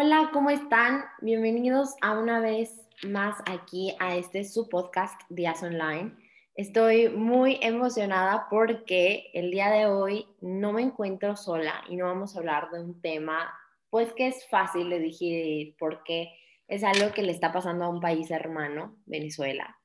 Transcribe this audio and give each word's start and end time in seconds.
Hola, 0.00 0.30
¿cómo 0.32 0.48
están? 0.50 1.06
Bienvenidos 1.22 1.96
a 2.02 2.16
una 2.16 2.38
vez 2.38 2.86
más 3.02 3.36
aquí 3.46 3.96
a 3.98 4.14
este 4.14 4.44
su 4.44 4.68
podcast 4.68 5.20
Días 5.28 5.60
Online. 5.64 6.14
Estoy 6.54 7.08
muy 7.08 7.58
emocionada 7.62 8.46
porque 8.48 9.28
el 9.34 9.50
día 9.50 9.70
de 9.70 9.86
hoy 9.86 10.24
no 10.40 10.72
me 10.72 10.82
encuentro 10.82 11.34
sola 11.34 11.82
y 11.88 11.96
no 11.96 12.04
vamos 12.04 12.36
a 12.36 12.38
hablar 12.38 12.70
de 12.70 12.80
un 12.80 13.00
tema 13.00 13.52
pues 13.90 14.12
que 14.12 14.28
es 14.28 14.46
fácil 14.48 14.88
de 14.88 15.00
digerir 15.00 15.74
porque 15.80 16.32
es 16.68 16.84
algo 16.84 17.12
que 17.12 17.22
le 17.22 17.32
está 17.32 17.50
pasando 17.50 17.84
a 17.84 17.88
un 17.88 18.00
país 18.00 18.30
hermano, 18.30 18.94
Venezuela. 19.04 19.77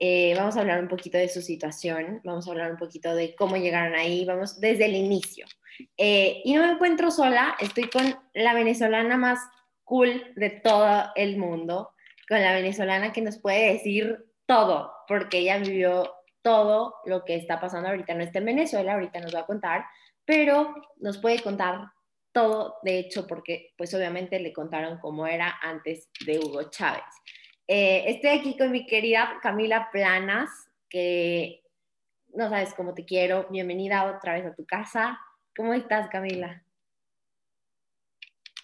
Eh, 0.00 0.34
vamos 0.36 0.56
a 0.56 0.60
hablar 0.60 0.80
un 0.80 0.88
poquito 0.88 1.18
de 1.18 1.28
su 1.28 1.42
situación, 1.42 2.20
vamos 2.24 2.46
a 2.46 2.50
hablar 2.50 2.70
un 2.70 2.76
poquito 2.76 3.14
de 3.14 3.34
cómo 3.34 3.56
llegaron 3.56 3.94
ahí, 3.94 4.24
vamos 4.24 4.60
desde 4.60 4.86
el 4.86 4.94
inicio. 4.94 5.46
Eh, 5.96 6.40
y 6.44 6.54
no 6.54 6.62
me 6.62 6.72
encuentro 6.72 7.10
sola, 7.10 7.56
estoy 7.60 7.90
con 7.90 8.14
la 8.34 8.54
venezolana 8.54 9.16
más 9.16 9.40
cool 9.84 10.32
de 10.36 10.50
todo 10.50 11.06
el 11.16 11.36
mundo, 11.36 11.90
con 12.28 12.40
la 12.40 12.52
venezolana 12.52 13.12
que 13.12 13.22
nos 13.22 13.38
puede 13.38 13.72
decir 13.72 14.24
todo, 14.46 14.92
porque 15.08 15.38
ella 15.38 15.58
vivió 15.58 16.14
todo 16.42 16.94
lo 17.04 17.24
que 17.24 17.34
está 17.34 17.60
pasando 17.60 17.88
ahorita. 17.88 18.14
No 18.14 18.22
está 18.22 18.38
en 18.38 18.46
Venezuela, 18.46 18.94
ahorita 18.94 19.20
nos 19.20 19.34
va 19.34 19.40
a 19.40 19.46
contar, 19.46 19.84
pero 20.24 20.74
nos 20.98 21.18
puede 21.18 21.42
contar 21.42 21.90
todo, 22.32 22.76
de 22.82 22.98
hecho, 22.98 23.26
porque 23.26 23.72
pues 23.76 23.92
obviamente 23.94 24.38
le 24.38 24.52
contaron 24.52 24.98
cómo 24.98 25.26
era 25.26 25.58
antes 25.60 26.08
de 26.24 26.38
Hugo 26.38 26.70
Chávez. 26.70 27.02
Eh, 27.70 28.04
estoy 28.06 28.30
aquí 28.30 28.56
con 28.56 28.72
mi 28.72 28.86
querida 28.86 29.38
Camila 29.42 29.90
Planas, 29.92 30.48
que 30.88 31.62
no 32.34 32.48
sabes 32.48 32.72
cómo 32.72 32.94
te 32.94 33.04
quiero. 33.04 33.46
Bienvenida 33.50 34.06
otra 34.06 34.32
vez 34.32 34.46
a 34.46 34.54
tu 34.54 34.64
casa. 34.64 35.20
¿Cómo 35.54 35.74
estás, 35.74 36.08
Camila? 36.08 36.64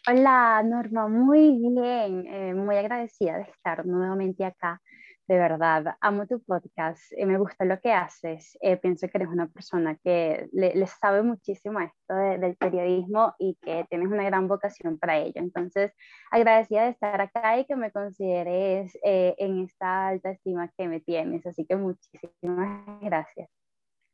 Hola, 0.08 0.62
Norma, 0.64 1.06
muy 1.06 1.50
bien, 1.50 2.26
eh, 2.26 2.54
muy 2.54 2.76
agradecida 2.76 3.36
de 3.36 3.42
estar 3.42 3.84
nuevamente 3.84 4.42
acá. 4.42 4.80
De 5.26 5.38
verdad, 5.38 5.96
amo 6.02 6.26
tu 6.26 6.42
podcast, 6.42 7.00
eh, 7.16 7.24
me 7.24 7.38
gusta 7.38 7.64
lo 7.64 7.80
que 7.80 7.90
haces. 7.90 8.58
Eh, 8.60 8.76
pienso 8.76 9.08
que 9.08 9.16
eres 9.16 9.28
una 9.28 9.46
persona 9.48 9.96
que 10.04 10.50
le, 10.52 10.86
sabe 10.86 11.22
muchísimo 11.22 11.80
esto 11.80 12.14
del 12.14 12.54
periodismo 12.56 13.34
y 13.38 13.56
que 13.62 13.86
tienes 13.88 14.08
una 14.08 14.24
gran 14.24 14.48
vocación 14.48 14.98
para 14.98 15.16
ello. 15.16 15.32
Entonces, 15.36 15.92
agradecida 16.30 16.84
de 16.84 16.90
estar 16.90 17.18
acá 17.22 17.58
y 17.58 17.64
que 17.64 17.74
me 17.74 17.90
consideres 17.90 18.98
eh, 19.02 19.34
en 19.38 19.64
esta 19.64 20.08
alta 20.08 20.30
estima 20.30 20.70
que 20.76 20.88
me 20.88 21.00
tienes. 21.00 21.46
Así 21.46 21.64
que 21.64 21.76
muchísimas 21.76 23.00
gracias. 23.00 23.48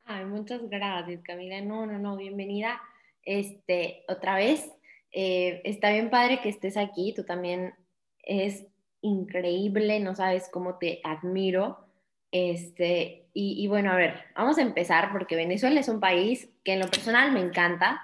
Ay, 0.05 0.27
muchas 0.27 0.63
gracias, 0.69 1.23
Camila. 1.23 1.61
No, 1.61 1.87
no, 1.87 1.99
no, 1.99 2.17
bienvenida 2.17 2.81
este, 3.25 4.05
otra 4.07 4.37
vez. 4.37 4.71
está 5.11 5.91
bien 5.91 6.09
padre 6.09 6.41
que 6.41 6.51
estés 6.51 6.77
aquí. 6.77 7.15
Tú 7.17 7.25
también 7.25 7.75
es 8.23 8.70
increíble, 9.03 10.01
no 10.01 10.15
sabes 10.15 10.49
cómo 10.51 10.79
te 10.79 11.01
admiro. 11.05 11.87
Este, 12.33 13.29
y, 13.33 13.67
bueno, 13.69 13.93
a 13.93 13.97
ver, 13.97 14.25
vamos 14.37 14.59
a 14.59 14.63
empezar 14.63 15.13
porque 15.13 15.37
Venezuela 15.37 15.81
es 15.81 15.89
un 15.89 16.01
país 16.01 16.49
que 16.65 16.75
en 16.75 16.81
lo 16.81 16.89
personal 16.89 17.33
me 17.33 17.41
encanta. 17.41 18.01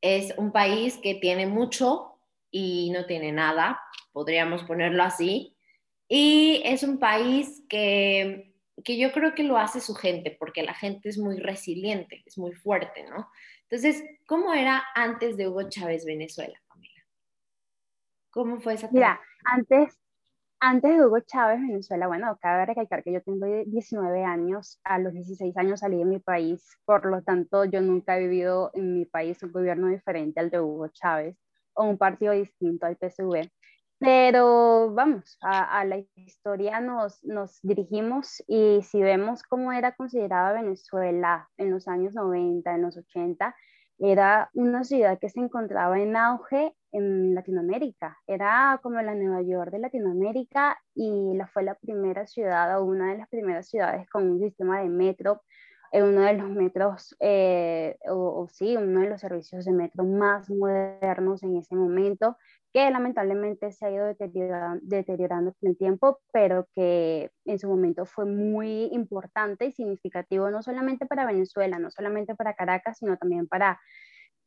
Es 0.00 0.34
un 0.36 0.52
país 0.52 0.98
que 0.98 1.14
tiene 1.14 1.46
mucho 1.46 2.18
y 2.50 2.90
no 2.90 3.06
tiene 3.06 3.32
nada, 3.32 3.80
podríamos 4.12 4.64
ponerlo 4.64 5.02
así. 5.02 5.56
Y 6.08 6.62
es 6.64 6.82
un 6.82 6.98
país 6.98 7.62
que, 7.68 8.54
que 8.82 8.98
yo 8.98 9.12
creo 9.12 9.34
que 9.34 9.44
lo 9.44 9.58
hace 9.58 9.80
su 9.80 9.94
gente, 9.94 10.36
porque 10.38 10.62
la 10.62 10.74
gente 10.74 11.08
es 11.08 11.18
muy 11.18 11.38
resiliente, 11.38 12.22
es 12.26 12.38
muy 12.38 12.52
fuerte, 12.52 13.04
¿no? 13.04 13.28
Entonces, 13.62 14.02
¿cómo 14.26 14.52
era 14.52 14.82
antes 14.94 15.36
de 15.36 15.48
Hugo 15.48 15.68
Chávez 15.68 16.04
Venezuela, 16.04 16.60
Camila? 16.68 17.06
¿Cómo 18.30 18.60
fue 18.60 18.74
esa? 18.74 18.88
Mira, 18.90 19.20
antes, 19.44 19.96
antes 20.60 20.90
de 20.96 21.04
Hugo 21.04 21.20
Chávez, 21.20 21.60
Venezuela, 21.60 22.06
bueno, 22.06 22.38
cabe 22.40 22.66
recalcar 22.66 23.02
que 23.02 23.12
yo 23.12 23.22
tengo 23.22 23.46
19 23.46 24.24
años, 24.24 24.78
a 24.84 24.98
los 24.98 25.14
16 25.14 25.56
años 25.56 25.80
salí 25.80 25.98
de 25.98 26.04
mi 26.04 26.18
país, 26.18 26.62
por 26.84 27.06
lo 27.06 27.22
tanto 27.22 27.64
yo 27.64 27.80
nunca 27.80 28.16
he 28.16 28.20
vivido 28.20 28.70
en 28.74 28.94
mi 28.94 29.06
país 29.06 29.42
un 29.42 29.52
gobierno 29.52 29.88
diferente 29.88 30.38
al 30.40 30.50
de 30.50 30.60
Hugo 30.60 30.88
Chávez 30.88 31.36
o 31.74 31.84
un 31.84 31.96
partido 31.96 32.32
distinto 32.34 32.86
al 32.86 32.96
PSV. 32.96 33.50
Pero 33.98 34.92
vamos, 34.92 35.38
a, 35.42 35.84
la 35.84 35.98
historia 36.14 36.80
nos, 36.80 37.22
nos 37.24 37.60
dirigimos 37.62 38.42
y 38.46 38.80
si 38.82 39.02
vemos 39.02 39.42
cómo 39.42 39.72
era 39.72 39.92
considerada 39.92 40.52
Venezuela 40.52 41.50
en 41.58 41.70
los 41.70 41.86
años 41.88 42.14
90, 42.14 42.74
en 42.74 42.82
los 42.82 42.96
80, 42.96 43.54
era 43.98 44.50
una 44.54 44.84
ciudad 44.84 45.18
que 45.18 45.28
se 45.28 45.40
encontraba 45.40 46.00
en 46.00 46.16
auge 46.16 46.74
en 46.92 47.34
Latinoamérica. 47.34 48.18
Era 48.26 48.78
como 48.82 49.00
la 49.02 49.14
Nueva 49.14 49.42
York 49.42 49.70
de 49.70 49.78
Latinoamérica 49.78 50.78
y 50.94 51.34
la, 51.34 51.46
fue 51.46 51.62
la 51.62 51.74
primera 51.74 52.26
ciudad 52.26 52.80
o 52.80 52.84
una 52.84 53.12
de 53.12 53.18
las 53.18 53.28
primeras 53.28 53.68
ciudades 53.68 54.08
con 54.08 54.30
un 54.30 54.40
sistema 54.40 54.80
de 54.80 54.88
metro, 54.88 55.42
eh, 55.92 56.02
uno 56.02 56.22
de 56.22 56.34
los 56.34 56.50
metros, 56.50 57.16
eh, 57.20 57.96
o, 58.08 58.46
sí, 58.52 58.76
uno 58.76 59.00
de 59.00 59.08
los 59.08 59.20
servicios 59.20 59.64
de 59.64 59.72
metro 59.72 60.04
más 60.04 60.48
modernos 60.48 61.42
en 61.42 61.56
ese 61.56 61.74
momento, 61.74 62.36
que 62.72 62.88
lamentablemente 62.90 63.72
se 63.72 63.86
ha 63.86 63.90
ido 63.90 64.06
deteriorando, 64.06 64.80
deteriorando 64.84 65.52
con 65.58 65.70
el 65.70 65.76
tiempo, 65.76 66.20
pero 66.32 66.68
que 66.74 67.32
en 67.44 67.58
su 67.58 67.68
momento 67.68 68.06
fue 68.06 68.26
muy 68.26 68.88
importante 68.92 69.66
y 69.66 69.72
significativo, 69.72 70.50
no 70.50 70.62
solamente 70.62 71.06
para 71.06 71.26
Venezuela, 71.26 71.80
no 71.80 71.90
solamente 71.90 72.36
para 72.36 72.54
Caracas, 72.54 72.98
sino 72.98 73.16
también 73.16 73.48
para, 73.48 73.80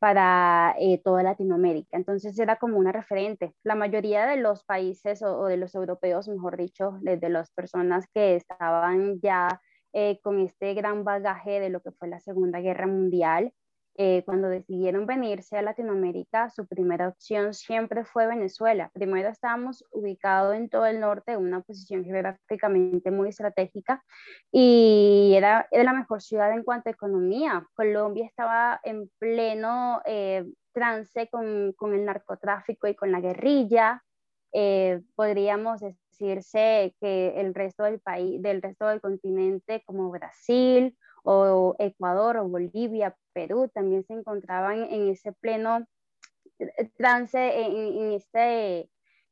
para 0.03 0.75
eh, 0.79 0.99
toda 1.01 1.23
Latinoamérica. 1.23 1.95
Entonces 1.95 2.37
era 2.37 2.57
como 2.57 2.77
una 2.77 2.91
referente. 2.91 3.53
La 3.63 3.73
mayoría 3.73 4.25
de 4.27 4.35
los 4.35 4.65
países 4.65 5.23
o, 5.23 5.45
de 5.45 5.55
los 5.55 5.75
europeos, 5.75 6.27
mejor 6.27 6.57
dicho, 6.57 6.97
de, 6.99 7.29
las 7.29 7.51
personas 7.51 8.05
que 8.13 8.35
estaban 8.35 9.21
ya 9.21 9.61
eh, 9.93 10.19
con 10.21 10.41
este 10.41 10.73
gran 10.73 11.05
bagaje 11.05 11.61
de 11.61 11.69
lo 11.69 11.81
que 11.81 11.93
fue 11.93 12.09
la 12.09 12.19
Segunda 12.19 12.59
Guerra 12.59 12.85
Mundial, 12.85 13.53
eh, 13.95 14.23
cuando 14.25 14.49
decidieron 14.49 15.05
venirse 15.05 15.55
a 15.55 15.61
Latinoamérica, 15.61 16.49
su 16.49 16.65
primera 16.65 17.09
opción 17.09 17.53
siempre 17.53 18.05
fue 18.05 18.25
Venezuela. 18.25 18.89
Primero 18.91 19.29
estábamos 19.29 19.85
ubicados 19.91 20.55
en 20.55 20.67
todo 20.67 20.87
el 20.87 20.99
norte, 20.99 21.37
una 21.37 21.61
posición 21.61 22.03
geográficamente 22.03 23.11
muy 23.11 23.29
estratégica 23.29 24.03
y 24.51 25.33
era, 25.35 25.67
era 25.69 25.83
la 25.83 25.93
mejor 25.93 26.23
ciudad 26.23 26.51
en 26.53 26.63
cuanto 26.63 26.89
a 26.89 26.93
economía. 26.93 27.67
Colombia 27.75 28.25
estaba 28.25 28.79
en 28.83 29.11
pleno 29.19 30.01
eh, 30.05 30.43
trance 30.71 31.29
con, 31.29 31.73
con, 31.73 31.93
el 31.93 32.03
narcotráfico 32.03 32.87
y 32.87 32.95
con 32.95 33.11
la 33.11 33.21
guerrilla. 33.21 34.03
Eh, 34.53 35.01
podríamos 35.15 35.81
decirse 35.81 36.95
que 36.99 37.39
el 37.39 37.53
resto 37.53 37.83
del 37.83 37.99
país, 37.99 38.41
del 38.41 38.59
resto 38.59 38.87
del 38.87 39.01
continente 39.01 39.83
como 39.85 40.09
Brasil 40.09 40.97
o 41.23 41.75
Ecuador 41.79 42.37
o 42.37 42.47
Bolivia, 42.47 43.15
Perú, 43.33 43.69
también 43.73 44.03
se 44.03 44.13
encontraban 44.13 44.83
en 44.83 45.09
ese 45.09 45.31
pleno 45.33 45.85
eh, 46.59 46.89
trance, 46.97 47.39
en, 47.39 48.11
este, 48.11 48.89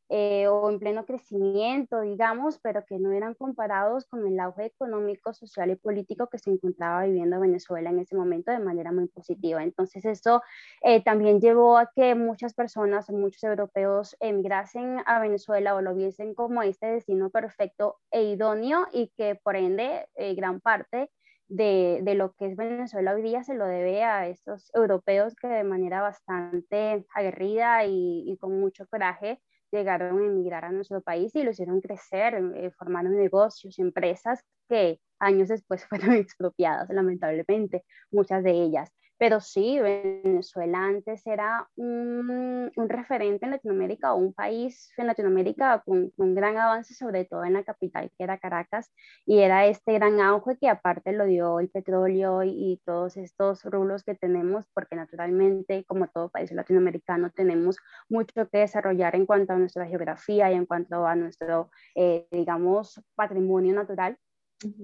eh, 0.10 0.48
o 0.48 0.70
en 0.70 0.80
pleno 0.80 1.06
crecimiento, 1.06 2.02
digamos, 2.02 2.60
pero 2.60 2.86
que 2.86 2.98
no 2.98 3.12
eran 3.12 3.36
comparados 3.36 4.06
con 4.06 4.26
el 4.26 4.40
auge 4.40 4.66
económico, 4.66 5.34
social 5.34 5.70
y 5.72 5.76
político 5.76 6.28
que 6.28 6.40
se 6.40 6.50
encontraba 6.50 7.04
viviendo 7.04 7.40
Venezuela 7.40 7.90
en 7.90 8.00
ese 8.00 8.16
momento 8.16 8.52
de 8.52 8.60
manera 8.60 8.92
muy 8.92 9.08
positiva. 9.08 9.64
Entonces, 9.64 10.04
eso 10.06 10.42
eh, 10.82 11.04
también 11.04 11.40
llevó 11.40 11.78
a 11.78 11.92
que 11.94 12.16
muchas 12.16 12.54
personas, 12.54 13.10
muchos 13.10 13.44
europeos 13.44 14.16
emigrasen 14.20 14.98
a 15.06 15.20
Venezuela 15.20 15.76
o 15.76 15.82
lo 15.82 15.94
viesen 15.94 16.34
como 16.34 16.64
este 16.64 16.88
destino 16.88 17.30
perfecto 17.30 17.98
e 18.12 18.24
idóneo 18.24 18.88
y 18.92 19.10
que 19.16 19.36
por 19.36 19.56
ende 19.56 20.08
gran 20.36 20.60
parte 20.62 21.10
de, 21.51 22.15
lo 22.15 22.33
que 22.33 22.48
es 22.48 22.56
Venezuela 22.56 23.13
hoy 23.13 23.21
día 23.21 23.44
se 23.44 23.56
lo 23.56 23.65
debe 23.65 24.03
a 24.03 24.27
estos 24.27 24.71
europeos 24.74 25.36
que 25.36 25.48
de 25.48 25.63
manera 25.63 26.01
bastante 26.01 27.06
aguerrida 27.13 27.86
y, 27.86 28.38
con 28.39 28.59
mucho 28.59 28.88
coraje 28.88 29.39
llegaron 29.71 30.19
a 30.19 30.25
emigrar 30.25 30.65
a 30.65 30.71
nuestro 30.71 31.01
país 31.01 31.33
y 31.36 31.44
lo 31.44 31.51
hicieron 31.51 31.80
crecer, 31.80 32.36
eh, 32.56 32.71
formaron 32.71 33.15
negocios, 33.15 33.80
empresas 33.80 34.44
que 34.68 35.00
años 35.19 35.48
después 35.50 35.86
fueron 35.89 36.13
expropiadas, 36.13 36.89
lamentablemente, 36.89 37.83
muchas 38.12 38.44
de 38.44 38.51
ellas. 38.51 38.89
Pero 39.21 39.39
sí, 39.39 39.79
Venezuela 39.79 40.79
antes 40.83 41.27
era 41.27 41.69
un, 41.75 42.71
un 42.75 42.89
referente 42.89 43.45
en 43.45 43.51
Latinoamérica 43.51 44.15
o 44.15 44.18
un 44.18 44.33
país 44.33 44.91
en 44.97 45.06
Latinoamérica 45.06 45.83
con, 45.85 46.09
con, 46.18 46.33
gran 46.33 46.57
avance, 46.57 46.95
sobre 46.95 47.25
todo 47.25 47.45
en 47.45 47.53
la 47.53 47.63
capital 47.63 48.09
que 48.18 48.23
era 48.23 48.39
Caracas, 48.39 48.91
y 49.27 49.38
era 49.38 49.68
este 49.68 49.94
gran 49.94 50.19
auge 50.21 50.57
que 50.59 50.68
aparte 50.69 51.12
lo 51.12 51.25
dio 51.25 51.59
el 51.59 51.69
petróleo 51.69 52.41
y, 52.41 52.50
y 52.50 52.81
todos 52.83 53.15
estos 53.15 53.63
rublos 53.63 54.03
que 54.03 54.15
tenemos, 54.15 54.65
porque 54.73 54.95
naturalmente, 54.95 55.85
como 55.85 56.07
todo 56.07 56.29
país 56.29 56.51
latinoamericano, 56.51 57.29
tenemos 57.29 57.77
mucho 58.09 58.50
que 58.50 58.57
desarrollar 58.57 59.15
en 59.15 59.27
cuanto 59.27 59.53
a 59.53 59.57
nuestra 59.57 59.85
geografía 59.85 60.51
y 60.51 60.56
en 60.56 60.65
cuanto 60.65 61.06
a 61.06 61.13
nuestro, 61.13 61.69
eh, 61.94 62.27
digamos, 62.31 63.00
patrimonio 63.13 63.75
natural. 63.75 64.18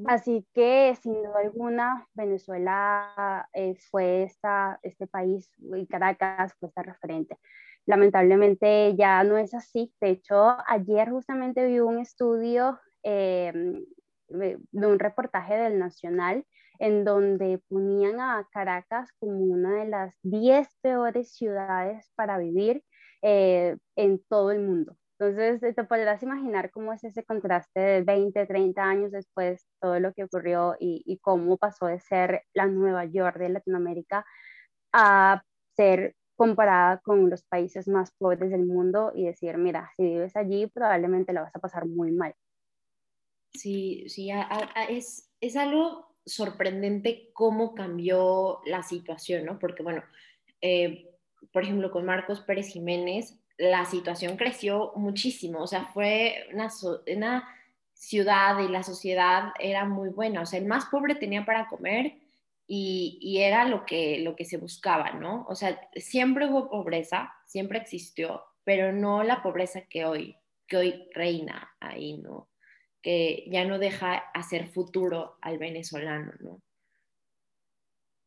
Así 0.08 0.46
que, 0.54 0.96
sin 1.02 1.14
duda 1.14 1.40
alguna, 1.40 2.08
Venezuela 2.14 3.48
eh, 3.54 3.76
fue 3.92 4.24
esta, 4.24 4.80
este 4.82 5.08
país 5.08 5.52
y 5.76 5.86
Caracas 5.88 6.54
fue 6.60 6.70
esta 6.70 6.84
referente. 6.84 7.38
Lamentablemente 7.86 8.96
ya 8.96 9.24
no 9.24 9.38
es 9.38 9.54
así. 9.54 9.94
De 10.02 10.10
hecho, 10.10 10.58
ayer 10.68 11.10
justamente 11.10 11.66
vi 11.68 11.80
un 11.80 12.00
estudio 12.00 12.80
em, 13.04 13.86
de 14.30 14.58
un 14.74 15.00
reportaje 15.00 15.56
del 15.56 15.80
Nacional 15.80 16.46
en 16.80 17.06
donde 17.06 17.62
ponían 17.70 18.20
a 18.20 18.48
Caracas 18.52 19.10
como 19.20 19.38
una 19.38 19.76
de 19.76 19.88
las 19.88 20.16
10 20.24 20.68
peores 20.82 21.34
ciudades 21.34 22.12
para 22.16 22.38
vivir 22.38 22.84
eh, 23.22 23.78
en 23.96 24.24
todo 24.28 24.52
el 24.52 24.62
mundo. 24.62 24.96
Entonces, 25.20 25.76
te 25.76 25.84
podrás 25.84 26.22
imaginar 26.22 26.70
cómo 26.70 26.94
es 26.94 27.04
ese 27.04 27.24
contraste 27.24 27.80
de 27.80 28.02
20, 28.04 28.46
30 28.46 28.84
años 28.84 29.12
después, 29.12 29.68
todo 29.82 30.00
lo 30.00 30.14
que 30.14 30.26
ocurrió 30.26 30.76
y, 30.80 31.02
y 31.06 31.18
cómo 31.18 31.58
pasó 31.58 31.88
de 31.88 32.00
ser 32.00 32.44
la 32.54 32.68
Nueva 32.68 33.06
York 33.06 33.38
de 33.38 33.50
Latinoamérica 33.50 34.26
a 34.94 35.42
ser 35.76 36.16
comparada 36.36 37.00
con 37.00 37.30
los 37.30 37.44
países 37.44 37.88
más 37.88 38.12
pobres 38.18 38.52
del 38.52 38.66
mundo 38.66 39.12
y 39.14 39.26
decir, 39.26 39.58
mira, 39.58 39.92
si 39.98 40.04
vives 40.04 40.36
allí 40.36 40.68
probablemente 40.68 41.34
la 41.34 41.42
vas 41.42 41.56
a 41.56 41.60
pasar 41.60 41.88
muy 41.88 42.12
mal. 42.12 42.34
Sí, 43.54 44.08
sí, 44.08 44.30
es, 44.88 45.32
es 45.42 45.56
algo 45.56 46.16
sorprendente 46.26 47.32
cómo 47.34 47.74
cambió 47.74 48.60
la 48.66 48.84
situación, 48.84 49.46
¿no? 49.46 49.58
Porque, 49.58 49.82
bueno, 49.82 50.04
eh, 50.62 51.10
por 51.52 51.64
ejemplo, 51.64 51.90
con 51.90 52.06
Marcos 52.06 52.42
Pérez 52.42 52.68
Jiménez, 52.68 53.42
la 53.58 53.86
situación 53.86 54.38
creció 54.38 54.92
muchísimo, 54.96 55.62
o 55.62 55.68
sea, 55.68 55.86
fue 55.94 56.48
una, 56.54 56.70
ciudad 57.94 58.60
y 58.60 58.68
la 58.68 58.84
sociedad 58.84 59.54
era 59.60 59.84
muy 59.86 60.10
buena, 60.10 60.42
o 60.42 60.46
sea, 60.46 60.60
el 60.60 60.68
más 60.68 60.86
pobre 60.86 61.16
tenía 61.16 61.46
para 61.46 61.68
comer 61.68 62.14
y, 62.68 63.38
era 63.40 63.66
lo 63.66 63.86
que, 63.86 64.20
lo 64.20 64.36
que 64.36 64.46
se 64.46 64.58
buscaba, 64.58 65.14
¿no? 65.14 65.48
O 65.50 65.56
sea, 65.56 65.82
siempre 65.96 66.48
hubo 66.48 66.70
pobreza, 66.70 67.34
siempre 67.48 67.80
existió, 67.80 68.44
pero 68.64 68.92
no 68.92 69.24
la 69.24 69.42
pobreza 69.42 69.82
que 69.82 70.06
hoy, 70.06 70.36
que 70.68 70.78
hoy 70.78 71.10
reina 71.16 71.72
ahí, 71.80 72.18
¿no? 72.18 72.50
Que 73.02 73.46
ya 73.48 73.66
no 73.66 73.80
deja 73.80 74.18
hacer 74.34 74.68
futuro 74.68 75.38
al 75.42 75.58
venezolano, 75.58 76.34
¿no? 76.40 76.62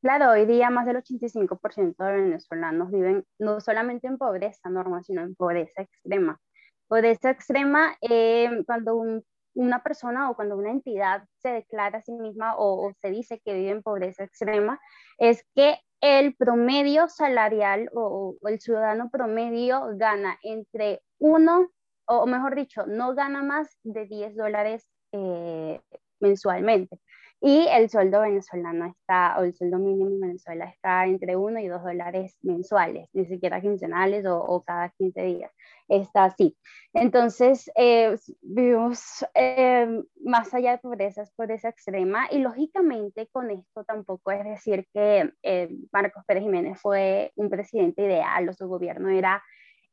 Claro, 0.02 0.30
hoy 0.30 0.46
día 0.46 0.70
más 0.70 0.86
del 0.86 0.96
85% 0.96 2.04
de 2.04 2.12
venezolanos 2.12 2.90
viven 2.90 3.24
no 3.38 3.60
solamente 3.60 4.06
en 4.06 4.18
pobreza 4.18 4.70
normal, 4.70 5.04
sino 5.04 5.22
en 5.22 5.34
pobreza 5.34 5.82
extrema. 5.82 6.40
Pobreza 6.88 7.30
extrema, 7.30 7.96
eh, 8.00 8.62
cuando 8.66 8.96
un 8.96 9.22
una 9.54 9.82
persona 9.82 10.30
o 10.30 10.34
cuando 10.34 10.56
una 10.56 10.70
entidad 10.70 11.24
se 11.38 11.50
declara 11.50 11.98
a 11.98 12.02
sí 12.02 12.12
misma 12.12 12.54
o, 12.56 12.92
se 13.00 13.10
dice 13.10 13.40
que 13.44 13.54
vive 13.54 13.70
en 13.70 13.82
pobreza 13.82 14.24
extrema, 14.24 14.80
es 15.18 15.44
que 15.54 15.78
el 16.00 16.34
promedio 16.36 17.08
salarial 17.08 17.90
o, 17.94 18.36
el 18.42 18.60
ciudadano 18.60 19.10
promedio 19.10 19.88
gana 19.96 20.38
entre 20.42 21.02
uno, 21.18 21.68
o 22.06 22.26
mejor 22.26 22.54
dicho, 22.54 22.86
no 22.86 23.14
gana 23.14 23.42
más 23.42 23.76
de 23.82 24.06
10 24.06 24.36
dólares 24.36 24.88
eh, 25.12 25.80
mensualmente. 26.20 26.98
Y 27.40 27.66
el 27.68 27.88
sueldo 27.88 28.20
venezolano 28.20 28.86
está, 28.86 29.36
o 29.38 29.44
el 29.44 29.54
sueldo 29.54 29.78
mínimo 29.78 30.10
en 30.10 30.20
Venezuela 30.20 30.66
está 30.66 31.06
entre 31.06 31.36
1 31.36 31.60
y 31.60 31.68
2 31.68 31.82
dólares 31.82 32.38
mensuales, 32.42 33.08
ni 33.14 33.24
siquiera 33.24 33.60
quincenales 33.60 34.26
o, 34.26 34.38
o 34.38 34.62
cada 34.62 34.90
15 34.90 35.22
días 35.22 35.50
está 35.90 36.24
así. 36.24 36.56
Entonces, 36.92 37.70
eh, 37.76 38.16
vivimos 38.40 39.24
eh, 39.34 40.02
más 40.24 40.52
allá 40.54 40.72
de 40.72 40.78
pobreza, 40.78 41.22
es 41.22 41.30
pobreza 41.32 41.68
extrema 41.68 42.28
y 42.30 42.38
lógicamente 42.38 43.28
con 43.28 43.50
esto 43.50 43.84
tampoco 43.84 44.30
es 44.30 44.44
decir 44.44 44.86
que 44.92 45.32
eh, 45.42 45.68
Marcos 45.92 46.24
Pérez 46.26 46.42
Jiménez 46.42 46.80
fue 46.80 47.32
un 47.36 47.50
presidente 47.50 48.02
ideal 48.02 48.48
o 48.48 48.52
su 48.52 48.68
gobierno 48.68 49.10
era 49.10 49.42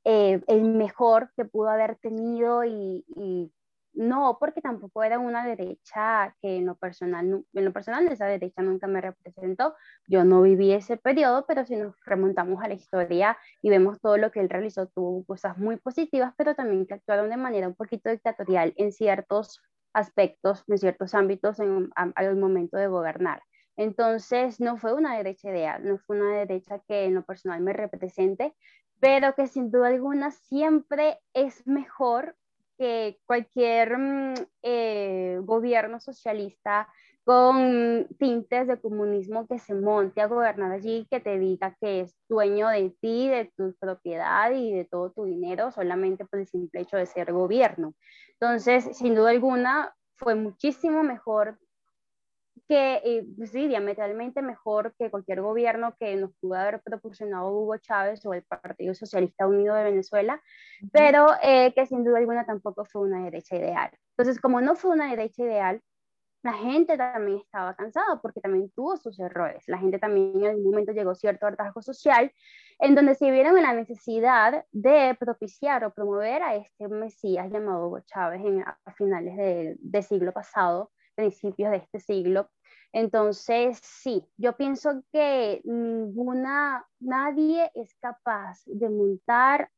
el 0.10 0.62
mejor 0.62 1.34
que 1.36 1.44
pudo 1.44 1.68
haber 1.68 1.98
tenido 1.98 2.64
y, 2.64 3.04
y 3.10 3.52
no, 3.98 4.38
porque 4.40 4.62
tampoco 4.62 5.04
era 5.04 5.18
una 5.18 5.44
derecha 5.44 6.36
que 6.40 6.58
en 6.58 6.68
lo 6.68 6.76
personal, 6.76 7.44
en 7.52 7.66
lo 7.66 7.74
personal 7.74 8.08
esa 8.08 8.28
derecha 8.28 8.62
nunca 8.62 8.86
me 8.86 9.02
representó. 9.02 9.76
Yo 10.08 10.24
no 10.24 10.44
viví 10.44 10.72
ese 10.72 10.98
periodo, 10.98 11.46
pero 11.48 11.66
si 11.66 11.76
nos 11.76 11.96
remontamos 12.06 12.64
a 12.64 12.68
la 12.68 12.76
historia 12.76 13.38
y 13.62 13.72
vemos 13.72 14.00
todo 14.00 14.18
lo 14.18 14.32
que 14.32 14.40
él 14.40 14.50
realizó, 14.50 14.88
tuvo 14.88 15.26
cosas 15.26 15.58
muy 15.58 15.78
positivas, 15.78 16.34
pero 16.38 16.54
también 16.54 16.86
que 16.86 16.94
actuaron 16.94 17.30
de 17.30 17.38
manera 17.38 17.68
un 17.68 17.74
poquito 17.74 18.12
dictatorial 18.12 18.74
en 18.78 18.92
ciertos 18.92 19.62
aspectos, 19.94 20.64
en 20.68 20.78
ciertos 20.78 21.16
ámbitos 21.16 21.60
en, 21.60 21.90
al 21.96 22.36
momento 22.36 22.78
de 22.78 22.88
gobernar. 22.88 23.42
Entonces, 23.78 24.60
no 24.60 24.78
fue 24.78 24.94
una 24.94 25.18
derecha 25.18 25.50
ideal, 25.50 25.84
no 25.84 25.98
fue 25.98 26.18
una 26.18 26.38
derecha 26.38 26.80
que 26.88 27.06
en 27.06 27.16
lo 27.16 27.24
personal 27.24 27.62
me 27.62 27.74
represente, 27.74 28.56
pero 29.00 29.34
que 29.34 29.48
sin 29.48 29.72
duda 29.72 29.88
alguna 29.88 30.30
siempre 30.30 31.20
es 31.34 31.66
mejor 31.66 32.36
que 32.78 33.20
cualquier 33.26 33.98
mm, 33.98 34.34
eh, 34.64 35.40
gobierno 35.42 36.00
socialista 36.00 36.88
con 37.24 38.08
tintes 38.18 38.68
de 38.68 38.80
comunismo 38.80 39.48
que 39.48 39.60
se 39.60 39.74
monte 39.74 40.22
a 40.22 40.28
gobernar 40.28 40.72
allí, 40.72 41.06
que 41.12 41.20
te 41.20 41.38
diga 41.38 41.76
que 41.82 42.02
es 42.02 42.16
dueño 42.30 42.70
de 42.70 42.96
ti, 43.02 43.28
de 43.28 43.52
tu 43.58 43.76
propiedad 43.78 44.52
y 44.52 44.72
de 44.72 44.86
todo 44.86 45.12
tu 45.12 45.26
dinero 45.26 45.72
solamente 45.72 46.24
por 46.24 46.40
el 46.40 46.48
simple 46.48 46.82
hecho 46.82 46.96
de 46.96 47.06
ser 47.06 47.34
gobierno. 47.34 47.94
Entonces, 48.40 48.96
sin 48.96 49.14
duda 49.14 49.32
alguna, 49.32 49.94
fue 50.16 50.36
muchísimo 50.36 51.04
mejor 51.04 51.60
que 52.68 53.02
eh, 53.04 53.26
pues 53.38 53.52
sí, 53.52 53.68
diametralmente 53.68 54.42
mejor 54.42 54.94
que 54.98 55.10
cualquier 55.12 55.42
gobierno 55.42 55.96
que 56.00 56.16
nos 56.16 56.32
pudo 56.40 56.56
haber 56.56 56.82
proporcionado 56.82 57.50
Hugo 57.50 57.78
Chávez 57.78 58.26
o 58.26 58.34
el 58.34 58.44
Partido 58.44 58.94
Socialista 58.94 59.48
Unido 59.48 59.76
de 59.76 59.84
Venezuela, 59.84 60.42
pero 60.92 61.28
eh, 61.44 61.74
que 61.74 61.86
sin 61.86 62.04
duda 62.04 62.20
alguna 62.20 62.46
tampoco 62.46 62.86
fue 62.86 63.02
una 63.04 63.24
derecha 63.24 63.56
ideal. 63.56 63.92
Entonces, 64.18 64.42
como 64.42 64.62
no 64.62 64.76
fue 64.76 64.92
una 64.92 65.10
derecha 65.10 65.44
ideal, 65.44 65.82
la 66.44 66.54
gente 66.54 66.98
también 66.98 67.40
estaba 67.40 67.76
cansada 67.76 68.22
porque 68.22 68.40
también 68.40 68.72
tuvo 68.72 68.96
sus 68.96 69.20
errores. 69.20 69.64
La 69.68 69.80
gente 69.80 70.00
también 70.00 70.44
en 70.44 70.52
algún 70.52 70.72
momento 70.72 70.94
llegó 70.94 71.14
cierto 71.16 71.46
hartazgo 71.46 71.82
social 71.82 72.32
en 72.80 72.96
donde 72.96 73.16
se 73.16 73.32
vieron 73.32 73.58
en 73.58 73.64
la 73.64 73.74
necesidad 73.74 74.66
de 74.72 75.16
propiciar 75.20 75.84
o 75.84 75.94
promover 75.94 76.42
a 76.44 76.56
este 76.56 76.88
Mesías 76.88 77.52
llamado 77.52 77.88
Hugo 77.88 78.00
Chávez 78.02 78.42
en, 78.46 78.62
a 78.62 78.94
finales 78.96 79.78
del 79.80 80.04
siglo 80.04 80.32
pasado, 80.32 80.92
principios 81.18 81.72
de 81.72 81.78
este 81.78 82.00
siglo, 82.00 82.50
entonces, 82.94 83.80
sí, 83.84 84.24
yo 84.38 84.56
pienso 84.56 85.04
que 85.12 85.62
ninguna, 85.66 86.86
nadie 87.00 87.70
es 87.76 87.94
capaz 87.96 88.62
de 88.66 88.90
montar 88.90 89.70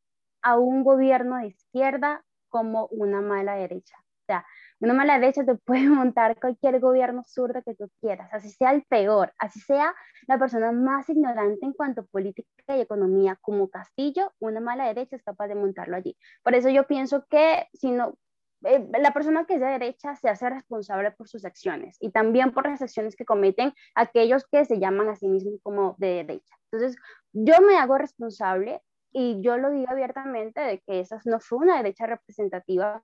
a 0.41 0.57
un 0.57 0.83
gobierno 0.83 1.37
de 1.37 1.47
izquierda 1.47 2.23
como 2.49 2.87
una 2.87 3.21
mala 3.21 3.55
derecha. 3.55 3.97
O 3.99 4.25
sea, 4.27 4.45
una 4.79 4.93
mala 4.93 5.19
derecha 5.19 5.43
te 5.43 5.55
puede 5.55 5.89
montar 5.89 6.39
cualquier 6.39 6.79
gobierno 6.79 7.23
zurdo 7.27 7.61
que 7.63 7.75
tú 7.75 7.89
quieras, 7.99 8.29
así 8.31 8.51
sea 8.51 8.71
el 8.71 8.83
peor, 8.83 9.33
así 9.39 9.59
sea 9.59 9.93
la 10.27 10.37
persona 10.37 10.71
más 10.71 11.09
ignorante 11.09 11.65
en 11.65 11.73
cuanto 11.73 12.01
a 12.01 12.05
política 12.05 12.77
y 12.77 12.81
economía 12.81 13.37
como 13.41 13.69
Castillo, 13.69 14.31
una 14.39 14.59
mala 14.59 14.85
derecha 14.85 15.15
es 15.15 15.23
capaz 15.23 15.47
de 15.47 15.55
montarlo 15.55 15.95
allí. 15.97 16.15
Por 16.43 16.53
eso 16.53 16.69
yo 16.69 16.85
pienso 16.85 17.25
que 17.27 17.67
si 17.73 17.91
no, 17.91 18.17
eh, 18.63 18.85
la 18.99 19.13
persona 19.13 19.45
que 19.45 19.55
es 19.55 19.61
de 19.61 19.67
derecha 19.67 20.15
se 20.15 20.29
hace 20.29 20.49
responsable 20.49 21.11
por 21.11 21.27
sus 21.27 21.45
acciones 21.45 21.97
y 21.99 22.11
también 22.11 22.51
por 22.51 22.67
las 22.67 22.81
acciones 22.81 23.15
que 23.15 23.25
cometen 23.25 23.73
aquellos 23.95 24.45
que 24.47 24.65
se 24.65 24.79
llaman 24.79 25.09
a 25.09 25.15
sí 25.15 25.27
mismos 25.27 25.59
como 25.63 25.95
de 25.97 26.25
derecha. 26.25 26.55
Entonces, 26.71 26.97
yo 27.31 27.61
me 27.61 27.77
hago 27.77 27.97
responsable 27.97 28.81
y 29.11 29.41
yo 29.41 29.57
lo 29.57 29.71
digo 29.71 29.89
abiertamente 29.89 30.61
de 30.61 30.79
que 30.79 30.99
esa 30.99 31.21
no 31.25 31.39
fue 31.39 31.59
una 31.59 31.77
derecha 31.77 32.05
representativa 32.05 33.01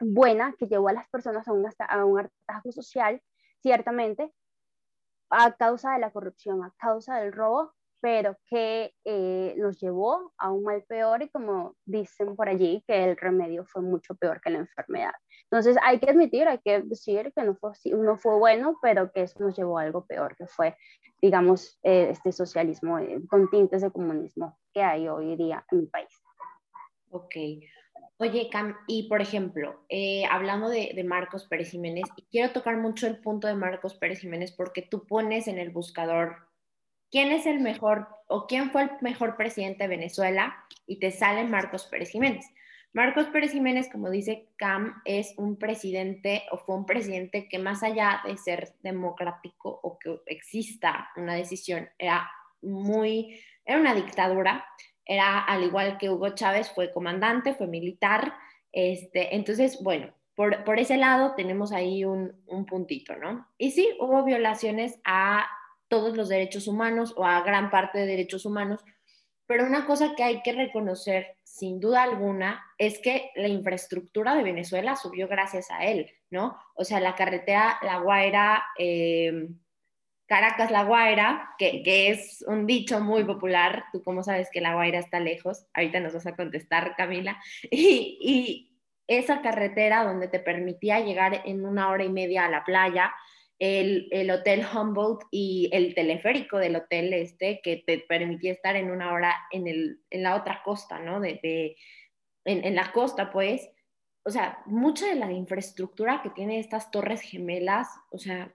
buena 0.00 0.54
que 0.58 0.66
llevó 0.66 0.88
a 0.88 0.92
las 0.92 1.08
personas 1.08 1.46
a 1.46 1.52
un, 1.52 1.64
a 1.66 2.04
un 2.04 2.18
hartazgo 2.18 2.72
social, 2.72 3.22
ciertamente, 3.62 4.32
a 5.30 5.52
causa 5.52 5.92
de 5.92 6.00
la 6.00 6.10
corrupción, 6.10 6.62
a 6.64 6.72
causa 6.76 7.16
del 7.16 7.32
robo, 7.32 7.72
pero 8.02 8.36
que 8.50 8.92
eh, 9.04 9.54
nos 9.56 9.80
llevó 9.80 10.32
a 10.36 10.50
un 10.50 10.64
mal 10.64 10.82
peor 10.88 11.22
y 11.22 11.28
como 11.28 11.76
dicen 11.86 12.34
por 12.34 12.48
allí, 12.48 12.82
que 12.84 13.04
el 13.04 13.16
remedio 13.16 13.64
fue 13.64 13.80
mucho 13.80 14.16
peor 14.16 14.40
que 14.40 14.50
la 14.50 14.58
enfermedad. 14.58 15.12
Entonces 15.44 15.76
hay 15.80 16.00
que 16.00 16.10
admitir, 16.10 16.48
hay 16.48 16.58
que 16.58 16.82
decir 16.82 17.32
que 17.34 17.44
no 17.44 17.54
fue, 17.54 17.70
no 17.92 18.16
fue 18.18 18.36
bueno, 18.38 18.76
pero 18.82 19.12
que 19.12 19.22
eso 19.22 19.38
nos 19.38 19.56
llevó 19.56 19.78
a 19.78 19.82
algo 19.82 20.04
peor, 20.04 20.36
que 20.36 20.48
fue, 20.48 20.76
digamos, 21.22 21.78
eh, 21.84 22.08
este 22.10 22.32
socialismo 22.32 22.98
eh, 22.98 23.20
con 23.28 23.48
tintes 23.50 23.82
de 23.82 23.92
comunismo 23.92 24.58
que 24.74 24.82
hay 24.82 25.06
hoy 25.06 25.36
día 25.36 25.64
en 25.70 25.78
mi 25.78 25.86
país. 25.86 26.20
Ok. 27.10 27.36
Oye, 28.16 28.48
Cam, 28.50 28.76
y 28.88 29.08
por 29.08 29.20
ejemplo, 29.20 29.84
hablando 30.28 30.68
de, 30.68 30.92
de, 30.94 31.04
Marcos 31.04 31.46
Pérez 31.46 31.70
Jiménez, 31.70 32.04
quiero 32.30 32.52
tocar 32.52 32.76
mucho 32.78 33.06
el 33.06 33.20
punto 33.20 33.46
de 33.46 33.54
Marcos 33.54 33.94
Pérez 33.94 34.20
Jiménez 34.20 34.52
porque 34.56 34.82
tú 34.82 35.06
pones 35.06 35.46
en 35.46 35.58
el 35.58 35.70
buscador 35.70 36.51
¿quién 37.12 37.30
es 37.30 37.46
el 37.46 37.60
mejor 37.60 38.08
o 38.26 38.48
quién 38.48 38.72
fue 38.72 38.82
el 38.82 38.90
mejor 39.00 39.36
presidente 39.36 39.84
de 39.84 39.88
Venezuela? 39.88 40.56
Y 40.86 40.98
te 40.98 41.12
sale 41.12 41.44
Marcos 41.44 41.86
Pérez 41.86 42.10
Jiménez. 42.10 42.44
Marcos 42.92 43.26
Pérez 43.26 43.52
Jiménez, 43.52 43.88
como 43.90 44.10
dice 44.10 44.48
Cam, 44.56 45.00
es 45.04 45.34
un 45.36 45.56
presidente 45.56 46.42
o 46.50 46.58
fue 46.58 46.74
un 46.74 46.84
presidente 46.84 47.48
que 47.48 47.60
más 47.60 47.84
allá 47.84 48.20
de 48.26 48.36
ser 48.36 48.74
democrático 48.82 49.80
o 49.82 49.98
que 49.98 50.18
exista 50.26 51.10
una 51.14 51.34
decisión, 51.34 51.88
era 51.96 52.28
muy, 52.60 53.40
era 53.64 53.78
una 53.78 53.94
dictadura 53.94 54.66
era 55.04 55.40
al 55.40 55.64
igual 55.64 55.98
que 55.98 56.10
Hugo 56.10 56.30
Chávez, 56.30 56.70
fue 56.70 56.92
comandante, 56.92 57.54
fue 57.54 57.66
militar. 57.66 58.34
Este, 58.72 59.34
entonces, 59.34 59.82
bueno, 59.82 60.12
por, 60.34 60.64
por 60.64 60.78
ese 60.78 60.96
lado 60.96 61.34
tenemos 61.34 61.72
ahí 61.72 62.04
un, 62.04 62.32
un 62.46 62.66
puntito, 62.66 63.16
¿no? 63.16 63.46
Y 63.58 63.72
sí, 63.72 63.88
hubo 64.00 64.24
violaciones 64.24 64.98
a 65.04 65.46
todos 65.92 66.16
los 66.16 66.30
derechos 66.30 66.68
humanos 66.68 67.12
o 67.18 67.26
a 67.26 67.42
gran 67.42 67.70
parte 67.70 67.98
de 67.98 68.06
derechos 68.06 68.46
humanos, 68.46 68.82
pero 69.46 69.66
una 69.66 69.84
cosa 69.84 70.14
que 70.16 70.22
hay 70.22 70.40
que 70.40 70.54
reconocer 70.54 71.36
sin 71.42 71.80
duda 71.80 72.02
alguna 72.02 72.64
es 72.78 72.98
que 72.98 73.30
la 73.34 73.48
infraestructura 73.48 74.34
de 74.34 74.42
Venezuela 74.42 74.96
subió 74.96 75.28
gracias 75.28 75.70
a 75.70 75.84
él, 75.84 76.10
¿no? 76.30 76.56
O 76.76 76.84
sea, 76.84 76.98
la 76.98 77.14
carretera 77.14 77.78
La 77.82 77.98
Guaira, 77.98 78.64
eh, 78.78 79.50
Caracas-La 80.24 80.84
Guaira, 80.84 81.50
que, 81.58 81.82
que, 81.82 82.08
es 82.08 82.42
un 82.48 82.66
dicho 82.66 82.98
muy 83.00 83.24
popular, 83.24 83.84
tú 83.92 84.02
cómo 84.02 84.22
sabes 84.22 84.48
que 84.50 84.62
La 84.62 84.72
Guaira 84.72 84.98
está 84.98 85.20
lejos, 85.20 85.66
ahorita 85.74 86.00
nos 86.00 86.14
vas 86.14 86.26
a 86.26 86.36
contestar, 86.36 86.96
Camila, 86.96 87.38
y, 87.70 88.16
y 88.22 88.80
esa 89.08 89.42
carretera 89.42 90.04
donde 90.04 90.28
te 90.28 90.40
permitía 90.40 91.00
llegar 91.00 91.42
en 91.44 91.66
una 91.66 91.90
hora 91.90 92.04
y 92.04 92.08
media 92.08 92.46
a 92.46 92.50
la 92.50 92.64
playa, 92.64 93.12
el, 93.64 94.08
el, 94.10 94.28
Hotel 94.32 94.66
Humboldt 94.66 95.22
y 95.30 95.70
el 95.72 95.94
teleférico 95.94 96.58
del 96.58 96.74
hotel 96.74 97.12
este 97.12 97.60
que 97.62 97.76
te 97.76 98.00
permitía 98.00 98.50
estar 98.50 98.74
en 98.74 98.90
una 98.90 99.12
hora 99.12 99.36
en, 99.52 99.68
el, 99.68 100.00
en 100.10 100.24
la 100.24 100.34
otra 100.34 100.64
costa, 100.64 100.98
¿no? 100.98 101.20
De, 101.20 101.38
de 101.44 101.76
en, 102.44 102.64
en, 102.64 102.74
la 102.74 102.90
costa, 102.90 103.30
pues. 103.30 103.70
O 104.24 104.30
sea, 104.30 104.60
mucha 104.66 105.06
de 105.06 105.14
la 105.14 105.30
infraestructura 105.30 106.22
que 106.24 106.30
tiene 106.30 106.58
estas 106.58 106.90
torres 106.90 107.20
gemelas, 107.20 107.86
o 108.10 108.18
sea, 108.18 108.52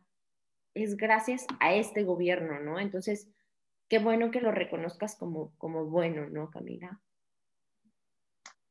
es 0.73 0.97
gracias 0.97 1.47
a 1.61 1.73
este 1.73 2.03
gobierno, 2.03 2.59
¿no? 2.59 2.77
Entonces, 2.77 3.29
qué 3.87 3.99
bueno 3.99 4.29
que 4.29 4.41
lo 4.41 4.51
reconozcas 4.51 5.15
como, 5.15 5.53
como 5.57 5.85
bueno, 5.85 6.27
¿no, 6.27 6.51
Camila? 6.51 6.99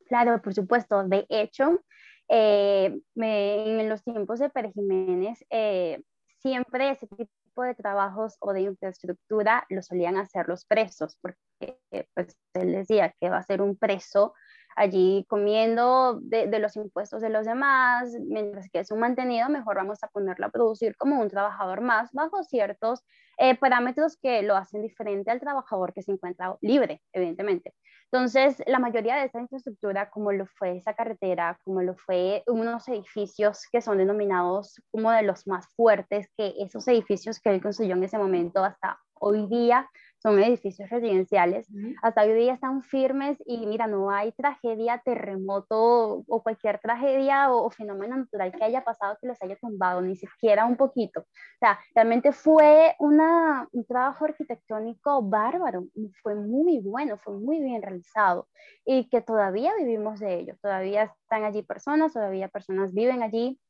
Claro, 0.04 0.42
por 0.42 0.52
supuesto. 0.52 1.02
De 1.04 1.24
hecho, 1.30 1.82
eh, 2.28 3.00
en 3.14 3.88
los 3.88 4.04
tiempos 4.04 4.38
de 4.38 4.50
Pérez 4.50 4.74
Jiménez, 4.74 5.42
eh, 5.48 6.02
siempre 6.38 6.90
ese 6.90 7.06
tipo 7.06 7.62
de 7.62 7.74
trabajos 7.74 8.36
o 8.40 8.52
de 8.52 8.62
infraestructura 8.62 9.64
lo 9.68 9.82
solían 9.82 10.16
hacer 10.16 10.48
los 10.48 10.64
presos, 10.64 11.16
porque 11.20 11.76
pues, 12.14 12.36
él 12.54 12.72
decía 12.72 13.14
que 13.20 13.30
va 13.30 13.38
a 13.38 13.42
ser 13.42 13.62
un 13.62 13.76
preso 13.76 14.34
allí 14.76 15.24
comiendo 15.28 16.20
de, 16.20 16.46
los 16.58 16.76
impuestos 16.76 17.22
de 17.22 17.30
los 17.30 17.46
demás, 17.46 18.12
mientras 18.28 18.68
que 18.70 18.80
es 18.80 18.90
un 18.90 19.00
mantenido, 19.00 19.48
mejor 19.48 19.76
vamos 19.76 20.02
a 20.02 20.08
ponerlo 20.08 20.46
a 20.46 20.50
producir 20.50 20.96
como 20.98 21.18
un 21.18 21.30
trabajador 21.30 21.80
más 21.80 22.12
bajo 22.12 22.44
ciertos 22.44 23.02
eh, 23.38 23.56
parámetros 23.56 24.18
que 24.18 24.42
lo 24.42 24.54
hacen 24.54 24.82
diferente 24.82 25.30
al 25.30 25.40
trabajador 25.40 25.94
que 25.94 26.02
se 26.02 26.12
encuentra 26.12 26.56
libre, 26.60 27.02
evidentemente. 27.12 27.74
Entonces, 28.12 28.62
la 28.66 28.78
mayoría 28.78 29.16
de 29.16 29.24
esta 29.24 29.40
infraestructura, 29.40 30.10
como 30.10 30.32
lo 30.32 30.46
fue 30.46 30.76
esa 30.76 30.94
carretera, 30.94 31.58
como 31.64 31.82
lo 31.82 31.96
fue 31.96 32.42
unos 32.46 32.86
edificios 32.88 33.66
que 33.70 33.80
son 33.80 33.98
denominados 33.98 34.80
como 34.90 35.10
de 35.10 35.22
los 35.22 35.46
más 35.46 35.66
fuertes, 35.74 36.28
que 36.36 36.54
esos 36.58 36.86
edificios 36.88 37.40
que 37.40 37.50
él 37.50 37.60
construyó 37.60 37.94
en 37.94 38.04
ese 38.04 38.18
momento 38.18 38.64
hasta 38.64 38.98
hoy 39.14 39.46
día 39.48 39.90
son 40.26 40.42
edificios 40.42 40.90
residenciales, 40.90 41.68
hasta 42.02 42.22
hoy 42.22 42.32
día 42.32 42.54
están 42.54 42.82
firmes 42.82 43.38
y 43.46 43.64
mira, 43.64 43.86
no 43.86 44.10
hay 44.10 44.32
tragedia, 44.32 45.00
terremoto 45.04 46.24
o 46.26 46.42
cualquier 46.42 46.80
tragedia 46.80 47.52
o, 47.52 47.64
o, 47.64 47.70
fenómeno 47.70 48.16
natural 48.16 48.50
que 48.50 48.64
haya 48.64 48.82
pasado 48.82 49.16
que 49.20 49.28
los 49.28 49.40
haya 49.40 49.54
tumbado, 49.54 50.02
ni 50.02 50.16
siquiera 50.16 50.66
un 50.66 50.76
poquito. 50.76 51.20
O 51.20 51.58
sea, 51.60 51.78
realmente 51.94 52.32
fue 52.32 52.96
una, 52.98 53.68
un 53.70 53.84
trabajo 53.86 54.24
arquitectónico 54.24 55.22
bárbaro, 55.22 55.84
fue 56.24 56.34
muy 56.34 56.80
bueno, 56.80 57.18
fue 57.18 57.38
muy 57.38 57.60
bien 57.60 57.80
realizado 57.80 58.48
y 58.84 59.08
que 59.08 59.20
todavía 59.20 59.76
vivimos 59.78 60.18
de 60.18 60.40
ello, 60.40 60.56
todavía 60.60 61.04
están 61.04 61.44
allí 61.44 61.62
personas, 61.62 62.14
todavía 62.14 62.48
personas 62.48 62.92
viven 62.92 63.22
allí 63.22 63.60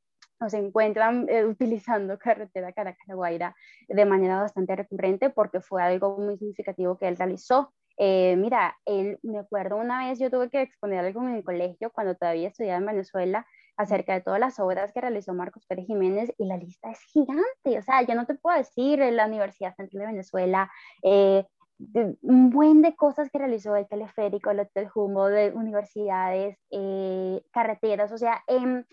se 0.49 0.59
encuentran 0.59 1.26
eh, 1.28 1.45
utilizando 1.45 2.19
carretera 2.19 2.73
Caracas-La 2.73 3.55
de 3.88 4.05
manera 4.05 4.40
bastante 4.40 4.76
recurrente 4.76 5.31
porque 5.31 5.61
fue 5.61 5.83
algo 5.83 6.19
muy 6.19 6.37
significativo 6.38 6.99
que 6.99 7.09
él 7.09 7.16
realizó. 7.16 7.73
Eh, 7.99 8.37
mira, 8.37 8.76
él, 8.85 9.19
me 9.23 9.38
acuerdo 9.38 9.76
una 9.76 10.07
vez 10.07 10.19
yo 10.19 10.31
tuve 10.31 10.50
que 10.50 10.61
exponer 10.61 11.05
algo 11.05 11.23
en 11.23 11.37
mi 11.37 11.43
colegio 11.43 11.90
cuando 11.90 12.14
todavía 12.14 12.49
estudiaba 12.49 12.78
en 12.78 12.87
Venezuela 12.87 13.47
acerca 13.78 14.14
de 14.14 14.21
todas 14.21 14.40
las 14.40 14.59
obras 14.59 14.93
que 14.93 15.00
realizó 15.00 15.33
Marcos 15.33 15.64
Pérez 15.66 15.87
Jiménez 15.87 16.33
y 16.38 16.47
la 16.47 16.57
lista 16.57 16.90
es 16.90 17.00
gigante, 17.12 17.78
o 17.78 17.83
sea, 17.83 18.02
yo 18.02 18.14
no 18.14 18.26
te 18.26 18.35
puedo 18.35 18.57
decir 18.57 18.99
la 18.99 19.26
Universidad 19.26 19.75
Central 19.76 20.00
de 20.00 20.12
Venezuela, 20.12 20.71
eh, 21.02 21.45
de, 21.78 22.16
un 22.23 22.50
buen 22.50 22.83
de 22.83 22.97
cosas 22.97 23.31
que 23.31 23.38
realizó 23.38 23.76
el 23.76 23.87
teleférico, 23.87 24.50
el 24.50 24.61
Hotel 24.61 24.88
Jumbo, 24.88 25.28
de 25.28 25.52
universidades, 25.52 26.59
eh, 26.71 27.43
carreteras, 27.52 28.12
o 28.12 28.19
sea, 28.19 28.43
en 28.47 28.87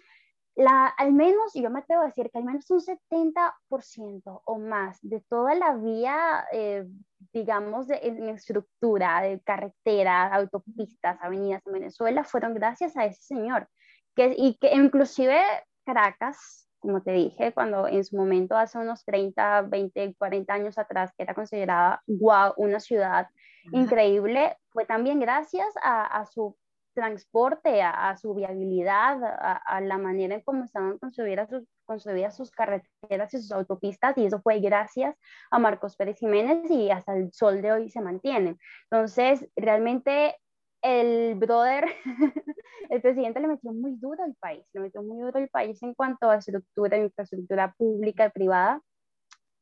la, 0.56 0.88
al 0.88 1.14
menos, 1.14 1.52
yo 1.56 1.70
me 1.70 1.80
atrevo 1.80 2.04
a 2.04 2.06
decir 2.06 2.30
que 2.30 2.38
al 2.38 2.44
menos 2.44 2.70
un 2.70 2.80
70% 2.80 4.42
o 4.46 4.60
más 4.60 5.00
de 5.02 5.20
toda 5.22 5.56
la 5.56 5.76
vía, 5.76 6.46
eh, 6.52 6.86
digamos, 7.32 7.88
de, 7.88 8.00
en 8.04 8.30
estructura 8.30 9.22
de 9.22 9.40
carreteras, 9.42 10.32
autopistas, 10.32 11.18
avenidas 11.22 11.66
en 11.66 11.74
Venezuela 11.74 12.24
fueron 12.24 12.54
gracias 12.54 12.96
a 12.96 13.06
ese 13.06 13.22
señor. 13.22 13.68
Que, 14.16 14.36
y 14.38 14.58
que 14.60 14.76
inclusive 14.76 15.42
Caracas, 15.86 16.70
como 16.78 17.02
te 17.02 17.14
dije, 17.14 17.52
cuando 17.54 17.88
en 17.88 18.04
su 18.04 18.16
momento 18.16 18.56
hace 18.56 18.78
unos 18.78 19.04
30, 19.06 19.64
20, 19.64 20.16
40 20.16 20.54
años 20.54 20.78
atrás, 20.78 21.12
que 21.18 21.24
era 21.24 21.34
considerada 21.34 22.04
wow, 22.06 22.54
una 22.58 22.80
ciudad 22.80 23.28
increíble, 23.72 24.56
fue 24.70 24.86
también 24.86 25.20
gracias 25.20 25.74
a, 25.82 26.06
a 26.06 26.26
su 26.26 26.56
transporte, 26.94 27.82
a, 27.82 28.16
su 28.18 28.34
viabilidad, 28.34 29.20
a, 29.24 29.82
la 29.82 29.98
manera 29.98 30.36
en 30.36 30.42
cómo 30.42 30.64
estaban 30.64 30.98
construidas 31.00 31.50
sus, 31.50 31.64
construidas 31.86 32.36
sus 32.36 32.52
carreteras 32.52 33.34
y 33.34 33.42
sus 33.42 33.52
autopistas, 33.52 34.18
y 34.18 34.26
eso 34.26 34.42
fue 34.42 34.60
gracias 34.60 35.16
a 35.52 35.60
Marcos 35.60 35.96
Pérez 35.96 36.18
Jiménez 36.20 36.70
y 36.70 36.92
hasta 36.92 37.16
el 37.16 37.32
sol 37.34 37.62
de 37.62 37.72
hoy 37.72 37.90
se 37.90 38.02
mantiene. 38.02 38.58
Entonces, 38.90 39.48
realmente 39.56 40.36
el 40.82 41.36
brother, 41.36 41.86
el 42.90 43.02
presidente 43.02 43.40
le 43.40 43.48
metió 43.48 43.72
muy 43.74 43.96
duro 43.96 44.24
al 44.24 44.36
país, 44.36 44.66
le 44.74 44.82
metió 44.82 45.02
muy 45.02 45.20
duro 45.20 45.40
al 45.40 45.50
país 45.50 45.82
en 45.82 45.94
cuanto 45.94 46.30
a 46.30 46.38
estructura, 46.38 46.98
infraestructura 46.98 47.74
pública 47.78 48.28
y 48.28 48.30
privada, 48.30 48.82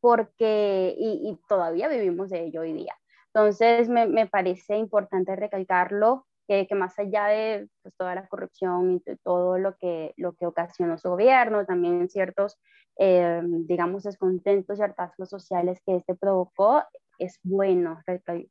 porque, 0.01 0.95
y, 0.97 1.39
todavía 1.47 1.87
vivimos 1.87 2.31
de 2.31 2.45
ello 2.45 2.61
hoy 2.61 2.73
día. 2.73 2.95
Entonces, 3.33 3.87
me, 3.87 4.07
me 4.07 4.27
parece 4.27 4.75
importante 4.75 5.35
recalcarlo 5.35 6.25
que, 6.47 6.67
más 6.75 6.97
allá 6.99 7.27
de 7.27 7.67
pues, 7.81 7.95
toda 7.97 8.15
la 8.15 8.27
corrupción 8.27 9.01
y 9.05 9.15
todo 9.23 9.57
lo 9.57 9.75
que, 9.77 10.13
lo 10.17 10.33
que 10.33 10.45
ocasionó 10.45 10.97
su 10.97 11.09
gobierno, 11.09 11.65
también 11.65 12.09
ciertos, 12.09 12.57
eh, 12.97 13.41
digamos, 13.43 14.03
descontentos 14.03 14.79
y 14.79 14.81
hartazgos 14.81 15.29
sociales 15.29 15.81
que 15.85 15.95
este 15.95 16.15
provocó, 16.15 16.83
es 17.19 17.39
bueno 17.43 17.99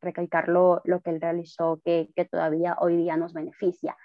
recalcar 0.01 0.49
lo, 0.49 0.81
lo, 0.85 1.01
que 1.01 1.11
él 1.11 1.21
realizó, 1.21 1.81
que, 1.85 2.09
que, 2.15 2.25
todavía 2.25 2.77
hoy 2.81 2.97
día 2.97 3.17
nos 3.17 3.33
beneficia. 3.33 3.97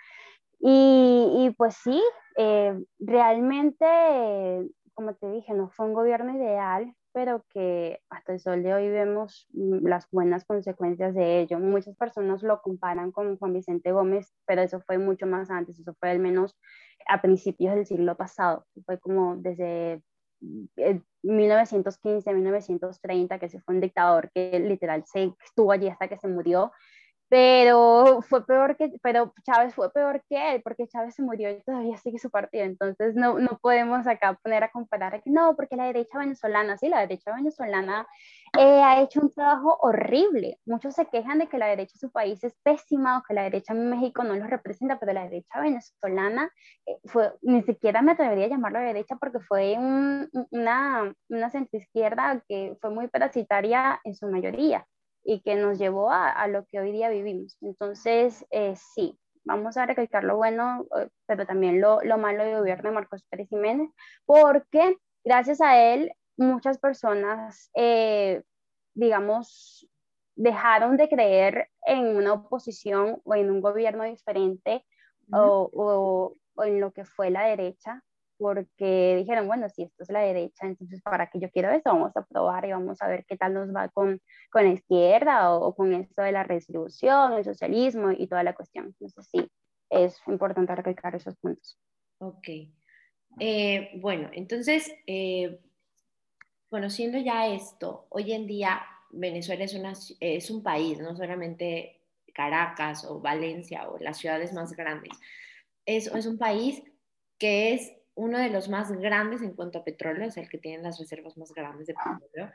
Y, 0.60 1.46
y 1.46 1.54
pues 1.56 1.76
sí, 1.76 2.02
eh, 2.38 2.74
realmente, 3.00 3.86
como 4.94 5.14
te 5.14 5.30
dije, 5.30 5.54
no 5.54 5.70
fue 5.70 5.86
un 5.86 5.94
gobierno 5.94 6.36
ideal, 6.36 6.94
pero 7.16 7.46
que 7.54 8.02
hasta 8.10 8.34
el 8.34 8.42
sol 8.42 8.62
de 8.62 8.74
hoy 8.74 8.90
vemos 8.90 9.48
mm, 9.54 9.88
las 9.88 10.06
buenas 10.12 10.44
consecuencias 10.44 11.16
de 11.16 11.40
ello. 11.40 11.60
Muchas 11.60 11.96
personas 11.96 12.44
lo 12.44 12.62
comparan 12.62 13.14
con 13.14 13.38
Juan 13.38 13.54
Vicente 13.54 13.94
Gómez, 13.94 14.34
pero 14.46 14.62
eso 14.62 14.82
fue 14.82 14.98
mucho 14.98 15.26
más 15.26 15.50
antes, 15.50 15.80
eso 15.80 15.96
fue 15.98 16.12
al 16.12 16.20
menos 16.20 16.58
a 17.08 17.22
principios 17.22 17.74
del 17.74 17.86
siglo 17.86 18.18
pasado, 18.18 18.66
fue 18.86 19.00
como 19.00 19.38
desde 19.38 20.04
1915, 21.24 22.34
mm, 22.34 22.36
1930, 22.36 23.40
que 23.40 23.48
se 23.48 23.62
fue 23.62 23.76
un 23.76 23.82
dictador 23.82 24.30
que 24.34 24.60
literal 24.60 25.06
se 25.06 25.34
estuvo 25.42 25.72
allí 25.72 25.88
hasta 25.88 26.10
que 26.10 26.18
se 26.18 26.28
murió 26.28 26.74
pero 27.28 28.22
fue 28.22 28.46
peor 28.46 28.78
que, 28.78 28.92
pero 29.02 29.34
Chávez 29.44 29.74
fue 29.74 29.92
peor 29.92 30.22
que 30.30 30.56
él, 30.56 30.62
porque 30.62 30.88
Chávez 30.88 31.16
se 31.16 31.24
murió 31.24 31.50
y 31.50 31.62
todavía 31.62 31.98
sigue 31.98 32.20
su 32.20 32.30
partido, 32.30 32.66
entonces 32.66 33.16
no, 33.16 33.40
no 33.40 33.58
podemos 33.62 34.06
acá 34.08 34.38
poner 34.44 34.64
a 34.64 34.72
comparar, 34.72 35.22
no, 35.26 35.56
porque 35.56 35.76
la 35.76 35.86
derecha 35.86 36.20
venezolana, 36.20 36.78
sí, 36.78 36.88
la 36.90 37.00
derecha 37.02 37.34
venezolana 37.34 38.08
eh, 38.58 38.82
ha 38.84 39.02
hecho 39.02 39.22
un 39.22 39.32
trabajo 39.32 39.78
horrible, 39.82 40.60
muchos 40.66 40.96
se 40.96 41.06
quejan 41.08 41.40
de 41.40 41.48
que 41.48 41.58
la 41.58 41.68
derecha 41.68 41.94
de 41.94 42.00
su 42.00 42.12
país 42.12 42.44
es 42.44 42.54
pésima 42.64 43.18
o 43.18 43.24
que 43.24 43.34
la 43.34 43.44
derecha 43.44 43.74
en 43.74 43.90
México 43.90 44.24
no 44.24 44.36
los 44.36 44.50
representa, 44.50 45.00
pero 45.00 45.14
la 45.14 45.24
derecha 45.24 45.60
venezolana 45.62 46.52
eh, 46.86 46.98
fue, 47.06 47.34
ni 47.42 47.64
siquiera 47.64 48.02
me 48.02 48.12
atrevería 48.12 48.46
a 48.46 48.50
llamarlo 48.50 48.80
derecha 48.80 49.16
porque 49.16 49.40
fue 49.40 49.76
un, 49.78 50.30
una, 50.52 51.14
una 51.30 51.50
centroizquierda 51.50 52.44
que 52.48 52.78
fue 52.82 52.92
muy 52.92 53.08
parasitaria 53.08 54.00
en 54.04 54.16
su 54.16 54.28
mayoría 54.28 54.86
y 55.26 55.42
que 55.42 55.56
nos 55.56 55.80
llevó 55.80 56.12
a, 56.12 56.30
a 56.30 56.48
lo 56.48 56.66
que 56.68 56.80
hoy 56.80 56.92
día 56.92 57.10
vivimos. 57.10 57.58
Entonces, 57.62 58.46
eh, 58.52 58.76
sí, 58.76 59.18
vamos 59.44 59.76
a 59.76 59.86
recalcar 59.86 60.24
lo 60.24 60.38
bueno, 60.38 60.86
eh, 60.98 61.10
pero 61.26 61.46
también 61.46 61.82
lo, 61.82 62.02
lo 62.04 62.18
malo 62.18 62.44
del 62.44 62.58
gobierno 62.60 62.90
de 62.90 62.96
Marcos 62.96 63.24
Pérez 63.30 63.50
Jiménez, 63.50 63.90
porque 64.26 64.98
gracias 65.24 65.62
a 65.62 65.82
él 65.82 66.14
muchas 66.38 66.78
personas, 66.78 67.72
eh, 67.76 68.44
digamos, 68.94 69.88
dejaron 70.36 70.96
de 70.98 71.10
creer 71.10 71.70
en 71.86 72.16
una 72.16 72.34
oposición 72.34 73.22
o 73.24 73.36
en 73.36 73.50
un 73.50 73.62
gobierno 73.62 74.04
diferente 74.04 74.86
o, 75.32 75.70
o, 76.56 76.64
en 76.64 76.80
lo 76.80 76.92
que 76.92 77.04
fue 77.04 77.32
la 77.32 77.46
derecha, 77.48 78.04
porque 78.38 79.16
dijeron, 79.18 79.48
bueno, 79.48 79.70
si 79.70 79.84
esto 79.84 80.04
es 80.04 80.10
la 80.10 80.22
derecha, 80.22 80.66
entonces 80.66 81.02
para 81.02 81.30
qué 81.30 81.40
yo 81.40 81.50
quiero 81.52 81.70
esto, 81.72 81.92
vamos 81.92 82.16
a 82.16 82.26
probar 82.26 82.66
y 82.66 82.72
vamos 82.72 83.02
a 83.02 83.08
ver 83.08 83.26
qué 83.26 83.38
tal 83.38 83.54
nos 83.54 83.74
va 83.74 83.90
con, 83.90 84.22
con 84.52 84.64
la 84.64 84.72
izquierda 84.72 85.54
o, 85.54 85.76
con 85.76 85.94
esto 85.94 86.22
de 86.22 86.32
la 86.32 86.44
redistribución, 86.44 87.34
el 87.34 87.44
socialismo 87.44 88.12
y 88.12 88.28
toda 88.28 88.44
la 88.44 88.54
cuestión. 88.56 88.86
Entonces 88.88 89.28
sí, 89.32 89.50
es 89.90 90.20
importante 90.28 90.76
recalcar 90.76 91.16
esos 91.16 91.36
puntos. 91.38 91.78
Ok. 92.20 92.48
Eh, 93.40 93.92
bueno, 93.96 94.30
entonces, 94.34 94.94
eh, 95.08 95.60
conociendo 96.70 97.18
ya 97.18 97.48
esto, 97.48 98.08
hoy 98.10 98.34
en 98.34 98.48
día 98.48 98.82
Venezuela 99.12 99.64
es, 99.64 99.74
una, 99.74 99.94
es 100.20 100.50
un 100.50 100.64
país, 100.64 101.00
no 101.00 101.16
solamente 101.16 102.02
Caracas 102.34 103.06
o 103.06 103.20
Valencia 103.20 103.90
o 103.90 103.98
las 104.00 104.18
ciudades 104.18 104.54
más 104.54 104.74
grandes. 104.74 105.18
Es, 105.86 106.08
es 106.08 106.26
un 106.26 106.38
país 106.38 106.84
que 107.38 107.74
es 107.74 107.94
uno 108.16 108.40
de 108.40 108.50
los 108.50 108.70
más 108.70 108.92
grandes 108.92 109.42
en 109.42 109.54
cuanto 109.54 109.80
a 109.80 109.84
petróleo, 109.84 110.28
es 110.28 110.38
el 110.38 110.50
que 110.50 110.58
tiene 110.58 110.84
las 110.84 111.00
reservas 111.00 111.38
más 111.38 111.54
grandes 111.54 111.88
de 111.88 111.94
petróleo. 111.94 112.52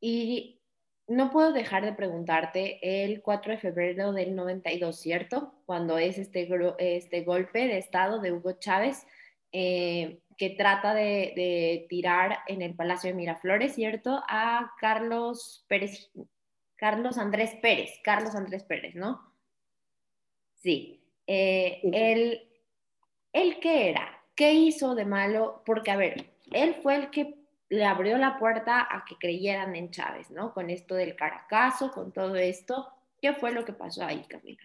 Y 0.00 0.60
no 1.08 1.30
puedo 1.30 1.52
dejar 1.52 1.84
de 1.84 1.94
preguntarte 1.94 3.04
el 3.04 3.22
4 3.22 3.52
de 3.52 3.58
febrero 3.58 4.12
del 4.12 4.36
92, 4.36 5.00
¿cierto? 5.00 5.54
Cuando 5.64 5.96
es 5.96 6.18
este, 6.18 6.48
este 6.78 7.24
golpe 7.24 7.66
de 7.66 7.78
Estado 7.78 8.20
de 8.20 8.32
Hugo 8.32 8.52
Chávez, 8.52 9.06
eh, 9.50 10.20
que 10.36 10.50
trata 10.50 10.92
de, 10.92 11.86
tirar 11.88 12.40
en 12.46 12.60
el 12.60 12.74
Palacio 12.74 13.10
de 13.10 13.16
Miraflores, 13.16 13.74
¿cierto? 13.74 14.22
A 14.28 14.72
Carlos 14.78 15.64
Pérez, 15.66 16.12
Carlos 16.76 17.16
Andrés 17.16 17.56
Pérez, 17.62 17.98
Carlos 18.04 18.34
Andrés 18.34 18.62
Pérez, 18.64 18.94
¿no? 18.94 19.34
Sí. 20.56 21.02
Eh, 21.26 21.80
él, 21.92 22.42
¿Él 23.32 23.58
qué 23.60 23.90
era? 23.90 24.17
¿Qué 24.38 24.52
hizo 24.52 24.94
de 24.94 25.04
malo? 25.04 25.64
Porque, 25.66 25.90
a 25.90 25.96
ver, 25.96 26.30
él 26.52 26.76
fue 26.80 26.94
el 26.94 27.10
que 27.10 27.34
le 27.70 27.84
abrió 27.84 28.16
la 28.18 28.38
puerta 28.38 28.86
a 28.88 29.04
que 29.04 29.16
creyeran 29.16 29.74
en 29.74 29.90
Chávez, 29.90 30.30
¿no? 30.30 30.54
Con 30.54 30.70
esto 30.70 30.94
del 30.94 31.16
Caracazo, 31.16 31.90
con 31.90 32.12
todo 32.12 32.36
esto. 32.36 32.86
¿Qué 33.20 33.32
fue 33.32 33.50
lo 33.50 33.64
que 33.64 33.72
pasó 33.72 34.04
ahí, 34.04 34.24
Camila? 34.28 34.62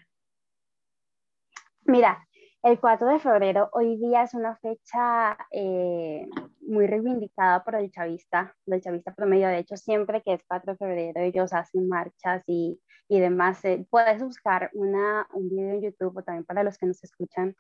Mira, 1.86 2.24
el 2.62 2.80
4 2.80 3.14
de 3.14 3.18
febrero 3.18 3.72
hoy 3.74 3.98
día 3.98 4.22
es 4.22 4.36
una 4.36 4.56
fecha 4.58 5.36
eh, 5.50 6.28
muy 6.62 6.86
reivindicada 6.86 7.64
por 7.64 7.74
el 7.74 7.90
chavista, 7.90 8.56
el 8.68 8.80
chavista 8.80 9.16
promedio. 9.16 9.48
De 9.48 9.58
hecho, 9.58 9.76
siempre 9.76 10.22
que 10.22 10.34
es 10.34 10.44
4 10.48 10.74
de 10.74 10.78
febrero 10.78 11.20
ellos 11.20 11.52
hacen 11.52 11.88
marchas 11.88 12.44
y, 12.46 12.80
y 13.08 13.20
demás. 13.20 13.66
Eh, 13.66 13.88
puedes 13.90 14.22
buscar 14.22 14.70
una, 14.74 15.28
un 15.34 15.50
video 15.50 15.74
en 15.74 15.82
YouTube 15.82 16.16
o 16.16 16.22
también 16.22 16.46
para 16.46 16.62
los 16.62 16.78
que 16.78 16.86
nos 16.86 17.04
escuchan 17.04 17.56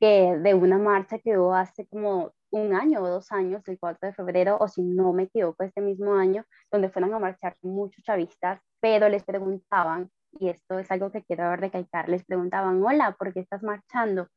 que 0.00 0.36
de 0.38 0.54
una 0.54 0.78
marcha 0.78 1.18
que 1.18 1.38
hubo 1.38 1.54
hace 1.54 1.86
como 1.86 2.32
un 2.50 2.74
año 2.74 3.02
o 3.02 3.08
dos 3.08 3.32
años, 3.32 3.62
el 3.66 3.78
4 3.78 4.08
de 4.08 4.14
febrero, 4.14 4.56
o 4.60 4.68
si 4.68 4.82
no 4.82 5.12
me 5.12 5.24
equivoco, 5.24 5.64
este 5.64 5.80
mismo 5.80 6.14
año, 6.14 6.44
donde 6.70 6.90
fueron 6.90 7.12
a 7.14 7.18
marchar 7.18 7.56
muchos 7.62 8.04
chavistas, 8.04 8.60
pero 8.80 9.08
les 9.08 9.24
preguntaban 9.24 10.10
y 10.38 10.48
esto 10.48 10.78
es 10.78 10.90
algo 10.90 11.10
que 11.10 11.22
quiero 11.22 11.54
recalcar, 11.56 12.08
les 12.08 12.24
preguntaban, 12.24 12.82
hola, 12.82 13.14
¿por 13.18 13.32
qué 13.32 13.40
estás 13.40 13.62
marchando? 13.62 14.28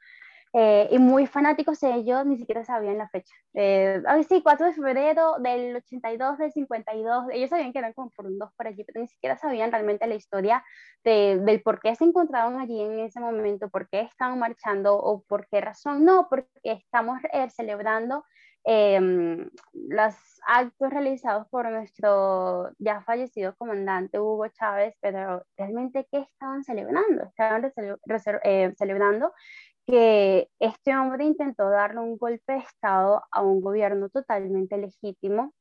Eh, 0.53 0.87
y 0.91 0.99
muy 0.99 1.27
fanáticos 1.27 1.83
ellos 1.83 2.25
ni 2.25 2.37
siquiera 2.37 2.63
sabían 2.63 2.97
la 2.97 3.09
fecha. 3.09 3.33
Eh, 3.53 4.01
sí, 4.27 4.41
4 4.41 4.67
de 4.67 4.73
febrero 4.73 5.35
del 5.39 5.75
82, 5.75 6.37
del 6.37 6.51
52, 6.51 7.25
ellos 7.31 7.49
sabían 7.49 7.73
que 7.73 7.79
eran 7.79 7.93
como 7.93 8.09
por 8.11 8.25
un 8.25 8.39
2 8.39 8.49
por 8.55 8.67
allí, 8.67 8.83
pero 8.83 9.01
ni 9.01 9.07
siquiera 9.07 9.37
sabían 9.37 9.71
realmente 9.71 10.07
la 10.07 10.15
historia 10.15 10.63
de, 11.03 11.39
del 11.41 11.61
por 11.61 11.79
qué 11.79 11.95
se 11.95 12.05
encontraban 12.05 12.59
allí 12.59 12.81
en 12.81 12.99
ese 12.99 13.19
momento, 13.19 13.69
por 13.69 13.89
qué 13.89 14.01
estaban 14.01 14.39
marchando 14.39 14.97
o 14.97 15.23
por 15.23 15.47
qué 15.47 15.61
razón. 15.61 16.05
No, 16.05 16.27
porque 16.29 16.47
estamos 16.63 17.19
eh, 17.33 17.49
celebrando 17.49 18.23
Em, 18.69 19.49
los 19.71 20.13
actos 20.45 20.89
realizados 20.89 21.47
por 21.47 21.71
nuestro 21.71 22.69
ya 22.79 22.99
fallecido 23.01 23.55
comandante 23.55 24.19
Hugo 24.19 24.49
Chávez, 24.49 24.93
pero 24.99 25.45
realmente 25.55 26.05
¿qué 26.11 26.17
estaban 26.19 26.65
celebrando? 26.65 27.23
Estaban 27.23 27.71
eh, 28.43 28.73
celebrando 28.77 29.31
que 29.87 30.49
este 30.59 30.95
hombre 30.97 31.23
intentó 31.23 31.69
darle 31.69 32.01
un 32.01 32.17
golpe 32.17 32.53
de 32.53 32.59
Estado 32.59 33.23
a 33.31 33.41
un 33.41 33.61
gobierno 33.61 34.09
totalmente 34.09 34.77
legítimo, 34.77 35.53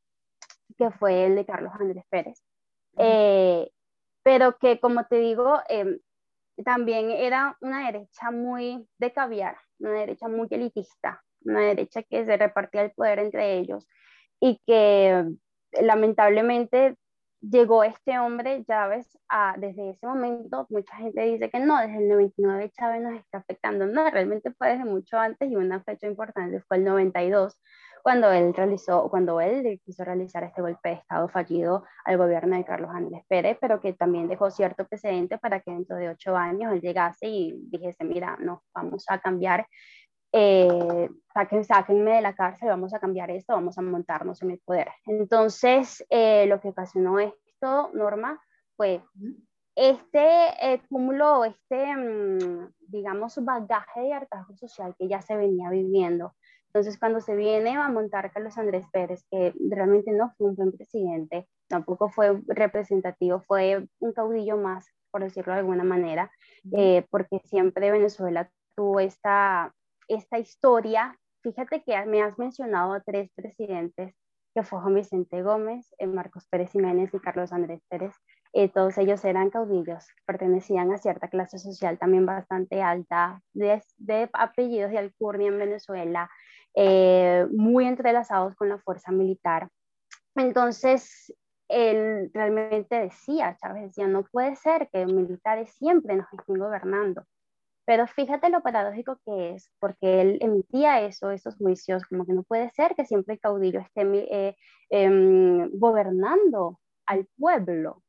que 0.77 0.91
fue 0.91 1.27
el 1.27 1.37
de 1.37 1.47
Carlos 1.47 1.73
Andrés 1.79 2.05
Pérez. 2.11 2.43
Eh, 2.99 3.71
pero 4.25 4.59
que, 4.59 4.81
como 4.81 5.05
te 5.05 5.17
digo, 5.21 5.61
em, 5.69 6.01
también 6.65 7.11
era 7.11 7.57
una 7.61 7.87
derecha 7.87 8.31
muy 8.33 8.89
de 8.99 9.13
caviar, 9.13 9.57
una 9.79 9.93
derecha 9.93 10.29
muy 10.29 10.49
elitista, 10.51 11.23
una 11.43 11.61
derecha 11.61 12.03
que 12.03 12.25
se 12.25 12.37
repartía 12.37 12.83
el 12.83 12.93
poder 12.93 13.21
entre 13.21 13.59
ellos 13.59 13.87
y 14.41 14.61
que 14.67 15.25
lamentablemente 15.81 16.97
llegó 17.51 17.85
este 17.85 18.19
hombre 18.19 18.65
Chávez 18.65 19.19
a, 19.29 19.55
desde 19.59 19.91
ese 19.91 20.07
momento, 20.07 20.67
mucha 20.71 20.97
gente 20.97 21.23
dice 21.23 21.51
que 21.51 21.61
no, 21.61 21.79
desde 21.81 21.99
el 21.99 22.09
99 22.09 22.71
Chávez 22.71 23.03
nos 23.03 23.15
está 23.15 23.39
afectando, 23.39 23.87
no, 23.87 24.09
realmente 24.11 24.53
fue 24.53 24.71
desde 24.71 24.85
mucho 24.85 25.19
antes 25.19 25.51
y 25.51 25.57
una 25.57 25.83
fecha 25.83 26.07
importante 26.07 26.61
fue 26.63 26.79
el 26.79 26.85
92, 26.85 27.59
cuando 28.03 28.31
él 28.31 28.55
realizó, 28.55 29.09
cuando 29.11 29.41
él 29.41 29.81
quiso 29.85 30.05
realizar 30.05 30.45
este 30.45 30.63
golpe 30.63 30.91
de 30.91 30.95
Estado 30.95 31.29
fallido 31.29 31.85
al 32.05 32.17
gobierno 32.17 32.57
de 32.57 32.65
Carlos 32.65 32.91
Andrés 32.93 33.23
Pérez, 33.29 33.59
pero 33.61 33.81
que 33.81 33.95
también 33.95 34.29
dejó 34.29 34.49
cierto 34.51 34.87
precedente 34.87 35.39
para 35.39 35.59
que 35.59 35.73
dentro 35.73 35.97
de 35.97 36.11
ocho 36.11 36.37
años 36.37 36.73
él 36.73 36.81
llegase 36.81 37.27
y 37.27 37.55
dijese, 37.69 38.05
mira, 38.05 38.37
no, 38.39 38.63
vamos 38.73 39.07
a 39.09 39.19
cambiar 39.19 39.67
eh, 40.37 41.11
saquen, 41.33 41.65
sáquenme 41.65 42.17
de 42.17 42.21
la 42.21 42.35
cárcel, 42.35 42.69
vamos 42.69 42.93
a 42.95 43.01
cambiar 43.01 43.31
esto, 43.31 43.55
vamos 43.55 43.79
a 43.79 43.83
montarnos 43.83 44.43
en 44.43 44.51
el 44.53 44.59
poder. 44.59 44.89
Entonces, 45.07 46.05
eh, 46.11 46.47
lo 46.47 46.61
que 46.61 46.69
ocasionó 46.69 47.19
esto, 47.19 47.91
Norma, 47.95 48.41
fue 48.77 49.03
este 49.75 50.21
eh, 50.61 50.83
cúmulo, 50.89 51.45
este, 51.45 51.97
mm, 51.97 52.73
digamos, 52.89 53.43
bagaje 53.45 54.01
de 54.01 54.13
hartazgo 54.13 54.57
social 54.57 54.95
que 54.99 55.09
ya 55.09 55.21
se 55.21 55.37
venía 55.37 55.71
viviendo. 55.71 56.35
Entonces, 56.67 56.99
cuando 56.99 57.21
se 57.21 57.35
viene 57.35 57.75
a 57.77 57.89
montar 57.89 58.31
Carlos 58.33 58.59
Andrés 58.59 58.85
Pérez, 58.93 59.25
que 59.31 59.55
realmente 59.71 60.13
no 60.13 60.35
fue 60.37 60.49
un 60.49 60.57
buen 60.57 60.73
presidente, 60.73 61.49
tampoco 61.69 62.11
fue 62.11 62.41
representativo, 62.49 63.41
fue 63.41 63.87
un 63.99 64.13
caudillo 64.13 64.59
más, 64.59 64.87
por 65.11 65.23
decirlo 65.23 65.55
de 65.55 65.61
alguna 65.61 65.85
manera, 65.85 66.31
eh, 66.77 67.07
porque 67.11 67.41
siempre 67.45 67.91
Venezuela 67.91 68.51
tuvo 68.75 69.01
esta, 69.01 69.75
esta 70.09 70.39
historia, 70.39 71.19
fíjate 71.43 71.83
que 71.83 72.05
me 72.07 72.23
has 72.23 72.39
mencionado 72.39 72.93
a 72.93 73.01
tres 73.01 73.31
presidentes, 73.35 74.15
que 74.55 74.63
fue 74.63 74.81
Juan 74.81 74.95
Vicente 74.95 75.43
Gómez, 75.43 75.95
eh, 75.99 76.07
Marcos 76.07 76.47
Pérez 76.49 76.71
Jiménez 76.73 77.13
y 77.13 77.19
Carlos 77.19 77.53
Andrés 77.53 77.83
Pérez. 77.89 78.15
Eh, 78.53 78.71
todos 78.71 78.97
ellos 78.97 79.23
eran 79.25 79.51
caudillos, 79.51 80.07
pertenecían 80.25 80.91
a 80.93 80.99
cierta 80.99 81.29
clase 81.29 81.59
social 81.59 81.99
también 81.99 82.25
bastante 82.25 82.81
alta, 82.81 83.43
de, 83.53 83.83
apellidos 84.33 84.91
de 84.93 84.99
alcurnia 84.99 85.49
en 85.49 85.59
Venezuela, 85.59 86.31
eh, 86.75 87.47
muy 87.53 87.87
entrelazados 87.87 88.55
con 88.55 88.71
la 88.71 88.79
fuerza 88.79 89.13
militar. 89.13 89.69
Entonces, 90.35 91.35
él 91.69 92.31
realmente 92.33 92.97
decía, 92.97 93.57
Chávez 93.61 93.83
decía, 93.85 94.07
no 94.07 94.25
puede 94.25 94.57
ser 94.57 94.89
que 94.91 95.05
militares 95.05 95.75
siempre 95.75 96.17
nos 96.17 96.33
estén 96.33 96.59
gobernando. 96.59 97.25
Pero 97.87 98.07
fíjate 98.09 98.51
lo 98.51 98.63
paradójico 98.63 99.21
que 99.25 99.55
es, 99.55 99.71
porque 99.79 100.21
él 100.21 100.39
emitía 100.43 101.03
eso, 101.03 101.31
esos 101.31 101.57
juicios, 101.57 102.05
como 102.05 102.27
que 102.27 102.33
no 102.33 102.43
puede 102.43 102.69
ser 102.71 102.97
que 102.97 103.07
siempre 103.07 103.35
el 103.35 103.41
caudillo 103.41 103.81
esté 103.81 104.03
eh, 104.03 104.57
em, 104.91 105.71
gobernando 105.79 106.81
al 107.07 107.27
pueblo. 107.39 108.03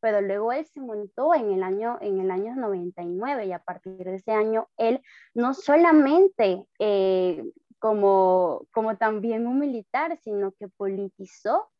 Pero 0.00 0.20
luego 0.20 0.52
él 0.52 0.66
se 0.66 0.80
montó 0.80 1.34
en 1.34 1.52
el, 1.52 1.62
año, 1.62 1.98
en 2.00 2.20
el 2.20 2.32
año 2.32 2.56
99 2.56 3.46
y 3.46 3.52
a 3.52 3.60
partir 3.60 4.04
de 4.04 4.16
ese 4.16 4.32
año 4.32 4.68
él 4.76 5.00
no 5.34 5.54
solamente 5.54 6.66
eh, 6.80 7.44
como, 7.78 8.66
como 8.72 8.96
también 8.96 9.46
un 9.46 9.60
militar, 9.60 10.18
sino 10.18 10.50
que 10.52 10.66
politizó 10.68 11.70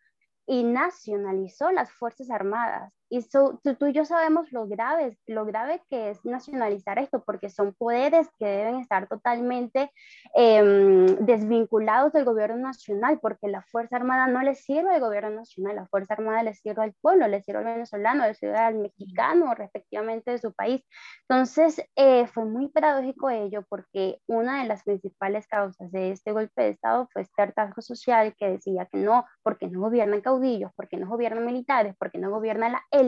y 0.46 0.62
nacionalizó 0.62 1.72
las 1.72 1.90
Fuerzas 1.90 2.30
Armadas. 2.30 2.92
Y 3.14 3.20
tú, 3.28 3.60
y 3.62 3.92
yo 3.92 4.06
sabemos 4.06 4.50
lo 4.52 4.66
grave, 4.66 5.18
lo 5.26 5.44
grave 5.44 5.82
que 5.90 6.08
es 6.08 6.24
nacionalizar 6.24 6.98
esto, 6.98 7.22
porque 7.22 7.50
son 7.50 7.74
poderes 7.74 8.26
que 8.38 8.46
deben 8.46 8.76
estar 8.76 9.06
totalmente 9.06 9.92
em, 10.34 11.04
desvinculados 11.16 12.14
del 12.14 12.24
gobierno 12.24 12.56
nacional, 12.56 13.18
porque 13.20 13.48
la 13.48 13.60
Fuerza 13.70 13.96
Armada 13.96 14.28
no 14.28 14.40
le 14.40 14.54
sirve 14.54 14.94
al 14.94 15.00
gobierno 15.02 15.28
nacional, 15.28 15.76
la 15.76 15.86
Fuerza 15.88 16.14
Armada 16.14 16.42
le 16.42 16.54
sirve 16.54 16.84
al 16.84 16.94
pueblo, 17.02 17.28
le 17.28 17.42
sirve 17.42 17.58
al 17.58 17.66
venezolano, 17.66 18.26
le 18.26 18.32
sirve 18.34 18.56
al 18.56 18.76
mexicano, 18.76 19.54
respectivamente, 19.54 20.30
de 20.30 20.38
su 20.38 20.54
país. 20.54 20.82
Entonces, 21.28 21.84
eh, 21.96 22.26
fue 22.28 22.46
muy 22.46 22.68
paradójico 22.68 23.28
ello, 23.28 23.62
porque 23.68 24.22
una 24.26 24.62
de 24.62 24.68
las 24.68 24.84
principales 24.84 25.46
causas 25.48 25.92
de 25.92 26.12
este 26.12 26.32
golpe 26.32 26.62
de 26.62 26.68
Estado 26.70 27.06
fue 27.12 27.20
este 27.20 27.42
hartazgo 27.42 27.82
social 27.82 28.34
que 28.38 28.52
decía 28.52 28.86
que 28.86 28.96
no, 28.96 29.26
porque 29.42 29.68
no 29.68 29.80
gobiernan 29.80 30.22
caudillos, 30.22 30.72
porque 30.74 30.96
no 30.96 31.08
gobiernan 31.08 31.44
militares, 31.44 31.94
porque 31.98 32.16
no 32.16 32.30
gobierna 32.30 32.70
la 32.70 32.82
élite, 32.90 33.01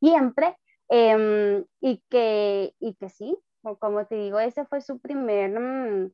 siempre, 0.00 0.56
em, 0.88 1.64
y, 1.80 2.02
que, 2.08 2.74
y 2.78 2.94
que 2.94 3.08
sí, 3.08 3.36
como 3.80 4.06
te 4.06 4.16
digo, 4.16 4.38
ese 4.38 4.64
fue 4.66 4.80
su 4.80 4.98
primer, 5.00 5.50
mm, 5.58 6.10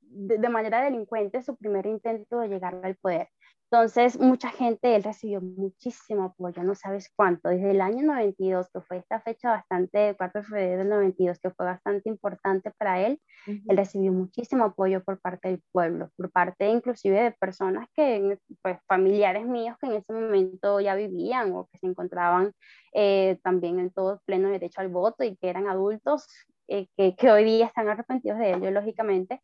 de, 0.00 0.48
manera 0.48 0.82
delincuente, 0.82 1.42
su 1.42 1.56
primer 1.56 1.86
intento 1.86 2.38
de 2.38 2.48
llegar 2.48 2.80
al 2.84 2.96
poder. 2.96 3.28
Entonces, 3.74 4.20
mucha 4.20 4.50
gente, 4.50 4.94
él 4.94 5.02
recibió 5.02 5.40
muchísimo 5.40 6.26
apoyo, 6.26 6.62
no 6.62 6.76
sabes 6.76 7.10
cuánto, 7.16 7.48
desde 7.48 7.72
el 7.72 7.80
año 7.80 8.04
92, 8.04 8.68
que 8.72 8.80
fue 8.80 8.98
esta 8.98 9.20
fecha 9.20 9.50
bastante, 9.50 10.14
4 10.16 10.42
de 10.42 10.46
febrero 10.46 10.78
del 10.78 10.88
92, 10.90 11.40
que 11.40 11.50
fue 11.50 11.66
bastante 11.66 12.08
importante 12.08 12.70
para 12.78 13.04
él, 13.04 13.20
él 13.46 13.76
recibió 13.76 14.12
muchísimo 14.12 14.62
apoyo 14.66 15.02
por 15.02 15.20
parte 15.20 15.48
del 15.48 15.60
pueblo, 15.72 16.08
por 16.16 16.30
parte 16.30 16.68
inclusive 16.68 17.20
de 17.20 17.32
personas 17.32 17.88
que, 17.96 18.38
pues 18.62 18.78
familiares 18.86 19.44
míos 19.44 19.76
que 19.80 19.88
en 19.88 19.94
ese 19.94 20.12
momento 20.12 20.78
ya 20.78 20.94
vivían 20.94 21.52
o 21.52 21.66
que 21.66 21.78
se 21.78 21.88
encontraban 21.88 22.52
eh, 22.92 23.40
también 23.42 23.80
en 23.80 23.90
todo 23.90 24.20
pleno 24.24 24.50
derecho 24.50 24.82
al 24.82 24.88
voto 24.88 25.24
y 25.24 25.36
que 25.36 25.48
eran 25.48 25.66
adultos, 25.66 26.28
eh, 26.68 26.86
que, 26.96 27.16
que, 27.16 27.28
hoy 27.28 27.42
día 27.42 27.66
están 27.66 27.88
arrepentidos 27.88 28.38
de 28.38 28.52
ello, 28.52 28.70
lógicamente, 28.70 29.42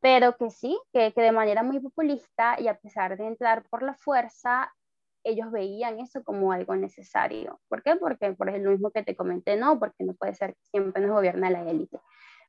pero 0.00 0.36
que 0.36 0.50
sí, 0.50 0.78
que, 0.92 1.12
que 1.12 1.22
de 1.22 1.32
manera 1.32 1.62
muy 1.62 1.80
populista 1.80 2.56
y 2.58 2.68
a 2.68 2.78
pesar 2.78 3.16
de 3.16 3.26
entrar 3.26 3.64
por 3.68 3.82
la 3.82 3.94
fuerza, 3.94 4.72
ellos 5.24 5.50
veían 5.50 6.00
eso 6.00 6.22
como 6.22 6.52
algo 6.52 6.76
necesario. 6.76 7.60
¿Por 7.68 7.82
qué? 7.82 7.96
Porque 7.96 8.32
por 8.32 8.52
lo 8.52 8.70
mismo 8.70 8.90
que 8.90 9.02
te 9.02 9.16
comenté, 9.16 9.56
no, 9.56 9.78
porque 9.78 10.04
no 10.04 10.14
puede 10.14 10.34
ser 10.34 10.54
que 10.54 10.64
siempre 10.70 11.02
nos 11.02 11.12
gobierne 11.12 11.50
la 11.50 11.62
élite. 11.68 11.98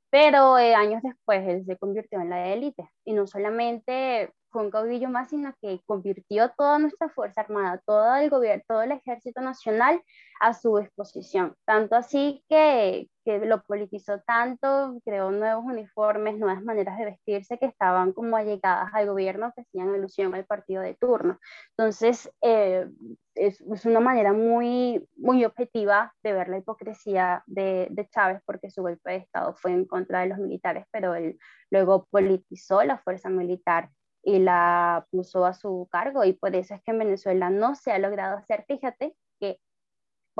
Pero 0.10 0.58
eh, 0.58 0.74
años 0.76 1.02
después 1.04 1.48
él 1.48 1.66
se 1.66 1.78
convirtió 1.78 2.20
en 2.20 2.30
la 2.30 2.48
élite 2.48 2.90
y 3.06 3.14
no 3.14 3.28
solamente 3.28 4.34
fue 4.52 4.64
un 4.64 4.72
caudillo 4.72 5.10
más, 5.10 5.30
sino 5.30 5.54
que 5.62 5.82
convirtió 5.86 6.52
toda 6.58 6.80
nuestra 6.80 7.10
Fuerza 7.10 7.42
Armada, 7.42 7.82
todo 7.86 8.16
el 8.16 8.30
gobierno, 8.30 8.64
todo 8.68 8.82
el 8.82 8.92
Ejército 8.92 9.42
Nacional 9.42 10.02
a 10.40 10.54
su 10.54 10.78
disposición. 10.78 11.56
Tanto 11.66 11.96
así 11.96 12.44
que, 12.50 13.10
lo 13.26 13.62
politizó 13.62 14.22
tanto, 14.22 15.00
creó 15.06 15.30
nuevos 15.30 15.64
uniformes, 15.64 16.40
nuevas 16.40 16.64
maneras 16.64 16.98
de 16.98 17.06
vestirse 17.06 17.60
que 17.60 17.68
estaban 17.68 18.12
como 18.12 18.36
allegadas 18.36 18.90
al 18.92 19.06
gobierno, 19.06 19.54
que 19.56 19.62
hacían 19.62 19.94
alusión 19.94 20.34
al 20.34 20.46
partido 20.46 20.82
de 20.82 20.96
turno. 20.96 21.38
Entonces, 21.78 22.32
eh, 22.42 22.88
es, 23.36 23.62
es, 23.62 23.86
una 23.86 24.00
manera 24.00 24.34
muy, 24.34 25.08
muy 25.16 25.46
objetiva 25.46 26.12
de 26.24 26.34
ver 26.34 26.50
la 26.50 26.58
hipocresía 26.58 27.44
de, 27.46 27.88
de 27.92 28.08
Chávez, 28.10 28.42
porque 28.48 28.72
su 28.72 28.82
golpe 28.82 29.12
de 29.12 29.18
Estado 29.18 29.54
fue 29.54 29.74
en 29.74 29.86
contra 29.86 30.22
de 30.22 30.28
los 30.28 30.40
militares, 30.40 30.86
pero 30.92 31.14
él 31.14 31.38
luego 31.70 32.08
politizó 32.10 32.84
la 32.84 32.98
fuerza 32.98 33.30
militar 33.30 33.92
y 34.24 34.40
la 34.40 35.06
puso 35.12 35.46
a 35.46 35.54
su 35.54 35.88
cargo 35.92 36.24
y 36.26 36.34
por 36.34 36.56
eso 36.56 36.76
es 36.76 36.82
que 36.84 36.92
en 36.92 37.00
Venezuela 37.00 37.50
no 37.50 37.76
se 37.76 37.92
ha 37.92 38.00
logrado 38.00 38.38
hacer, 38.38 38.66
fíjate 38.68 39.16
que 39.40 39.60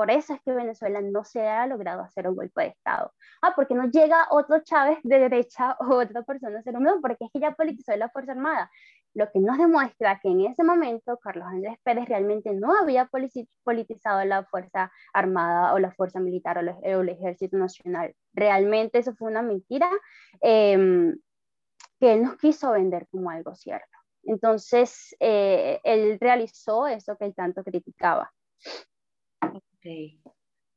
por 0.00 0.10
eso 0.10 0.32
es 0.32 0.40
que 0.40 0.52
Venezuela 0.52 1.02
no 1.02 1.24
se 1.24 1.46
ha 1.46 1.66
logrado 1.66 2.00
hacer 2.02 2.26
un 2.26 2.34
golpe 2.34 2.62
de 2.62 2.68
Estado. 2.68 3.12
Ah, 3.42 3.52
porque 3.54 3.74
no 3.74 3.90
llega 3.90 4.28
otro 4.30 4.60
Chávez 4.60 4.98
de 5.02 5.18
derecha 5.18 5.76
o 5.80 5.96
otra 5.96 6.22
persona 6.22 6.56
a 6.56 6.60
hacer 6.60 6.74
un 6.74 7.02
porque 7.02 7.26
es 7.26 7.30
que 7.30 7.38
ya 7.38 7.50
politizó 7.52 7.94
la 7.96 8.08
Fuerza 8.08 8.32
Armada. 8.32 8.70
Lo 9.12 9.30
que 9.30 9.40
nos 9.40 9.58
demuestra 9.58 10.18
que 10.22 10.30
en 10.30 10.40
ese 10.42 10.64
momento 10.64 11.18
Carlos 11.18 11.46
Andrés 11.46 11.76
Pérez 11.82 12.08
realmente 12.08 12.50
no 12.54 12.74
había 12.80 13.10
politizado 13.62 14.24
la 14.24 14.44
Fuerza 14.44 14.90
Armada 15.12 15.74
o 15.74 15.78
la 15.78 15.90
Fuerza 15.92 16.18
Militar 16.18 16.56
o, 16.56 16.60
el 16.82 17.08
Ejército 17.10 17.58
Nacional. 17.58 18.14
Realmente 18.32 19.00
eso 19.00 19.14
fue 19.16 19.30
una 19.30 19.42
mentira. 19.42 19.90
Eh, 20.40 21.12
que 22.00 22.14
él 22.14 22.22
nos 22.22 22.36
quiso 22.38 22.72
vender 22.72 23.06
como 23.10 23.30
algo 23.30 23.54
cierto. 23.54 23.86
Entonces, 24.24 25.14
eh, 25.20 25.80
él 25.84 26.18
realizó 26.20 26.86
eso 26.86 27.16
que 27.16 27.26
él 27.26 27.34
tanto 27.34 27.62
criticaba. 27.62 28.32
Ok. 29.42 29.86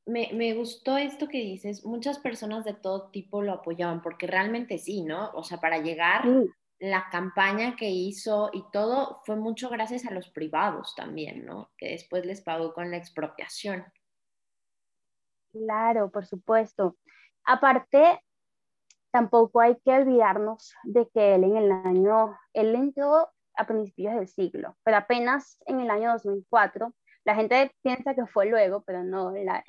Me, 0.05 0.31
me, 0.33 0.53
gustó 0.53 0.97
esto 0.97 1.29
que 1.29 1.37
dices, 1.37 1.85
muchas 1.85 2.19
personas 2.19 2.65
de 2.65 2.73
todo 2.73 3.09
tipo 3.09 3.41
lo 3.41 3.53
apoyaban, 3.53 4.01
porque 4.01 4.27
realmente 4.27 4.77
sí, 4.77 5.01
¿no? 5.01 5.31
O 5.31 5.43
sea, 5.43 5.59
para 5.59 5.77
llegar, 5.77 6.25
la 6.83 7.09
campaña 7.09 7.77
que 7.77 7.89
hizo 7.89 8.49
y 8.51 8.61
todo 8.69 9.21
fue 9.25 9.37
mucho 9.37 9.69
gracias 9.69 10.05
a 10.05 10.11
los 10.11 10.29
privados 10.29 10.93
también, 10.95 11.45
¿no? 11.45 11.71
Que 11.77 11.91
después 11.91 12.25
les 12.25 12.41
pagó 12.41 12.73
con 12.73 12.91
la 12.91 12.97
expropiación. 12.97 13.85
Claro, 15.53 16.11
por 16.11 16.25
supuesto. 16.25 16.97
Aparte, 17.45 18.21
tampoco 19.13 19.61
hay 19.61 19.77
que 19.85 19.91
olvidarnos 19.91 20.73
de 20.83 21.07
que 21.13 21.35
él 21.35 21.43
en 21.43 21.55
el 21.55 21.71
año, 21.71 22.35
él 22.51 22.73
entró 22.73 23.29
a 23.55 23.67
principios 23.67 24.15
del 24.15 24.27
siglo, 24.27 24.75
pero 24.83 24.97
apenas 24.97 25.59
en 25.67 25.79
el 25.79 25.91
año 25.91 26.11
2004 26.13 26.91
la 27.25 27.35
gente 27.35 27.71
piensa 27.81 28.15
que 28.15 28.25
fue 28.25 28.47
luego, 28.47 28.83
pero 28.83 29.03
no, 29.03 29.31
la, 29.31 29.63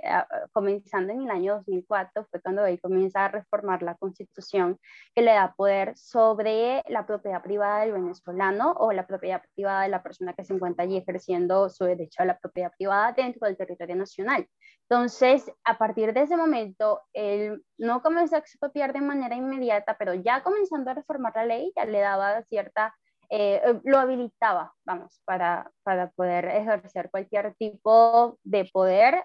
comenzando 0.52 1.12
en 1.12 1.22
el 1.22 1.30
año 1.30 1.54
2004 1.56 2.26
fue 2.30 2.40
cuando 2.40 2.66
él 2.66 2.80
comienza 2.80 3.24
a 3.24 3.28
reformar 3.28 3.82
la 3.82 3.94
constitución 3.94 4.78
que 5.14 5.22
le 5.22 5.32
da 5.32 5.54
poder 5.54 5.96
sobre 5.96 6.82
la 6.88 7.06
propiedad 7.06 7.42
privada 7.42 7.80
del 7.80 7.92
venezolano 7.92 8.72
o 8.72 8.92
la 8.92 9.06
propiedad 9.06 9.42
privada 9.54 9.82
de 9.82 9.88
la 9.88 10.02
persona 10.02 10.32
que 10.32 10.44
se 10.44 10.54
encuentra 10.54 10.84
allí 10.84 10.96
ejerciendo 10.96 11.68
su 11.68 11.84
derecho 11.84 12.22
a 12.22 12.26
la 12.26 12.38
propiedad 12.38 12.72
privada 12.76 13.12
dentro 13.12 13.46
del 13.46 13.56
territorio 13.56 13.96
nacional. 13.96 14.48
Entonces, 14.88 15.50
a 15.64 15.78
partir 15.78 16.12
de 16.12 16.22
ese 16.22 16.36
momento, 16.36 17.00
él 17.12 17.64
no 17.78 18.02
comenzó 18.02 18.36
a 18.36 18.40
expropiar 18.40 18.92
de 18.92 19.00
manera 19.00 19.34
inmediata, 19.36 19.96
pero 19.98 20.14
ya 20.14 20.42
comenzando 20.42 20.90
a 20.90 20.94
reformar 20.94 21.32
la 21.36 21.46
ley, 21.46 21.72
ya 21.76 21.84
le 21.84 22.00
daba 22.00 22.42
cierta 22.42 22.94
eh, 23.36 23.60
eh, 23.64 23.80
lo 23.82 23.98
habilitaba, 23.98 24.72
vamos, 24.86 25.20
para, 25.24 25.68
para 25.82 26.08
poder 26.12 26.44
ejercer 26.44 27.10
cualquier 27.10 27.52
tipo 27.56 28.38
de 28.44 28.64
poder 28.72 29.24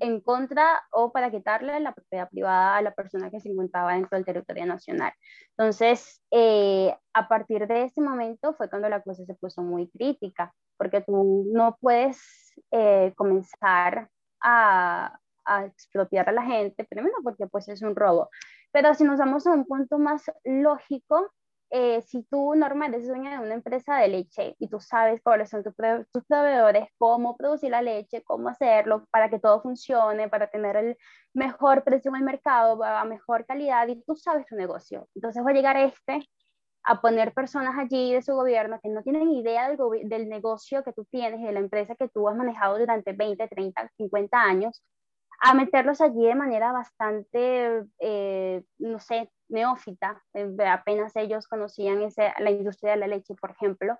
en 0.00 0.20
contra 0.20 0.82
o 0.90 1.12
para 1.12 1.30
quitarle 1.30 1.78
la 1.78 1.92
propiedad 1.92 2.28
privada 2.28 2.76
a 2.76 2.82
la 2.82 2.92
persona 2.92 3.30
que 3.30 3.38
se 3.38 3.50
encontraba 3.50 3.92
dentro 3.92 4.16
del 4.16 4.24
territorio 4.24 4.66
nacional. 4.66 5.12
Entonces, 5.56 6.20
eh, 6.32 6.92
a 7.12 7.28
partir 7.28 7.68
de 7.68 7.84
ese 7.84 8.00
momento 8.00 8.52
fue 8.54 8.68
cuando 8.68 8.88
la 8.88 9.00
cosa 9.00 9.24
se 9.24 9.34
puso 9.34 9.62
muy 9.62 9.88
crítica, 9.90 10.52
porque 10.76 11.00
tú 11.00 11.46
no 11.52 11.76
puedes 11.80 12.18
comenzar 13.14 14.08
a, 14.40 15.16
a 15.44 15.64
expropiar 15.66 16.28
a 16.28 16.32
la 16.32 16.42
gente, 16.42 16.82
primero 16.84 17.14
porque 17.22 17.46
pues 17.46 17.68
es 17.68 17.82
un 17.82 17.94
robo, 17.94 18.28
pero 18.72 18.92
si 18.94 19.04
nos 19.04 19.20
vamos 19.20 19.46
a 19.46 19.52
un 19.52 19.66
punto 19.66 20.00
más 20.00 20.24
lógico, 20.42 21.30
eh, 21.70 22.02
si 22.02 22.24
tú, 22.24 22.54
Norma, 22.56 22.86
eres 22.86 23.06
dueña 23.06 23.32
de 23.32 23.46
una 23.46 23.54
empresa 23.54 23.96
de 23.96 24.08
leche 24.08 24.56
y 24.58 24.68
tú 24.68 24.80
sabes 24.80 25.20
cuáles 25.22 25.50
son 25.50 25.62
tus 25.62 25.74
proveedores, 26.26 26.88
cómo 26.98 27.36
producir 27.36 27.70
la 27.70 27.80
leche, 27.82 28.22
cómo 28.24 28.48
hacerlo 28.48 29.06
para 29.10 29.30
que 29.30 29.38
todo 29.38 29.62
funcione, 29.62 30.28
para 30.28 30.48
tener 30.50 30.76
el 30.76 30.96
mejor 31.32 31.84
precio 31.84 32.10
en 32.10 32.16
el 32.16 32.22
mercado, 32.24 32.82
a 32.82 33.04
mejor 33.04 33.46
calidad, 33.46 33.86
y 33.88 34.02
tú 34.02 34.16
sabes 34.16 34.46
tu 34.46 34.56
negocio. 34.56 35.08
Entonces 35.14 35.44
va 35.44 35.50
a 35.50 35.54
llegar 35.54 35.76
este 35.76 36.28
a 36.84 37.00
poner 37.00 37.32
personas 37.34 37.78
allí 37.78 38.14
de 38.14 38.22
su 38.22 38.34
gobierno 38.34 38.80
que 38.82 38.88
no 38.88 39.02
tienen 39.02 39.30
idea 39.30 39.68
del, 39.68 39.78
del 40.08 40.28
negocio 40.28 40.82
que 40.82 40.92
tú 40.92 41.04
tienes, 41.10 41.40
de 41.42 41.52
la 41.52 41.60
empresa 41.60 41.94
que 41.94 42.08
tú 42.08 42.28
has 42.28 42.36
manejado 42.36 42.78
durante 42.78 43.12
20, 43.12 43.46
30, 43.48 43.90
50 43.96 44.42
años, 44.42 44.82
a 45.40 45.54
meterlos 45.54 46.00
allí 46.00 46.26
de 46.26 46.34
manera 46.34 46.70
bastante, 46.70 47.84
eh, 47.98 48.62
no 48.78 49.00
sé, 49.00 49.30
neófita, 49.48 50.22
eh, 50.34 50.54
apenas 50.68 51.16
ellos 51.16 51.48
conocían 51.48 52.06
la 52.38 52.50
industria 52.50 52.92
de 52.92 52.98
la 52.98 53.06
leche, 53.06 53.34
por 53.34 53.50
ejemplo, 53.50 53.98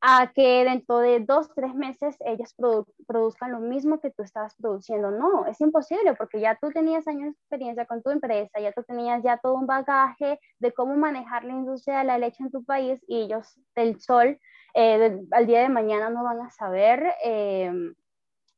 a 0.00 0.32
que 0.34 0.64
dentro 0.64 0.98
de 0.98 1.20
dos, 1.20 1.48
tres 1.54 1.74
meses 1.74 2.16
ellos 2.26 2.54
produzcan 3.06 3.52
lo 3.52 3.60
mismo 3.60 4.00
que 4.00 4.10
tú 4.10 4.24
estabas 4.24 4.56
produciendo. 4.56 5.12
No, 5.12 5.46
es 5.46 5.60
imposible 5.60 6.14
porque 6.14 6.40
ya 6.40 6.58
tú 6.60 6.70
tenías 6.70 7.06
años 7.06 7.26
de 7.26 7.30
experiencia 7.30 7.86
con 7.86 8.02
tu 8.02 8.10
empresa, 8.10 8.58
ya 8.58 8.72
tú 8.72 8.82
tenías 8.82 9.22
ya 9.22 9.36
todo 9.36 9.54
un 9.54 9.66
bagaje 9.66 10.40
de 10.58 10.72
cómo 10.72 10.96
manejar 10.96 11.44
la 11.44 11.52
industria 11.52 11.98
de 11.98 12.04
la 12.04 12.18
leche 12.18 12.42
en 12.42 12.50
tu 12.50 12.64
país 12.64 13.00
y 13.06 13.22
ellos 13.22 13.60
del 13.76 14.00
sol 14.00 14.40
eh, 14.74 15.20
al 15.30 15.46
día 15.46 15.60
de 15.60 15.68
mañana 15.68 16.10
no 16.10 16.24
van 16.24 16.40
a 16.40 16.50
saber 16.50 17.04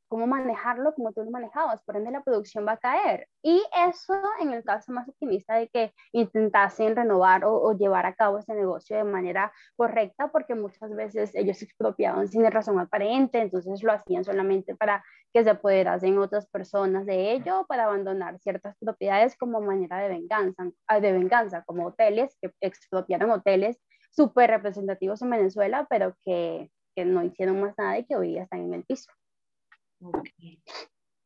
cómo 0.09 0.27
manejarlo 0.27 0.95
como 0.95 1.13
tú 1.13 1.25
lo 1.25 1.31
manejabas, 1.31 1.83
por 1.83 1.97
ende 1.97 2.11
la 2.11 2.23
producción 2.23 2.67
va 2.67 2.73
a 2.73 2.77
caer. 2.77 3.27
Y 3.43 3.63
eso 3.89 4.15
en 4.41 4.53
el 4.53 4.65
caso 4.65 4.93
más 4.93 5.09
optimista 5.09 5.57
de 5.57 5.69
que 5.69 5.93
intentasen 6.13 6.97
renovar 6.97 7.43
o, 7.45 7.73
llevar 7.77 8.07
a 8.07 8.15
cabo 8.15 8.39
ese 8.39 8.55
negocio 8.55 8.97
de 8.97 9.05
manera 9.05 9.53
correcta, 9.77 10.29
porque 10.31 10.55
muchas 10.55 10.95
veces 10.95 11.35
ellos 11.35 11.59
se 11.59 11.65
expropiaban 11.67 12.29
sin 12.29 12.49
razón 12.51 12.79
aparente, 12.79 13.41
entonces 13.41 13.83
lo 13.83 13.93
hacían 13.93 14.25
solamente 14.25 14.75
para 14.77 15.05
que 15.33 15.43
se 15.43 15.51
apoderasen 15.51 16.19
otras 16.19 16.47
personas 16.47 17.07
de 17.07 17.33
ello, 17.33 17.67
para 17.69 17.85
abandonar 17.85 18.39
ciertas 18.39 18.77
propiedades 18.79 19.37
como 19.37 19.61
manera 19.61 19.99
de 19.99 20.09
venganza, 20.09 20.65
ah, 20.87 21.01
de 21.01 21.13
venganza 21.13 21.65
como 21.65 21.87
hoteles, 21.87 22.37
que 22.41 22.53
expropiaron 22.61 23.31
hoteles 23.31 23.81
súper 24.13 24.51
representativos 24.51 25.21
en 25.23 25.31
Venezuela, 25.31 25.87
pero 25.91 26.17
que, 26.25 26.71
que 26.95 27.05
no 27.05 27.25
hicieron 27.25 27.61
más 27.61 27.75
nada 27.77 27.99
y 27.99 28.05
que 28.05 28.17
hoy 28.17 28.39
están 28.39 28.61
en 28.61 28.75
el 28.75 28.85
piso. 28.85 29.11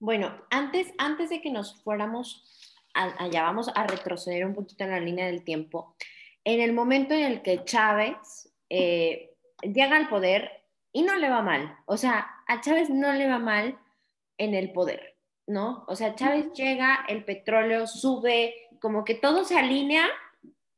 Bueno, 0.01 0.33
antes, 0.51 0.93
antes 0.99 1.31
de 1.31 1.41
que 1.41 1.51
nos 1.51 1.83
fuéramos 1.83 2.75
allá, 2.95 3.43
vamos 3.43 3.71
a 3.75 3.87
retroceder 3.87 4.45
un 4.45 4.55
poquito 4.55 4.85
en 4.85 4.91
la 4.91 5.01
línea 5.01 5.27
del 5.27 5.45
tiempo. 5.45 5.97
En 6.45 6.61
el 6.61 6.73
momento 6.73 7.15
en 7.15 7.25
el 7.25 7.43
que 7.43 7.65
Chávez 7.65 8.53
eh, 8.71 9.35
llega 9.63 9.97
al 9.97 10.09
poder 10.09 10.51
y 10.93 11.03
no 11.03 11.17
le 11.17 11.29
va 11.29 11.43
mal, 11.43 11.77
o 11.87 11.97
sea, 11.97 12.27
a 12.47 12.61
Chávez 12.61 12.91
no 12.91 13.13
le 13.13 13.29
va 13.29 13.39
mal 13.39 13.79
en 14.39 14.55
el 14.55 14.73
poder, 14.73 15.17
¿no? 15.47 15.85
O 15.87 15.95
sea, 15.95 16.15
Chávez 16.15 16.53
llega, 16.55 17.05
el 17.09 17.25
petróleo 17.25 17.87
sube, 17.87 18.55
como 18.81 19.05
que 19.05 19.15
todo 19.15 19.45
se 19.45 19.59
alinea 19.59 20.09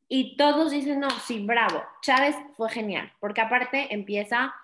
y 0.09 0.37
todos 0.37 0.73
dicen, 0.73 0.99
no, 1.01 1.11
sí, 1.11 1.45
bravo, 1.47 1.83
Chávez 2.03 2.35
fue 2.57 2.69
genial, 2.71 3.13
porque 3.21 3.41
aparte 3.41 3.95
empieza 3.95 4.55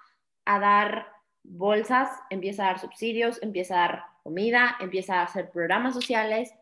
a 0.44 0.58
dar 0.58 1.15
bolsas, 1.48 2.10
empieza 2.30 2.64
a 2.64 2.66
dar 2.66 2.78
subsidios, 2.78 3.42
empieza 3.42 3.74
a 3.76 3.88
dar 3.88 4.04
comida, 4.22 4.76
empieza 4.80 5.20
a 5.20 5.24
hacer 5.24 5.50
programas 5.50 5.94
sociales 5.94 6.52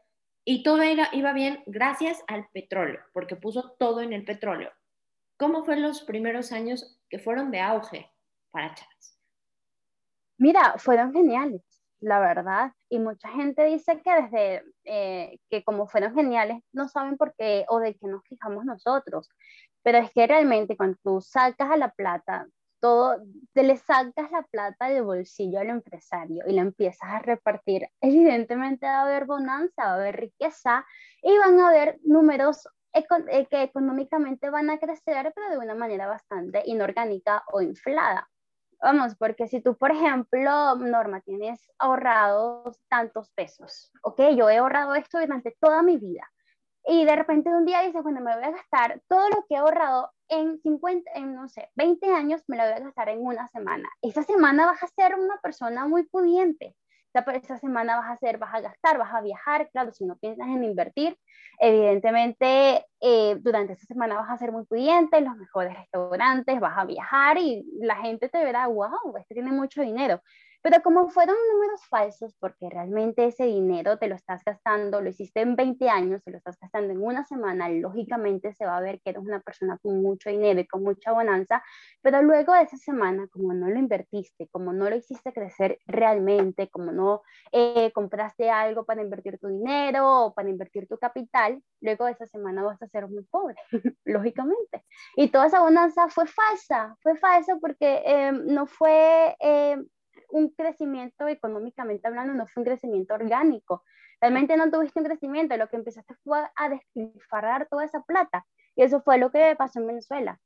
y 0.45 0.63
todo 0.63 0.83
iba 0.85 1.33
bien 1.33 1.63
gracias 1.67 2.23
al 2.27 2.47
petróleo, 2.53 3.01
porque 3.13 3.37
puso 3.37 3.75
todo 3.79 4.01
en 4.03 4.13
el 4.13 4.25
petróleo. 4.25 4.71
¿Cómo 5.37 5.65
fueron 5.65 5.83
los 5.83 6.03
primeros 6.03 6.53
años 6.53 6.99
que 7.09 7.19
fueron 7.19 7.51
de 7.51 7.61
auge 7.61 8.11
para 8.51 8.75
Chávez? 8.75 9.19
Mira, 10.39 10.75
fueron 10.79 11.13
geniales, 11.13 11.63
la 12.01 12.21
verdad. 12.21 12.73
Y 12.89 12.99
mucha 12.99 13.29
gente 13.31 13.65
dice 13.65 14.01
que 14.03 14.23
desde 14.23 14.65
eh, 14.85 15.39
que 15.51 15.65
como 15.65 15.87
fueron 15.89 16.15
geniales, 16.15 16.63
no 16.73 16.89
saben 16.89 17.17
por 17.17 17.35
qué 17.35 17.65
o 17.69 17.81
de 17.81 17.95
qué 17.95 18.07
nos 18.07 18.23
fijamos 18.25 18.65
nosotros. 18.65 19.29
Pero 19.83 19.99
es 19.99 20.11
que 20.13 20.27
realmente 20.27 20.77
cuando 20.77 20.99
tú 21.03 21.21
sacas 21.21 21.71
a 21.71 21.77
la 21.77 21.91
plata 21.91 22.47
todo, 22.85 23.17
te 23.55 23.63
le 23.63 23.79
sacas 23.79 24.31
la 24.31 24.43
plata 24.43 24.91
del 24.91 25.05
bolsillo 25.05 25.59
al 25.59 25.71
empresario 25.71 26.45
y 26.47 26.53
la 26.53 26.61
empiezas 26.61 27.09
a 27.09 27.19
repartir, 27.19 27.89
evidentemente 28.03 28.85
va 28.85 28.99
a 28.99 29.03
haber 29.05 29.25
bonanza, 29.25 29.87
va 29.87 29.93
a 29.93 29.95
haber 29.95 30.17
riqueza 30.17 30.85
y 31.23 31.35
van 31.39 31.59
a 31.61 31.69
haber 31.69 31.99
números 32.05 32.69
eh, 32.93 33.47
que 33.47 33.63
económicamente 33.63 34.51
van 34.51 34.69
a 34.69 34.77
crecer, 34.77 35.33
pero 35.35 35.49
de 35.49 35.57
una 35.57 35.75
manera 35.75 36.07
bastante 36.09 36.63
inorgánica 36.67 37.43
o 37.51 37.63
inflada. 37.63 38.29
Vamos, 38.83 39.17
porque 39.17 39.49
si 39.49 39.63
tú, 39.63 39.79
por 39.79 39.91
ejemplo, 39.91 40.77
Norma, 40.77 41.23
tienes 41.23 41.67
ahorrados 41.79 42.79
tantos 42.91 43.31
pesos, 43.31 43.93
ok, 44.03 44.21
yo 44.37 44.51
he 44.51 44.59
ahorrado 44.59 44.95
esto 44.95 45.19
durante 45.19 45.57
toda 45.59 45.83
mi 45.83 45.97
vida, 45.97 46.31
y 46.87 47.07
de 47.07 47.17
repente 47.17 47.49
un 47.49 47.65
día 47.65 47.81
dices, 47.81 48.03
bueno, 48.03 48.21
me 48.21 48.35
voy 48.35 48.45
a 48.45 48.51
gastar 48.51 49.01
todo 49.09 49.27
lo 49.31 49.47
que 49.49 49.55
he 49.55 49.57
ahorrado 49.57 50.13
en 50.29 50.61
50, 50.61 51.11
en 51.15 51.35
no 51.35 51.49
sé, 51.49 51.71
20 51.75 52.11
años, 52.13 52.43
me 52.47 52.57
lo 52.57 52.65
voy 52.65 52.73
a 52.73 52.81
gastar 52.81 53.09
en 53.09 53.25
una 53.25 53.49
semana. 53.49 53.89
Esa 54.03 54.23
semana 54.23 54.67
vas 54.67 54.83
a 54.83 54.89
ser 54.89 55.15
una 55.15 55.39
persona 55.43 55.87
muy 55.87 56.05
pudiente. 56.05 56.75
Esa 57.15 57.59
semana 57.59 57.97
vas 57.97 58.07
a 58.07 58.13
hacer, 58.15 58.39
vas 58.39 58.53
a 58.53 58.61
gastar, 58.61 58.99
vas 58.99 59.15
a 59.15 59.21
viajar, 59.21 59.71
claro, 59.71 59.93
si 59.93 60.05
no 60.05 60.17
piensas 60.17 60.49
en 60.49 60.65
invertir, 60.65 61.17
evidentemente 61.61 62.85
eh, 63.01 63.37
durante 63.41 63.75
esa 63.75 63.87
semana 63.87 64.17
vas 64.17 64.31
a 64.31 64.39
ser 64.39 64.51
muy 64.51 64.65
pudiente, 64.65 65.19
en 65.19 65.27
los 65.27 65.37
mejores 65.37 65.77
restaurantes, 65.77 66.59
vas 66.59 66.77
a 66.77 66.85
viajar 66.85 67.39
y 67.39 67.65
la 67.79 67.95
gente 67.97 68.29
te 68.29 68.43
verá, 68.43 68.67
wow, 68.67 69.17
este 69.17 69.35
tiene 69.35 69.53
mucho 69.53 69.83
dinero. 69.83 70.21
Pero 70.65 70.81
como 70.83 71.11
fueron 71.11 71.37
números 71.53 71.85
falsos, 71.91 72.35
porque 72.41 72.71
realmente 72.71 73.27
ese 73.27 73.45
dinero 73.45 73.99
te 73.99 74.09
lo 74.09 74.15
estás 74.15 74.43
gastando, 74.45 75.03
lo 75.03 75.11
hiciste 75.11 75.43
en 75.43 75.57
20 75.57 75.91
años, 75.91 76.25
te 76.25 76.31
lo 76.31 76.39
estás 76.39 76.59
gastando 76.59 76.91
en 76.95 77.03
una 77.03 77.23
semana, 77.27 77.69
lógicamente 77.69 78.55
se 78.55 78.65
va 78.65 78.79
a 78.79 78.81
ver 78.81 78.99
que 79.03 79.11
eres 79.11 79.23
una 79.23 79.41
persona 79.41 79.77
con 79.83 80.01
mucho 80.01 80.31
dinero 80.31 80.59
y 80.61 80.67
con 80.67 80.83
mucha 80.83 81.13
bonanza, 81.13 81.63
pero 82.01 82.23
luego 82.23 82.55
de 82.55 82.63
esa 82.63 82.79
semana, 82.79 83.29
como 83.31 83.53
no 83.53 83.69
lo 83.69 83.79
invertiste, 83.79 84.49
como 84.49 84.73
no 84.73 84.89
lo 84.89 84.97
hiciste 84.97 85.35
crecer 85.35 85.81
realmente, 85.85 86.71
como 86.71 86.93
no 86.93 87.21
eh, 87.53 87.93
compraste 87.93 88.49
algo 88.49 88.87
para 88.87 89.03
invertir 89.03 89.39
tu 89.39 89.49
dinero 89.49 90.29
o 90.29 90.35
para 90.35 90.49
invertir 90.49 90.89
tu 90.89 90.97
capital, 90.97 91.63
luego 91.83 92.07
de 92.07 92.13
esa 92.13 92.27
semana 92.27 92.63
vas 92.63 92.81
a 92.81 92.89
ser 92.89 93.07
muy 93.07 93.25
pobre, 93.25 93.57
lógicamente. 94.07 94.83
Y 95.15 95.29
toda 95.29 95.49
esa 95.49 95.61
bonanza 95.61 96.09
fue 96.09 96.27
falsa, 96.27 96.97
fue 97.03 97.19
falsa 97.19 97.59
porque 97.61 98.03
eh, 98.07 98.33
no 98.33 98.65
fue... 98.65 99.37
Eh, 99.41 99.77
un 100.35 100.51
crecimiento 100.51 101.29
económicamente 101.29 102.09
hablando, 102.09 102.35
no 102.35 102.47
fue 102.47 102.63
un 102.63 102.67
crecimiento 102.67 103.15
orgánico. 103.15 103.85
Realmente 104.21 104.57
no 104.57 104.71
tuviste 104.71 104.99
un 104.99 105.07
crecimiento, 105.07 105.57
lo 105.57 105.69
que 105.69 105.77
empezaste 105.77 106.15
fue 106.25 106.41
a 106.57 106.69
despilfarrar 106.69 107.69
toda 107.69 107.85
esa 107.85 108.03
plata. 108.03 108.45
Y 108.75 108.83
eso 108.83 109.01
fue 109.01 109.19
lo 109.19 109.31
que 109.31 109.55
pasó 109.57 109.79
en 109.79 109.87
Venezuela. 109.87 110.41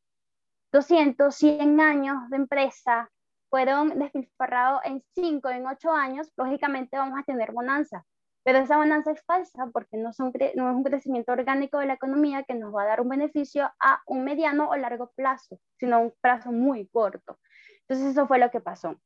200, 0.73 1.35
100 1.35 1.81
años 1.81 2.17
de 2.29 2.37
empresa 2.37 3.11
fueron 3.49 3.99
despilfarrados 3.99 4.83
en 4.85 5.03
5, 5.15 5.49
en 5.49 5.67
8 5.67 5.91
años, 5.91 6.31
lógicamente 6.37 6.99
vamos 6.99 7.19
a 7.19 7.23
tener 7.23 7.53
bonanza. 7.53 8.05
Pero 8.45 8.59
esa 8.59 8.77
bonanza 8.77 9.13
es 9.13 9.23
falsa 9.25 9.69
porque 9.73 9.97
no, 9.97 10.13
son, 10.13 10.33
no 10.55 10.71
es 10.71 10.77
un 10.77 10.85
crecimiento 10.85 11.33
orgánico 11.33 11.79
de 11.79 11.87
la 11.87 11.95
economía 11.95 12.45
que 12.45 12.55
nos 12.55 12.75
va 12.75 12.83
a 12.83 12.87
dar 12.87 13.01
un 13.01 13.09
beneficio 13.09 13.71
a 13.81 14.03
un 14.07 14.25
mediano 14.25 14.69
o 14.69 14.77
largo 14.77 15.11
plazo, 15.17 15.59
sino 15.79 15.97
a 15.97 15.99
un 16.01 16.15
plazo 16.21 16.53
muy 16.53 16.87
corto. 16.89 17.39
Entonces 17.83 18.13
eso 18.13 18.27
fue 18.27 18.39
lo 18.39 18.51
que 18.51 18.61
pasó. 18.61 19.01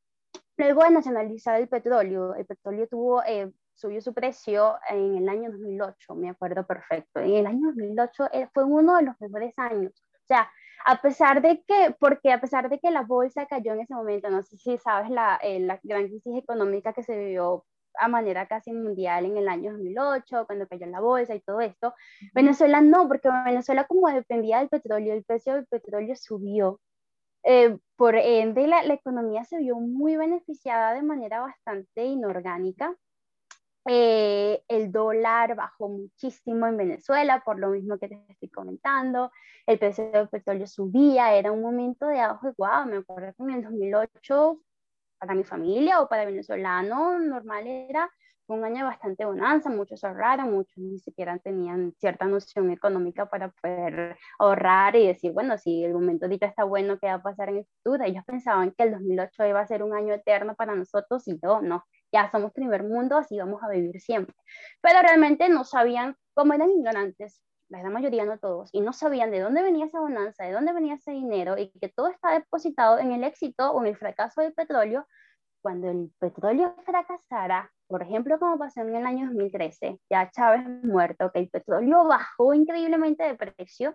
Luego 0.62 0.84
de 0.84 0.92
nacionalizar 0.92 1.60
el 1.60 1.68
petróleo, 1.68 2.36
el 2.36 2.46
petróleo 2.46 2.86
tuvo, 2.86 3.24
eh, 3.24 3.50
subió 3.74 4.00
su 4.00 4.14
precio 4.14 4.76
en 4.88 5.16
el 5.16 5.28
año 5.28 5.50
2008, 5.50 6.14
me 6.14 6.30
acuerdo 6.30 6.64
perfecto. 6.64 7.18
En 7.18 7.34
el 7.34 7.46
año 7.46 7.66
2008 7.66 8.28
eh, 8.32 8.48
fue 8.54 8.62
uno 8.62 8.96
de 8.96 9.02
los 9.02 9.20
mejores 9.20 9.58
años. 9.58 9.92
O 9.92 10.26
sea, 10.28 10.48
a 10.84 11.02
pesar 11.02 11.42
de 11.42 11.64
que, 11.66 11.96
porque 11.98 12.30
a 12.30 12.40
pesar 12.40 12.68
de 12.68 12.78
que 12.78 12.92
la 12.92 13.02
bolsa 13.02 13.44
cayó 13.46 13.72
en 13.72 13.80
ese 13.80 13.92
momento, 13.92 14.30
no 14.30 14.40
sé 14.44 14.56
si 14.56 14.78
sabes 14.78 15.10
la, 15.10 15.36
eh, 15.42 15.58
la 15.58 15.80
gran 15.82 16.06
crisis 16.06 16.38
económica 16.38 16.92
que 16.92 17.02
se 17.02 17.18
vivió 17.18 17.64
a 17.98 18.06
manera 18.06 18.46
casi 18.46 18.72
mundial 18.72 19.26
en 19.26 19.38
el 19.38 19.48
año 19.48 19.72
2008, 19.72 20.46
cuando 20.46 20.68
cayó 20.68 20.86
la 20.86 21.00
bolsa 21.00 21.34
y 21.34 21.40
todo 21.40 21.60
esto. 21.60 21.92
Venezuela 22.34 22.80
no, 22.80 23.08
porque 23.08 23.28
Venezuela 23.44 23.84
como 23.88 24.08
dependía 24.08 24.60
del 24.60 24.68
petróleo, 24.68 25.12
el 25.12 25.24
precio 25.24 25.54
del 25.54 25.66
petróleo 25.66 26.14
subió 26.14 26.78
eh, 27.44 27.76
por 27.96 28.16
ende, 28.16 28.66
la, 28.66 28.82
economía 28.84 29.44
se 29.44 29.58
vio 29.58 29.76
muy 29.76 30.16
beneficiada 30.16 30.94
de 30.94 31.02
manera 31.02 31.40
bastante 31.40 32.04
inorgánica. 32.04 32.94
Eh, 33.84 34.62
el 34.68 34.92
dólar 34.92 35.56
bajó 35.56 35.88
muchísimo 35.88 36.66
en 36.66 36.76
Venezuela, 36.76 37.42
por 37.44 37.58
lo 37.58 37.70
mismo 37.70 37.98
que 37.98 38.08
te 38.08 38.24
estoy 38.28 38.48
comentando. 38.50 39.30
El 39.66 39.78
precio 39.78 40.10
del 40.10 40.28
petróleo 40.28 40.66
subía, 40.66 41.34
era 41.34 41.52
un 41.52 41.62
momento 41.62 42.06
de 42.06 42.20
auge. 42.20 42.52
Wow, 42.56 42.86
me 42.86 42.98
acuerdo 42.98 43.32
que 43.36 43.42
en 43.42 43.50
el 43.50 43.62
2008, 43.62 44.60
para 45.18 45.34
mi 45.34 45.44
familia 45.44 46.00
o 46.00 46.08
para 46.08 46.24
venezolano, 46.24 47.18
normal 47.18 47.66
era 47.66 48.10
un 48.52 48.64
año 48.64 48.84
bastante 48.84 49.24
bonanza, 49.24 49.70
muchos 49.70 50.02
ahorraron, 50.04 50.52
muchos 50.52 50.76
ni 50.78 50.98
siquiera 50.98 51.38
tenían 51.38 51.92
cierta 51.98 52.26
noción 52.26 52.70
económica 52.70 53.26
para 53.26 53.50
poder 53.50 54.16
ahorrar 54.38 54.96
y 54.96 55.06
decir, 55.06 55.32
bueno, 55.32 55.58
si 55.58 55.84
el 55.84 55.92
momento 55.94 56.26
ahorita 56.26 56.46
está 56.46 56.64
bueno, 56.64 56.98
¿qué 56.98 57.06
va 57.08 57.14
a 57.14 57.22
pasar 57.22 57.48
en 57.48 57.58
el 57.58 57.66
futuro? 57.66 58.04
Ellos 58.04 58.24
pensaban 58.24 58.72
que 58.72 58.84
el 58.84 58.92
2008 58.92 59.46
iba 59.46 59.60
a 59.60 59.66
ser 59.66 59.82
un 59.82 59.94
año 59.94 60.14
eterno 60.14 60.54
para 60.54 60.74
nosotros 60.74 61.26
y 61.28 61.38
no, 61.42 61.62
no, 61.62 61.84
ya 62.12 62.30
somos 62.30 62.52
primer 62.52 62.82
mundo, 62.84 63.16
así 63.16 63.38
vamos 63.38 63.62
a 63.62 63.68
vivir 63.68 64.00
siempre. 64.00 64.34
Pero 64.80 65.00
realmente 65.02 65.48
no 65.48 65.64
sabían, 65.64 66.16
cómo 66.34 66.54
eran 66.54 66.70
ignorantes, 66.70 67.42
la 67.80 67.88
mayoría 67.88 68.24
no 68.24 68.38
todos, 68.38 68.68
y 68.72 68.80
no 68.80 68.92
sabían 68.92 69.30
de 69.30 69.40
dónde 69.40 69.62
venía 69.62 69.86
esa 69.86 70.00
bonanza, 70.00 70.44
de 70.44 70.52
dónde 70.52 70.72
venía 70.72 70.94
ese 70.94 71.12
dinero 71.12 71.56
y 71.56 71.70
que 71.70 71.88
todo 71.88 72.08
está 72.08 72.32
depositado 72.32 72.98
en 72.98 73.12
el 73.12 73.24
éxito 73.24 73.70
o 73.70 73.80
en 73.80 73.88
el 73.88 73.96
fracaso 73.96 74.42
del 74.42 74.52
petróleo, 74.52 75.06
cuando 75.62 75.88
el 75.88 76.12
petróleo 76.18 76.74
fracasara, 76.84 77.72
por 77.92 78.02
ejemplo, 78.02 78.38
como 78.38 78.58
pasó 78.58 78.80
en 78.80 78.96
el 78.96 79.04
año 79.04 79.26
2013, 79.26 80.00
ya 80.10 80.30
Chávez 80.30 80.66
muerto, 80.82 81.30
que 81.30 81.40
el 81.40 81.50
petróleo 81.50 82.04
bajó 82.06 82.54
increíblemente 82.54 83.22
de 83.22 83.34
precio, 83.34 83.94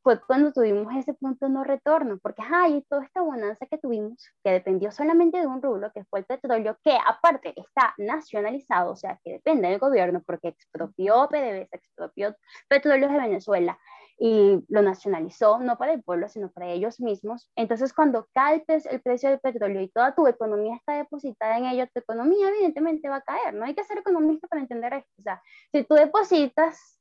fue 0.00 0.20
cuando 0.20 0.52
tuvimos 0.52 0.94
ese 0.94 1.14
punto 1.14 1.48
no 1.48 1.64
retorno, 1.64 2.20
porque 2.22 2.40
hay 2.40 2.84
toda 2.88 3.02
esta 3.02 3.22
bonanza 3.22 3.66
que 3.66 3.78
tuvimos, 3.78 4.30
que 4.44 4.52
dependió 4.52 4.92
solamente 4.92 5.40
de 5.40 5.48
un 5.48 5.60
rublo, 5.60 5.90
que 5.92 6.04
fue 6.04 6.20
el 6.20 6.24
petróleo, 6.26 6.78
que 6.84 6.96
aparte 7.04 7.52
está 7.56 7.92
nacionalizado, 7.98 8.92
o 8.92 8.96
sea, 8.96 9.18
que 9.24 9.32
depende 9.32 9.66
del 9.66 9.80
gobierno, 9.80 10.22
porque 10.24 10.46
expropió 10.46 11.26
PDVSA, 11.28 11.76
expropió 11.76 12.36
petróleos 12.68 13.10
de 13.10 13.18
Venezuela, 13.18 13.76
y 14.18 14.64
lo 14.68 14.82
nacionalizó, 14.82 15.58
no 15.58 15.76
para 15.76 15.92
el 15.92 16.02
pueblo, 16.02 16.28
sino 16.28 16.50
para 16.50 16.68
ellos 16.68 17.00
mismos. 17.00 17.50
Entonces, 17.54 17.92
cuando 17.92 18.28
cae 18.32 18.64
el 18.66 19.02
precio 19.02 19.28
del 19.30 19.40
petróleo 19.40 19.82
y 19.82 19.88
toda 19.88 20.14
tu 20.14 20.26
economía 20.26 20.76
está 20.76 20.94
depositada 20.94 21.58
en 21.58 21.66
ello, 21.66 21.86
tu 21.92 22.00
economía 22.00 22.48
evidentemente 22.48 23.08
va 23.08 23.16
a 23.16 23.20
caer. 23.20 23.54
No 23.54 23.64
hay 23.64 23.74
que 23.74 23.84
ser 23.84 23.98
economista 23.98 24.46
para 24.48 24.62
entender 24.62 24.94
esto. 24.94 25.12
O 25.18 25.22
sea, 25.22 25.42
si 25.72 25.84
tú 25.84 25.94
depositas 25.94 26.98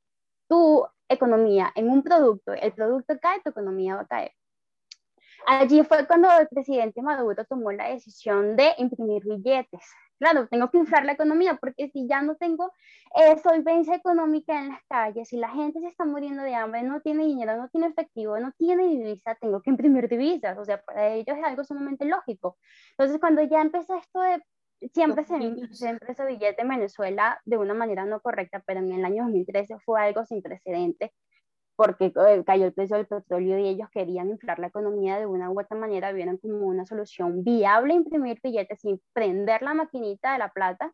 tu 0.50 0.86
economía 1.08 1.72
en 1.76 1.90
un 1.90 2.04
producto, 2.04 2.52
el 2.54 2.74
producto 2.74 3.18
cae, 3.22 3.42
tu 3.42 3.50
economía 3.50 3.96
va 3.96 4.02
a 4.02 4.08
caer. 4.08 4.32
Allí 5.48 5.84
fue 5.84 6.08
cuando 6.08 6.28
el 6.40 6.48
presidente 6.48 7.02
Maduro 7.02 7.46
tomó 7.46 7.72
la 7.72 7.90
decisión 7.90 8.56
de 8.56 8.74
imprimir 8.78 9.24
billetes 9.24 9.86
claro, 10.20 10.48
tengo 10.48 10.70
que 10.70 10.78
inflar 10.78 11.06
la 11.06 11.14
economía, 11.14 11.56
porque 11.56 11.90
si 11.90 12.08
ya 12.08 12.22
no 12.22 12.36
tengo 12.36 12.72
eh, 13.16 13.38
solvencia 13.44 13.96
económica 13.96 14.60
en 14.60 14.70
las 14.70 14.84
calles, 14.88 15.30
si 15.30 15.38
la 15.38 15.50
gente 15.50 15.80
se 15.80 15.88
está 15.88 16.06
muriendo 16.06 16.44
de 16.44 16.56
hambre, 16.56 16.84
no 16.84 17.02
tiene 17.02 17.26
dinero, 17.26 17.58
no 17.58 17.70
tiene 17.70 17.88
efectivo, 17.88 18.40
no 18.40 18.52
tiene 18.58 18.88
divisa, 18.88 19.36
tengo 19.36 19.62
que 19.62 19.70
imprimir 19.70 20.08
divisas, 20.08 20.58
o 20.58 20.66
sea, 20.66 20.82
para 20.82 21.14
ellos 21.14 21.38
es 21.38 21.44
algo 21.44 21.64
sumamente 21.64 22.06
lógico. 22.06 22.58
Entonces, 22.92 23.20
cuando 23.20 23.44
ya 23.44 23.62
empezó 23.62 23.96
esto 23.96 24.22
de, 24.22 24.44
siempre 24.94 25.24
se, 25.26 25.38
siempre 25.74 26.14
se 26.14 26.26
billete 26.26 26.62
en 26.62 26.70
Venezuela 26.70 27.42
de 27.46 27.58
una 27.58 27.74
manera 27.74 28.06
no 28.06 28.22
correcta, 28.22 28.62
pero 28.66 28.80
en 28.80 28.92
el 28.92 29.06
año 29.06 29.24
2013 29.24 29.80
fue 29.80 30.02
algo 30.02 30.26
sin 30.26 30.42
precedente, 30.42 31.14
porque 31.76 32.06
eh, 32.16 32.44
cayó 32.46 32.66
el 32.66 32.74
precio 32.74 32.98
del 32.98 33.08
petróleo 33.08 33.58
y 33.60 33.68
ellos 33.68 33.90
querían 33.92 34.30
inflar 34.30 34.60
la 34.60 34.68
economía 34.68 35.20
de 35.20 35.26
una 35.26 35.52
u 35.52 35.60
otra 35.60 35.78
manera, 35.78 36.12
vieron 36.12 36.38
como 36.38 36.68
una 36.68 36.86
solución 36.86 37.44
viable 37.44 37.94
imprimir 37.94 38.40
billetes 38.42 38.82
sin 38.82 39.02
prender 39.14 39.62
la 39.62 39.74
maquinita 39.74 40.34
de 40.34 40.40
la 40.40 40.50
plata. 40.50 40.94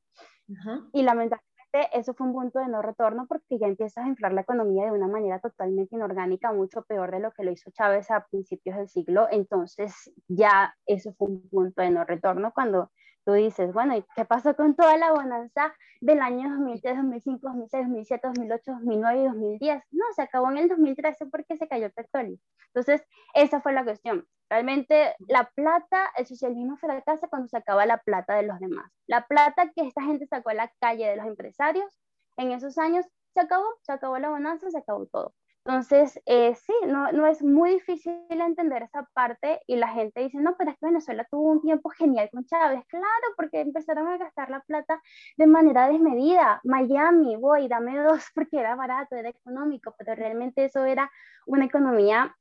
Y 0.91 1.03
lamentablemente 1.03 1.49
eso 1.93 2.13
fue 2.13 2.27
un 2.27 2.33
punto 2.33 2.59
de 2.59 2.67
no 2.67 2.81
retorno 2.81 3.25
porque 3.27 3.57
ya 3.57 3.67
empiezas 3.67 4.03
a 4.03 4.07
inflar 4.07 4.33
la 4.33 4.41
economía 4.41 4.85
de 4.85 4.91
una 4.91 5.07
manera 5.07 5.39
totalmente 5.39 5.95
inorgánica, 5.95 6.51
mucho 6.51 6.81
peor 6.83 7.11
de 7.11 7.19
lo 7.19 7.31
que 7.31 7.43
lo 7.43 7.51
hizo 7.51 7.71
Chávez 7.71 8.11
a 8.11 8.25
principios 8.29 8.75
del 8.77 8.89
siglo. 8.89 9.27
Entonces 9.31 10.11
ya 10.27 10.75
eso 10.85 11.13
fue 11.13 11.29
un 11.29 11.49
punto 11.49 11.81
de 11.81 11.91
no 11.91 12.03
retorno 12.03 12.51
cuando 12.53 12.91
tú 13.25 13.33
dices, 13.33 13.73
bueno, 13.73 13.95
¿y 13.95 14.05
qué 14.15 14.25
pasó 14.25 14.55
con 14.55 14.75
toda 14.75 14.97
la 14.97 15.11
bonanza 15.11 15.73
del 15.99 16.21
año 16.21 16.49
2003, 16.49 16.97
2005, 16.97 17.39
2006, 17.41 17.83
2007, 17.87 18.27
2008, 18.27 18.71
2009 18.71 19.21
y 19.21 19.25
2010? 19.25 19.83
No, 19.91 20.05
se 20.15 20.21
acabó 20.21 20.51
en 20.51 20.57
el 20.57 20.67
2013 20.69 21.25
porque 21.27 21.57
se 21.57 21.67
cayó 21.67 21.85
el 21.85 21.91
petróleo. 21.91 22.37
Entonces, 22.67 23.05
esa 23.33 23.61
fue 23.61 23.73
la 23.73 23.83
cuestión. 23.83 24.27
Realmente 24.49 25.15
la 25.27 25.49
plata, 25.55 26.09
el 26.17 26.25
socialismo 26.25 26.77
fracasa 26.77 27.27
cuando 27.27 27.47
se 27.47 27.57
acaba 27.57 27.85
la 27.85 27.99
plata 27.99 28.35
de 28.35 28.43
los 28.43 28.59
demás. 28.59 28.91
La 29.07 29.25
plata 29.27 29.71
que 29.75 29.87
esta 29.87 30.01
gente 30.03 30.25
sacó 30.27 30.49
a 30.49 30.55
la 30.55 30.71
calle 30.79 31.07
de 31.07 31.15
los 31.15 31.25
empresarios 31.25 31.99
en 32.37 32.51
esos 32.51 32.77
años, 32.77 33.05
se 33.33 33.39
acabó, 33.39 33.65
se 33.81 33.91
acabó 33.91 34.17
la 34.19 34.29
bonanza, 34.29 34.69
se 34.69 34.77
acabó 34.77 35.05
todo. 35.05 35.33
Entonces, 35.63 36.19
eh, 36.25 36.55
sí, 36.55 36.73
no, 36.87 37.11
no, 37.11 37.27
es 37.27 37.43
muy 37.43 37.73
difícil 37.73 38.15
entender 38.29 38.81
esa 38.81 39.07
parte 39.13 39.61
y 39.67 39.75
la 39.75 39.89
gente 39.89 40.21
dice, 40.21 40.39
no, 40.39 40.55
pero 40.57 40.71
es 40.71 40.77
que 40.79 40.87
Venezuela 40.87 41.27
tuvo 41.29 41.51
un 41.51 41.61
tiempo 41.61 41.89
genial 41.91 42.29
con 42.31 42.45
Chávez. 42.45 42.83
Claro, 42.87 43.05
porque 43.37 43.61
empezaron 43.61 44.07
a 44.07 44.17
gastar 44.17 44.49
la 44.49 44.61
plata 44.61 44.99
de 45.37 45.45
manera 45.45 45.87
desmedida. 45.87 46.61
Miami, 46.63 47.35
voy, 47.35 47.67
dame 47.67 47.95
dos 47.99 48.23
porque 48.35 48.59
era 48.59 48.75
barato, 48.75 49.15
era 49.15 49.29
económico, 49.29 49.93
pero 49.99 50.15
realmente 50.15 50.65
eso 50.65 50.83
era 50.83 51.11
una 51.45 51.65
economía 51.65 52.35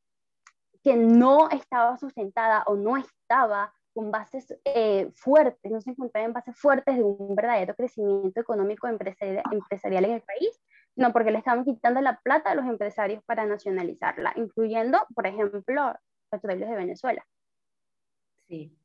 que 0.82 0.96
no 0.96 1.50
estaba 1.50 1.98
sustentada 1.98 2.62
o 2.66 2.76
no 2.76 2.96
estaba 2.96 3.74
con 3.92 4.10
bases 4.10 4.56
eh, 4.64 5.10
fuertes, 5.14 5.70
no 5.70 5.80
se 5.82 5.90
encontraba 5.90 6.26
en 6.26 6.32
bases 6.32 6.56
fuertes 6.56 6.96
de 6.96 7.02
un 7.02 7.34
verdadero 7.34 7.74
crecimiento 7.74 8.40
económico 8.40 8.88
empresarial 8.88 10.04
en 10.04 10.12
el 10.12 10.22
país 10.22 10.60
no, 11.00 11.14
porque 11.14 11.30
le 11.30 11.38
estaban 11.38 11.64
quitando 11.64 12.02
la 12.02 12.20
plata 12.20 12.50
a 12.50 12.54
los 12.54 12.66
empresarios 12.66 13.24
para 13.24 13.46
nacionalizarla, 13.46 14.34
incluyendo, 14.36 14.98
por 15.14 15.26
ejemplo, 15.26 15.62
petróleos 16.28 16.70
de 16.70 16.76
Venezuela. 16.76 17.26
Sí. 18.46 18.76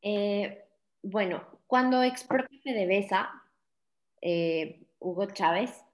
Eh, 0.00 0.64
bueno, 1.02 1.44
cuando 1.66 2.02
expropia 2.02 2.58
PDVSA, 2.64 3.30
eh, 4.22 4.86
Hugo 5.00 5.26
Chávez, 5.26 5.84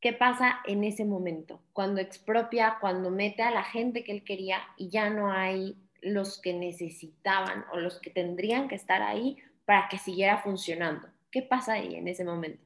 ¿qué 0.00 0.12
pasa 0.12 0.60
en 0.64 0.84
ese 0.84 1.04
momento? 1.04 1.60
Cuando 1.72 2.00
expropia, 2.00 2.78
cuando 2.80 3.10
mete 3.10 3.42
a 3.42 3.50
la 3.50 3.64
gente 3.64 4.04
que 4.04 4.12
él 4.12 4.22
quería 4.22 4.58
y 4.76 4.90
ya 4.90 5.10
no 5.10 5.32
hay 5.32 5.76
los 6.02 6.40
que 6.40 6.52
necesitaban 6.52 7.64
o 7.72 7.78
los 7.78 7.98
que 7.98 8.10
tendrían 8.10 8.68
que 8.68 8.76
estar 8.76 9.02
ahí 9.02 9.38
para 9.64 9.88
que 9.88 9.98
siguiera 9.98 10.38
funcionando. 10.38 11.08
¿Qué 11.32 11.42
pasa 11.42 11.72
ahí 11.72 11.96
en 11.96 12.06
ese 12.06 12.24
momento? 12.24 12.62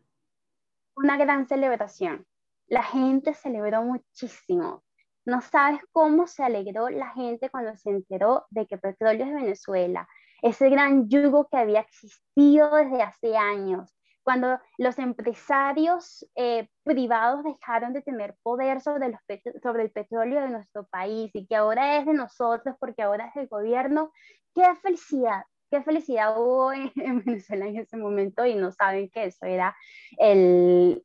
Una 0.99 1.17
gran 1.17 1.47
celebración. 1.47 2.27
La 2.67 2.83
gente 2.83 3.33
celebró 3.35 3.83
muchísimo. 3.83 4.83
No 5.25 5.41
sabes 5.41 5.81
cómo 5.93 6.27
se 6.27 6.43
alegró 6.43 6.89
la 6.89 7.11
gente 7.11 7.51
cuando 7.51 7.77
se 7.77 7.91
enteró 7.91 8.47
de 8.51 8.67
que 8.67 8.79
Petróleo 8.79 9.27
de 9.27 9.35
Venezuela, 9.35 10.09
ese 10.43 10.69
gran 10.71 11.09
yugo 11.09 11.49
que 11.49 11.59
había 11.59 11.81
existido 11.81 12.75
desde 12.75 13.03
hace 13.03 13.37
años, 13.37 13.95
cuando 14.25 14.59
los 14.77 14.99
empresarios 14.99 16.27
eh, 16.35 16.69
privados 16.83 17.45
dejaron 17.45 17.93
de 17.93 18.03
tener 18.03 18.37
poder 18.43 18.81
sobre, 18.81 19.19
sobre 19.63 19.85
el 19.85 19.91
petróleo 19.91 20.43
de 20.43 20.51
nuestro 20.51 20.87
país 20.87 21.31
y 21.35 21.47
que 21.47 21.57
ahora 21.57 21.97
es 21.97 22.07
de 22.07 22.13
nosotros 22.13 22.77
porque 22.79 23.03
ahora 23.03 23.29
es 23.29 23.35
del 23.35 23.49
gobierno, 23.49 24.13
qué 24.55 24.65
felicidad, 24.83 25.45
qué 25.71 25.83
felicidad 25.83 26.39
hubo 26.39 26.73
en, 26.73 27.25
Venezuela 27.25 27.67
en 27.67 27.77
ese 27.79 27.97
momento 27.97 28.47
y 28.47 28.55
no 28.55 28.73
saben 28.73 29.11
que 29.11 29.25
eso 29.25 29.47
era 29.47 29.77
el, 30.19 31.05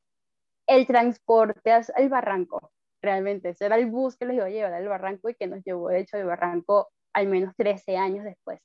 el 0.68 0.88
transporte 0.88 1.72
al 1.72 2.10
barranco. 2.10 2.72
Realmente, 3.02 3.50
eso 3.50 3.66
era 3.66 3.76
el 3.76 3.88
bus 3.88 4.16
que 4.18 4.26
los 4.26 4.36
iba 4.36 4.46
a 4.46 4.50
llevar 4.50 4.74
al 4.74 4.88
barranco 4.88 5.30
y 5.30 5.36
que 5.36 5.48
nos 5.48 5.64
llevó, 5.64 5.90
de 5.90 6.00
hecho, 6.00 6.18
al 6.18 6.26
barranco 6.26 6.90
al 7.14 7.28
menos 7.28 7.54
13 7.58 7.98
años 7.98 8.24
después. 8.24 8.62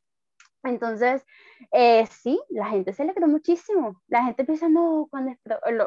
Entonces, 0.64 1.24
eh, 1.72 2.06
sí, 2.06 2.40
la 2.48 2.66
gente 2.68 2.92
se 2.92 3.02
alegró 3.02 3.28
muchísimo. 3.28 4.00
La 4.08 4.24
gente 4.24 4.44
piensa, 4.44 4.68
no, 4.68 5.06
cuando 5.10 5.34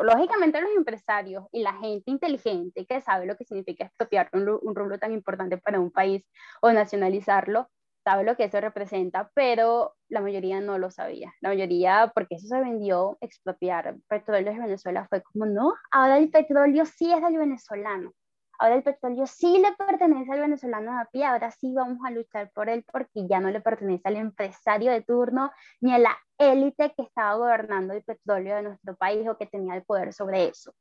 lógicamente 0.03 0.61
los 0.61 0.71
empresarios 0.75 1.45
y 1.51 1.61
la 1.61 1.73
gente 1.73 2.09
inteligente 2.11 2.85
que 2.85 3.01
sabe 3.01 3.25
lo 3.25 3.35
que 3.35 3.45
significa 3.45 3.85
expropiar 3.85 4.29
un, 4.33 4.59
un 4.61 4.99
tan 4.99 5.13
importante 5.13 5.57
para 5.57 5.79
un 5.79 5.91
país 5.91 6.25
o 6.61 6.71
nacionalizarlo, 6.71 7.69
sabe 8.03 8.23
lo 8.23 8.35
que 8.35 8.45
eso 8.45 8.59
representa, 8.59 9.31
pero 9.33 9.95
la 10.09 10.21
mayoría 10.21 10.59
no 10.61 10.77
lo 10.77 10.91
sabía. 10.91 11.33
La 11.41 11.49
mayoría, 11.49 12.11
porque 12.13 12.35
eso 12.35 12.47
se 12.47 12.59
vendió, 12.59 13.17
expropiar 13.21 13.95
petróleo 14.07 14.53
de 14.53 14.59
Venezuela, 14.59 15.07
fue 15.09 15.21
como, 15.21 15.45
no, 15.45 15.73
ahora 15.91 16.17
el 16.17 16.29
petróleo 16.29 16.85
sí 16.85 17.11
es 17.11 17.21
del 17.21 17.37
venezolano. 17.37 18.13
Ahora 18.59 18.75
el 18.75 18.83
petróleo 18.83 19.25
sí 19.25 19.57
le 19.57 19.73
pertenece 19.75 20.31
al 20.31 20.39
venezolano 20.39 20.99
a 20.99 21.05
pie, 21.05 21.25
ahora 21.25 21.49
sí 21.49 21.73
vamos 21.73 21.97
a 22.05 22.11
luchar 22.11 22.51
por 22.53 22.69
él 22.69 22.85
porque 22.91 23.27
ya 23.27 23.39
no 23.39 23.49
le 23.49 23.59
pertenece 23.59 24.07
al 24.07 24.17
empresario 24.17 24.91
de 24.91 25.01
turno 25.01 25.51
ni 25.79 25.93
a 25.95 25.97
la 25.97 26.15
élite 26.37 26.93
que 26.95 27.01
estaba 27.01 27.35
gobernando 27.35 27.93
el 27.93 28.03
petróleo 28.03 28.55
de 28.57 28.61
nuestro 28.61 28.95
país 28.95 29.27
o 29.27 29.35
que 29.35 29.47
tenía 29.47 29.75
el 29.75 29.83
poder 29.83 30.13
sobre 30.13 30.45
eso 30.45 30.75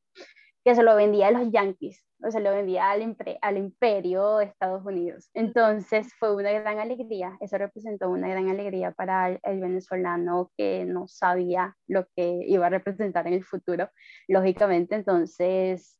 que 0.64 0.74
se 0.74 0.82
lo 0.82 0.94
vendía 0.94 1.28
a 1.28 1.30
los 1.30 1.50
yanquis, 1.50 2.04
o 2.22 2.30
se 2.30 2.40
lo 2.40 2.50
vendía 2.50 2.90
al, 2.90 3.16
al 3.40 3.56
imperio 3.56 4.36
de 4.36 4.44
Estados 4.46 4.84
Unidos. 4.84 5.30
Entonces 5.34 6.12
fue 6.18 6.34
una 6.34 6.52
gran 6.52 6.78
alegría, 6.78 7.36
eso 7.40 7.56
representó 7.56 8.10
una 8.10 8.28
gran 8.28 8.48
alegría 8.48 8.92
para 8.92 9.28
el, 9.30 9.60
venezolano 9.60 10.50
que 10.56 10.84
no 10.84 11.08
sabía 11.08 11.76
lo 11.86 12.06
que 12.14 12.44
iba 12.46 12.66
a 12.66 12.70
representar 12.70 13.26
en 13.26 13.34
el 13.34 13.44
futuro, 13.44 13.88
lógicamente. 14.28 14.94
Entonces, 14.96 15.98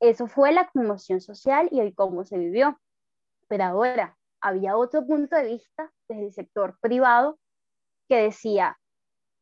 eso 0.00 0.26
fue 0.26 0.52
la 0.52 0.68
conmoción 0.68 1.20
social 1.20 1.68
y 1.72 1.80
el 1.80 1.94
cómo 1.94 2.24
se 2.24 2.38
vivió. 2.38 2.78
Pero 3.48 3.64
ahora 3.64 4.16
había 4.40 4.76
otro 4.76 5.06
punto 5.06 5.36
de 5.36 5.46
vista 5.46 5.90
desde 6.08 6.26
el 6.26 6.32
sector 6.32 6.78
privado 6.80 7.38
que 8.08 8.16
decía, 8.16 8.78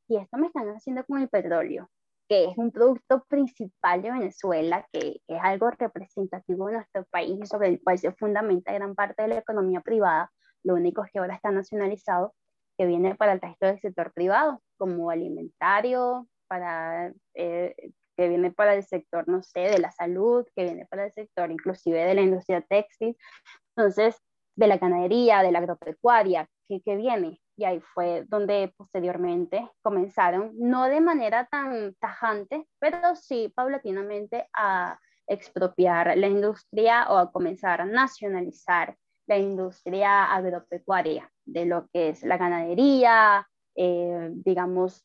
y 0.09 0.17
esto 0.19 0.39
me 0.39 0.47
están 0.47 0.69
haciendo 0.69 1.05
con 1.05 1.21
el 1.21 1.29
petróleo, 1.29 1.91
que 2.29 2.47
es 2.47 2.59
un 2.59 2.73
producto 2.73 3.25
principal 3.29 4.03
de 4.03 4.11
Venezuela, 4.11 4.87
que, 4.93 5.21
es 5.27 5.41
algo 5.43 5.71
representativo 5.71 6.67
de 6.67 6.75
nuestro 6.75 7.05
país 7.07 7.49
sobre 7.49 7.69
el 7.69 7.83
cual 7.83 7.99
se 7.99 8.13
fundamenta 8.13 8.73
gran 8.73 8.95
parte 8.95 9.23
de 9.23 9.29
la 9.29 9.39
economía 9.39 9.81
privada. 9.81 10.31
Lo 10.65 10.75
único 10.75 11.05
es 11.05 11.13
que 11.13 11.19
ahora 11.19 11.35
está 11.35 11.51
nacionalizado, 11.51 12.35
que 12.79 12.87
viene 12.87 13.15
para 13.15 13.33
el 13.33 13.41
resto 13.41 13.67
del 13.67 13.81
sector 13.81 14.13
privado, 14.13 14.61
como 14.77 15.11
alimentario, 15.11 16.27
para, 16.49 17.13
eh, 17.35 17.75
que 18.17 18.29
viene 18.29 18.53
para 18.53 18.75
el 18.75 18.85
sector, 18.85 19.29
no 19.29 19.43
sé, 19.43 19.61
de 19.61 19.79
la 19.79 19.93
salud, 19.93 20.45
que 20.55 20.65
viene 20.65 20.87
para 20.87 21.07
el 21.07 21.13
sector 21.13 21.51
inclusive 21.51 22.05
de 22.05 22.15
la 22.15 22.23
industria 22.23 22.61
textil. 22.63 23.17
Entonces, 23.77 24.17
de 24.57 24.67
la 24.67 24.79
ganadería, 24.79 25.43
de 25.43 25.53
la 25.53 25.61
agropecuaria, 25.61 26.49
¿qué, 26.69 26.81
qué 26.85 26.97
viene? 26.97 27.41
Y 27.57 27.65
ahí 27.65 27.81
fue 27.81 28.25
donde 28.29 28.73
posteriormente 28.77 29.69
comenzaron, 29.83 30.53
no 30.59 30.85
de 30.85 31.01
manera 31.01 31.47
tan 31.47 31.95
tajante, 31.95 32.69
pero 32.79 33.17
sí 33.17 33.53
paulatinamente 33.55 34.49
a 34.55 34.99
expropiar 35.27 36.17
la 36.17 36.29
industria 36.29 37.09
o 37.09 37.17
a 37.17 37.33
comenzar 37.33 37.81
a 37.81 37.87
nacionalizar 37.87 38.97
la 39.27 39.39
industria 39.39 40.33
agropecuaria, 40.33 41.31
de 41.45 41.65
lo 41.65 41.89
que 41.93 42.11
es 42.11 42.23
la 42.23 42.37
ganadería, 42.37 43.49
eh, 43.75 44.31
digamos, 44.33 45.05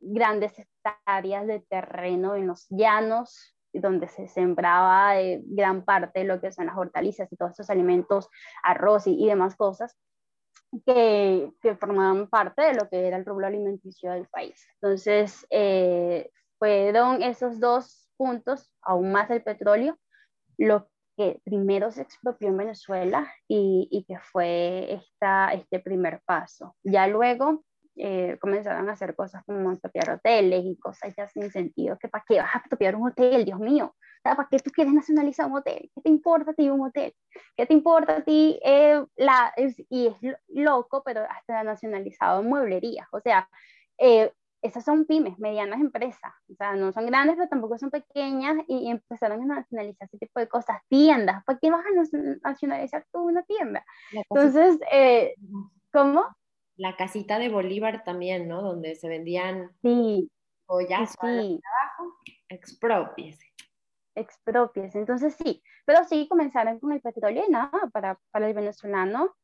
grandes 0.00 0.52
hectáreas 0.58 1.46
de 1.46 1.60
terreno 1.60 2.36
en 2.36 2.46
los 2.46 2.66
llanos, 2.70 3.56
donde 3.72 4.08
se 4.08 4.28
sembraba 4.28 5.20
eh, 5.20 5.42
gran 5.44 5.84
parte 5.84 6.20
de 6.20 6.26
lo 6.26 6.40
que 6.40 6.52
son 6.52 6.66
las 6.66 6.76
hortalizas 6.76 7.30
y 7.32 7.36
todos 7.36 7.52
estos 7.52 7.70
alimentos, 7.70 8.28
arroz 8.62 9.06
y 9.06 9.26
demás 9.26 9.56
cosas, 9.56 9.96
que, 10.84 11.52
que, 11.60 11.76
formaban 11.76 12.28
parte 12.28 12.62
de 12.62 12.74
lo 12.74 12.88
que 12.88 13.06
era 13.06 13.16
el 13.16 13.24
rublo 13.24 13.46
alimenticio 13.46 14.12
del 14.12 14.26
país. 14.26 14.66
Entonces, 14.80 15.46
eh, 15.50 16.30
fueron 16.58 17.22
esos 17.22 17.60
dos 17.60 18.08
puntos, 18.16 18.70
aún 18.82 19.12
más 19.12 19.30
el 19.30 19.42
petróleo, 19.42 19.98
lo 20.58 20.88
que 21.16 21.40
primero 21.44 21.90
se 21.90 22.02
expropió 22.02 22.48
en 22.48 22.56
Venezuela 22.56 23.26
y, 23.48 23.88
y 23.90 24.04
que 24.04 24.18
fue 24.18 24.92
esta, 24.94 25.52
este 25.52 25.80
primer 25.80 26.20
paso. 26.26 26.76
Ya 26.82 27.06
luego 27.06 27.64
eh, 27.98 28.36
comenzaron 28.40 28.90
a 28.90 28.92
hacer 28.92 29.14
cosas 29.14 29.42
como 29.46 29.72
expropiar 29.72 30.10
hoteles 30.10 30.62
y 30.66 30.76
cosas 30.76 31.14
ya 31.16 31.26
sin 31.28 31.50
sentido, 31.50 31.96
que 31.98 32.08
para 32.08 32.24
qué 32.28 32.38
vas 32.38 32.54
a 32.54 32.58
expropiar 32.58 32.94
un 32.94 33.08
hotel, 33.08 33.46
Dios 33.46 33.58
mío, 33.58 33.94
¿para 34.34 34.48
qué 34.50 34.58
tú 34.58 34.70
quieres 34.70 34.92
nacionalizar 34.92 35.46
un 35.46 35.58
hotel? 35.58 35.90
¿Qué 35.94 36.00
te 36.00 36.08
importa 36.08 36.50
a 36.50 36.54
ti 36.54 36.68
un 36.68 36.80
hotel? 36.80 37.14
¿Qué 37.56 37.66
te 37.66 37.74
importa 37.74 38.16
a 38.16 38.24
ti? 38.24 38.58
Eh, 38.64 39.04
la, 39.16 39.52
y 39.88 40.06
es 40.08 40.16
loco, 40.48 41.02
pero 41.04 41.22
hasta 41.28 41.62
nacionalizado 41.62 42.42
mueblerías, 42.42 43.06
o 43.12 43.20
sea, 43.20 43.48
eh, 43.98 44.32
esas 44.62 44.84
son 44.84 45.04
pymes, 45.04 45.38
medianas 45.38 45.80
empresas, 45.80 46.32
o 46.50 46.54
sea, 46.56 46.74
no 46.74 46.92
son 46.92 47.06
grandes, 47.06 47.36
pero 47.36 47.48
tampoco 47.48 47.78
son 47.78 47.90
pequeñas 47.90 48.56
y, 48.66 48.90
empezaron 48.90 49.42
a 49.42 49.56
nacionalizar 49.56 50.08
ese 50.08 50.18
tipo 50.18 50.40
de 50.40 50.48
cosas, 50.48 50.80
tiendas, 50.88 51.44
¿por 51.44 51.58
qué 51.60 51.70
vas 51.70 51.84
a 51.84 52.18
nacionalizar 52.42 53.06
tú 53.12 53.20
una 53.20 53.42
tienda? 53.44 53.84
Entonces, 54.12 54.78
eh, 54.90 55.34
¿cómo? 55.92 56.24
La 56.76 56.96
casita 56.96 57.38
de 57.38 57.48
Bolívar 57.48 58.04
también, 58.04 58.48
¿no? 58.48 58.62
Donde 58.62 58.96
se 58.96 59.08
vendían 59.08 59.70
sí, 59.82 60.30
joyas 60.66 61.10
sí. 61.10 61.16
trabajo, 61.16 62.16
expropiese. 62.48 63.45
Expropiese, 64.16 64.98
entonces 64.98 65.36
sí, 65.36 65.62
pero 65.84 66.02
sí 66.04 66.26
comenzaron 66.26 66.80
con 66.80 66.92
el 66.92 67.02
petróleo 67.02 67.44
y 67.46 67.50
nada, 67.50 67.90
para, 67.92 68.18
para 68.30 68.48
el 68.48 68.54
venezolano, 68.54 69.36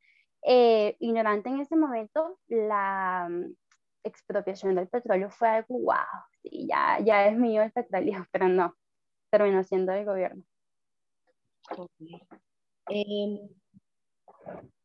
eh, 0.44 0.96
ignorante 0.98 1.50
en 1.50 1.60
ese 1.60 1.76
momento, 1.76 2.38
la 2.48 3.28
expropiación 4.02 4.74
del 4.74 4.88
petróleo 4.88 5.30
fue 5.30 5.48
algo, 5.48 5.78
wow, 5.78 5.96
sí, 6.42 6.66
ya, 6.68 6.98
ya 7.00 7.26
es 7.26 7.36
mío 7.36 7.62
el 7.62 7.70
petróleo, 7.70 8.26
pero 8.32 8.48
no, 8.48 8.74
terminó 9.30 9.62
siendo 9.62 9.92
del 9.92 10.04
gobierno. 10.04 10.42
Em, 12.88 13.38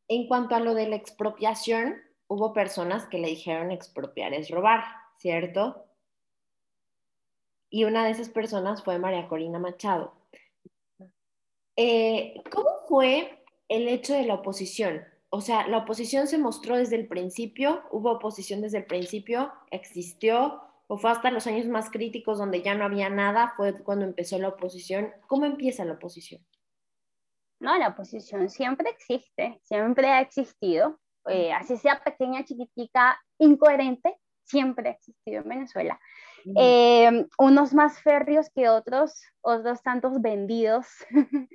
en 0.08 0.28
cuanto 0.28 0.54
a 0.54 0.60
lo 0.60 0.74
de 0.74 0.88
la 0.88 0.96
expropiación, 0.96 1.96
hubo 2.28 2.52
personas 2.52 3.06
que 3.06 3.18
le 3.18 3.28
dijeron 3.28 3.70
expropiar 3.70 4.34
es 4.34 4.50
robar, 4.50 4.84
¿cierto? 5.16 5.87
Y 7.70 7.84
una 7.84 8.04
de 8.04 8.12
esas 8.12 8.28
personas 8.28 8.82
fue 8.82 8.98
María 8.98 9.28
Corina 9.28 9.58
Machado. 9.58 10.14
Eh, 11.76 12.42
¿Cómo 12.50 12.70
fue 12.88 13.44
el 13.68 13.88
hecho 13.88 14.14
de 14.14 14.24
la 14.24 14.34
oposición? 14.34 15.04
o 15.30 15.40
sea, 15.40 15.66
la 15.68 15.78
oposición 15.78 16.26
se 16.26 16.38
mostró 16.38 16.76
desde 16.76 16.96
el 16.96 17.06
principio, 17.06 17.82
hubo 17.90 18.12
oposición 18.12 18.62
desde 18.62 18.78
el 18.78 18.86
principio, 18.86 19.52
existió, 19.70 20.62
o 20.86 20.96
fue 20.96 21.10
hasta 21.10 21.30
los 21.30 21.46
años 21.46 21.66
más 21.66 21.90
críticos 21.90 22.38
donde 22.38 22.62
ya 22.62 22.74
no 22.74 22.84
había 22.84 23.10
nada, 23.10 23.52
fue 23.56 23.74
cuando 23.82 24.06
empezó 24.06 24.38
la 24.38 24.48
oposición. 24.48 25.12
¿Cómo 25.26 25.44
empieza 25.44 25.84
la 25.84 25.94
oposición? 25.94 26.42
No, 27.60 27.76
la 27.76 27.88
oposición 27.88 28.48
siempre 28.48 28.88
existe, 28.88 29.60
siempre 29.64 30.08
ha 30.08 30.20
existido, 30.22 30.98
eh, 31.26 31.52
así 31.52 31.76
sea 31.76 32.02
pequeña, 32.02 32.44
chiquitica, 32.44 33.20
incoherente, 33.38 34.16
siempre 34.48 34.88
ha 34.88 34.92
existido 34.92 35.42
en 35.42 35.48
Venezuela. 35.48 36.00
Eh, 36.56 37.26
unos 37.38 37.74
más 37.74 38.00
férreos 38.00 38.48
que 38.50 38.68
otros, 38.68 39.22
otros 39.40 39.82
tantos 39.82 40.20
vendidos, 40.20 40.86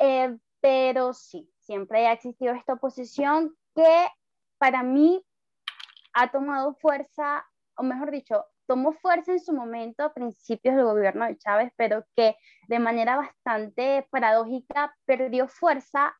eh, 0.00 0.36
pero 0.60 1.14
sí, 1.14 1.50
siempre 1.60 2.06
ha 2.06 2.12
existido 2.12 2.54
esta 2.54 2.74
oposición 2.74 3.56
que 3.74 4.08
para 4.58 4.82
mí 4.82 5.24
ha 6.12 6.30
tomado 6.30 6.74
fuerza, 6.74 7.46
o 7.76 7.82
mejor 7.82 8.10
dicho, 8.10 8.44
tomó 8.66 8.92
fuerza 8.92 9.32
en 9.32 9.40
su 9.40 9.52
momento 9.52 10.02
a 10.02 10.12
principios 10.12 10.74
del 10.76 10.84
gobierno 10.84 11.24
de 11.26 11.38
Chávez, 11.38 11.72
pero 11.76 12.04
que 12.16 12.36
de 12.68 12.78
manera 12.78 13.16
bastante 13.16 14.06
paradójica 14.10 14.94
perdió 15.04 15.46
fuerza 15.46 16.16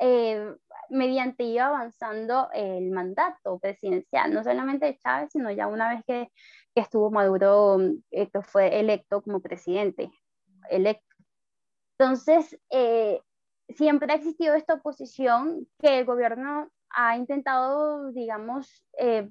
eh, 0.00 0.54
mediante 0.90 1.44
iba 1.44 1.66
avanzando 1.66 2.48
el 2.52 2.90
mandato 2.90 3.58
presidencial, 3.58 4.32
no 4.32 4.42
solamente 4.42 4.86
de 4.86 4.98
Chávez, 4.98 5.30
sino 5.32 5.50
ya 5.50 5.66
una 5.66 5.88
vez 5.88 6.02
que, 6.06 6.30
que 6.74 6.80
estuvo 6.80 7.10
Maduro, 7.10 7.78
eh, 8.10 8.30
que 8.30 8.42
fue 8.42 8.78
electo 8.78 9.22
como 9.22 9.40
presidente, 9.40 10.10
electo. 10.70 11.16
Entonces, 11.98 12.58
eh, 12.70 13.20
siempre 13.68 14.12
ha 14.12 14.16
existido 14.16 14.54
esta 14.54 14.74
oposición 14.74 15.66
que 15.78 15.98
el 15.98 16.04
gobierno 16.04 16.68
ha 16.90 17.16
intentado, 17.16 18.12
digamos, 18.12 18.84
eh, 18.98 19.28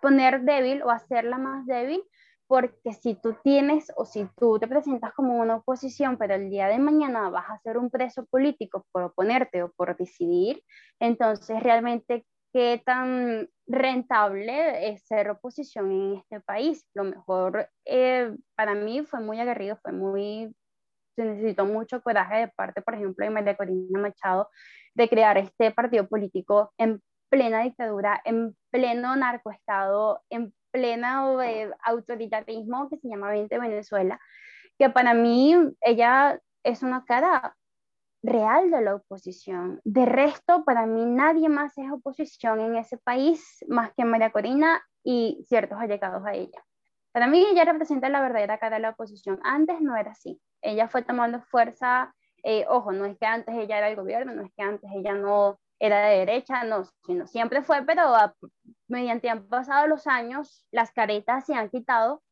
poner 0.00 0.42
débil 0.42 0.82
o 0.82 0.90
hacerla 0.90 1.38
más 1.38 1.66
débil, 1.66 2.02
porque 2.48 2.94
si 2.94 3.14
tú 3.14 3.36
tienes 3.44 3.92
o 3.96 4.06
si 4.06 4.26
tú 4.36 4.58
te 4.58 4.66
presentas 4.66 5.12
como 5.12 5.36
una 5.38 5.56
oposición, 5.56 6.16
pero 6.16 6.34
el 6.34 6.50
día 6.50 6.66
de 6.68 6.78
mañana 6.78 7.28
vas 7.28 7.48
a 7.50 7.58
ser 7.60 7.76
un 7.78 7.90
preso 7.90 8.24
político 8.26 8.86
por 8.90 9.04
oponerte 9.04 9.62
o 9.62 9.70
por 9.72 9.96
decidir, 9.96 10.64
entonces 10.98 11.62
realmente 11.62 12.26
qué 12.52 12.82
tan 12.84 13.50
rentable 13.66 14.88
es 14.88 15.06
ser 15.06 15.28
oposición 15.28 15.92
en 15.92 16.14
este 16.16 16.40
país. 16.40 16.86
Lo 16.94 17.04
mejor 17.04 17.68
eh, 17.84 18.34
para 18.56 18.74
mí 18.74 19.02
fue 19.02 19.20
muy 19.20 19.38
aguerrido, 19.38 19.78
fue 19.82 19.92
muy 19.92 20.54
se 21.16 21.24
necesitó 21.24 21.66
mucho 21.66 22.00
coraje 22.00 22.36
de 22.36 22.48
parte, 22.48 22.80
por 22.80 22.94
ejemplo, 22.94 23.24
de 23.24 23.30
María 23.30 23.56
Corina 23.56 23.98
Machado, 23.98 24.48
de 24.94 25.08
crear 25.08 25.36
este 25.36 25.72
partido 25.72 26.06
político 26.08 26.72
en 26.78 27.02
plena 27.28 27.62
dictadura, 27.62 28.22
en 28.24 28.56
pleno 28.70 29.16
narcoestado, 29.16 30.22
en 30.30 30.54
pleno 30.70 31.42
eh, 31.42 31.70
autoritarismo 31.82 32.88
que 32.88 32.98
se 32.98 33.08
llama 33.08 33.30
20 33.30 33.58
Venezuela, 33.58 34.20
que 34.78 34.90
para 34.90 35.14
mí 35.14 35.56
ella 35.80 36.40
es 36.62 36.82
una 36.82 37.04
cara 37.04 37.56
real 38.22 38.70
de 38.70 38.80
la 38.82 38.96
oposición. 38.96 39.80
De 39.84 40.04
resto, 40.06 40.64
para 40.64 40.86
mí 40.86 41.04
nadie 41.04 41.48
más 41.48 41.76
es 41.78 41.90
oposición 41.90 42.60
en 42.60 42.76
ese 42.76 42.98
país 42.98 43.64
más 43.68 43.92
que 43.96 44.04
María 44.04 44.30
Corina 44.30 44.82
y 45.04 45.44
ciertos 45.48 45.78
allegados 45.78 46.24
a 46.26 46.34
ella. 46.34 46.62
Para 47.12 47.26
mí 47.26 47.44
ella 47.50 47.64
representa 47.64 48.08
la 48.08 48.20
verdadera 48.20 48.58
cara 48.58 48.76
de 48.76 48.82
la 48.82 48.90
oposición. 48.90 49.40
Antes 49.42 49.80
no 49.80 49.96
era 49.96 50.12
así. 50.12 50.40
Ella 50.62 50.88
fue 50.88 51.02
tomando 51.02 51.40
fuerza, 51.42 52.14
eh, 52.42 52.64
ojo, 52.68 52.92
no 52.92 53.04
es 53.06 53.16
que 53.18 53.26
antes 53.26 53.54
ella 53.54 53.78
era 53.78 53.88
el 53.88 53.96
gobierno, 53.96 54.34
no 54.34 54.42
es 54.42 54.52
que 54.54 54.62
antes 54.62 54.90
ella 54.94 55.14
no 55.14 55.58
era 55.78 56.06
de 56.08 56.18
derecha, 56.18 56.64
no, 56.64 56.84
sino 57.06 57.26
siempre 57.26 57.62
fue, 57.62 57.84
pero 57.84 58.14
mediante 58.88 59.30
han 59.30 59.46
pasado 59.48 59.86
los 59.86 60.06
años, 60.06 60.66
las 60.70 60.92
caretas 60.92 61.46
se 61.46 61.54
han 61.54 61.70
quitado, 61.70 62.22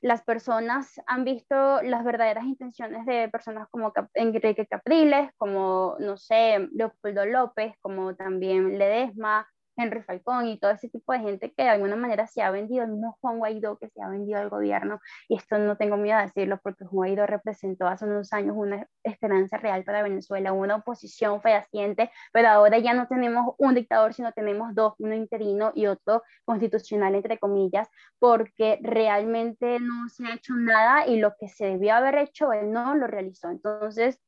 las 0.00 0.22
personas 0.22 1.00
han 1.06 1.24
visto 1.24 1.82
las 1.82 2.04
verdaderas 2.04 2.44
intenciones 2.44 3.04
de 3.06 3.28
personas 3.28 3.68
como 3.70 3.92
Enrique 4.14 4.66
Capriles, 4.66 5.30
como, 5.36 5.96
no 5.98 6.16
sé, 6.16 6.68
Leopoldo 6.72 7.26
López, 7.26 7.74
como 7.80 8.14
también 8.16 8.78
Ledesma, 8.78 9.46
Henry 9.76 10.02
Falcón 10.02 10.46
y 10.46 10.58
todo 10.58 10.70
ese 10.70 10.88
tipo 10.88 11.12
de 11.12 11.20
gente 11.20 11.52
que 11.52 11.62
de 11.62 11.68
alguna 11.68 11.96
manera 11.96 12.26
se 12.26 12.42
ha 12.42 12.50
vendido, 12.50 12.84
el 12.84 12.92
mismo 12.92 13.18
Juan 13.20 13.38
Guaidó 13.38 13.78
que 13.78 13.88
se 13.88 14.02
ha 14.02 14.08
vendido 14.08 14.38
al 14.38 14.48
gobierno, 14.48 15.00
y 15.28 15.36
esto 15.36 15.58
no 15.58 15.76
tengo 15.76 15.96
miedo 15.96 16.18
de 16.18 16.24
decirlo 16.24 16.58
porque 16.62 16.84
Juan 16.84 16.96
Guaidó 16.96 17.26
representó 17.26 17.86
hace 17.86 18.04
unos 18.04 18.32
años 18.32 18.56
una 18.56 18.86
esperanza 19.02 19.56
real 19.58 19.84
para 19.84 20.02
Venezuela, 20.02 20.52
una 20.52 20.76
oposición 20.76 21.40
fehaciente, 21.42 22.10
pero 22.32 22.48
ahora 22.48 22.78
ya 22.78 22.94
no 22.94 23.06
tenemos 23.06 23.54
un 23.58 23.74
dictador, 23.74 24.14
sino 24.14 24.32
tenemos 24.32 24.74
dos, 24.74 24.94
uno 24.98 25.14
interino 25.14 25.72
y 25.74 25.86
otro 25.86 26.22
constitucional, 26.44 27.14
entre 27.14 27.38
comillas, 27.38 27.88
porque 28.18 28.78
realmente 28.82 29.78
no 29.80 30.08
se 30.08 30.26
ha 30.26 30.34
hecho 30.34 30.54
nada 30.54 31.06
y 31.06 31.18
lo 31.18 31.34
que 31.38 31.48
se 31.48 31.66
debió 31.66 31.94
haber 31.94 32.16
hecho, 32.16 32.52
él 32.52 32.72
no 32.72 32.94
lo 32.94 33.06
realizó. 33.06 33.50
Entonces, 33.50 34.20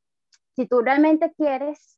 si 0.55 0.66
tú 0.66 0.80
realmente 0.80 1.32
quieres 1.36 1.97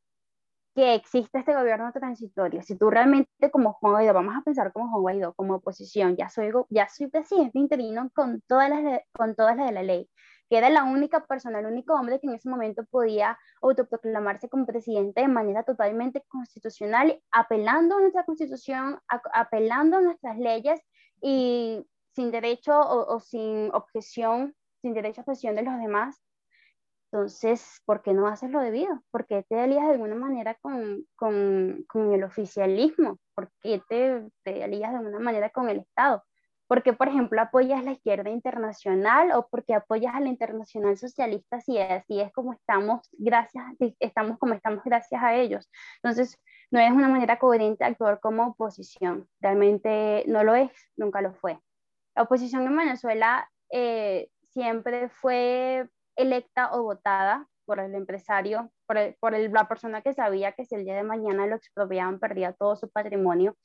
que 0.74 0.94
existe 0.94 1.38
este 1.38 1.54
gobierno 1.54 1.90
transitorio, 1.92 2.62
si 2.62 2.76
tú 2.76 2.90
realmente 2.90 3.50
como 3.50 3.72
Juan 3.74 3.94
Guaidó, 3.94 4.14
vamos 4.14 4.36
a 4.36 4.42
pensar 4.42 4.72
como 4.72 4.88
Juan 4.90 5.02
Guaidó, 5.02 5.34
como 5.34 5.54
oposición, 5.56 6.16
ya 6.16 6.28
soy, 6.28 6.50
ya 6.68 6.88
soy 6.88 7.08
presidente 7.08 7.58
interino 7.58 8.10
con 8.14 8.40
todas, 8.42 8.70
las 8.70 9.00
con 9.12 9.34
todas 9.34 9.56
las 9.56 9.66
de 9.66 9.72
la 9.72 9.82
ley, 9.82 10.08
que 10.48 10.58
era 10.58 10.70
la 10.70 10.84
única 10.84 11.24
persona, 11.26 11.58
el 11.58 11.66
único 11.66 11.94
hombre 11.94 12.20
que 12.20 12.28
en 12.28 12.34
ese 12.34 12.48
momento 12.48 12.84
podía 12.90 13.38
autoproclamarse 13.62 14.48
como 14.48 14.66
presidente 14.66 15.22
de 15.22 15.28
manera 15.28 15.64
totalmente 15.64 16.22
constitucional, 16.28 17.20
apelando 17.32 17.96
a 17.96 18.00
nuestra 18.00 18.24
constitución, 18.24 19.00
apelando 19.32 19.96
a 19.96 20.00
nuestras 20.02 20.38
leyes 20.38 20.80
y 21.20 21.84
sin 22.14 22.30
derecho 22.30 22.78
o, 22.78 23.16
o 23.16 23.20
sin 23.20 23.70
objeción, 23.74 24.54
sin 24.82 24.94
derecho 24.94 25.20
a 25.20 25.24
objeción 25.24 25.56
de 25.56 25.62
los 25.62 25.78
demás, 25.78 26.20
entonces, 27.12 27.82
¿por 27.86 28.02
qué 28.02 28.12
no 28.12 28.28
haces 28.28 28.50
lo 28.50 28.60
debido? 28.60 29.02
¿Por 29.10 29.26
qué 29.26 29.42
te 29.42 29.58
alías 29.58 29.84
de 29.86 29.92
alguna 29.94 30.14
manera 30.14 30.54
con, 30.62 31.04
con, 31.16 31.84
con 31.88 32.12
el 32.12 32.22
oficialismo? 32.22 33.18
¿Por 33.34 33.50
qué 33.60 33.82
te, 33.88 34.28
te 34.44 34.62
alías 34.62 34.92
de 34.92 34.98
alguna 34.98 35.18
manera 35.18 35.50
con 35.50 35.68
el 35.68 35.78
Estado? 35.78 36.22
¿Por 36.68 36.84
qué, 36.84 36.92
por 36.92 37.08
ejemplo, 37.08 37.40
apoyas 37.40 37.82
la 37.82 37.90
izquierda 37.90 38.30
internacional 38.30 39.32
o 39.32 39.48
porque 39.48 39.74
apoyas 39.74 40.14
a 40.14 40.20
la 40.20 40.28
internacional 40.28 40.96
socialista 40.96 41.60
si 41.60 41.78
así 41.78 42.20
es 42.20 42.32
como 42.32 42.52
estamos, 42.52 43.08
gracias, 43.18 43.64
estamos 43.98 44.38
como 44.38 44.54
estamos 44.54 44.84
gracias 44.84 45.20
a 45.20 45.34
ellos? 45.34 45.68
Entonces, 46.04 46.38
no 46.70 46.78
es 46.78 46.92
una 46.92 47.08
manera 47.08 47.40
coherente 47.40 47.84
actuar 47.84 48.20
como 48.20 48.46
oposición. 48.46 49.28
Realmente 49.40 50.22
no 50.28 50.44
lo 50.44 50.54
es, 50.54 50.70
nunca 50.96 51.20
lo 51.22 51.34
fue. 51.34 51.58
La 52.14 52.22
oposición 52.22 52.64
en 52.68 52.76
Venezuela 52.76 53.50
eh, 53.72 54.28
siempre 54.52 55.08
fue 55.08 55.88
electa 56.20 56.70
o 56.72 56.82
votada 56.82 57.46
por 57.64 57.78
el 57.80 57.94
empresario, 57.94 58.70
por, 58.86 58.96
por 59.20 59.38
la 59.38 59.68
persona 59.68 60.02
que 60.02 60.12
sabía 60.12 60.52
que 60.52 60.64
si 60.64 60.74
el 60.74 60.84
día 60.84 60.96
de 60.96 61.04
mañana 61.04 61.46
lo 61.46 61.56
expropiaban 61.56 62.18
perdía 62.18 62.52
todo 62.52 62.76
su 62.76 62.90
patrimonio, 62.90 63.56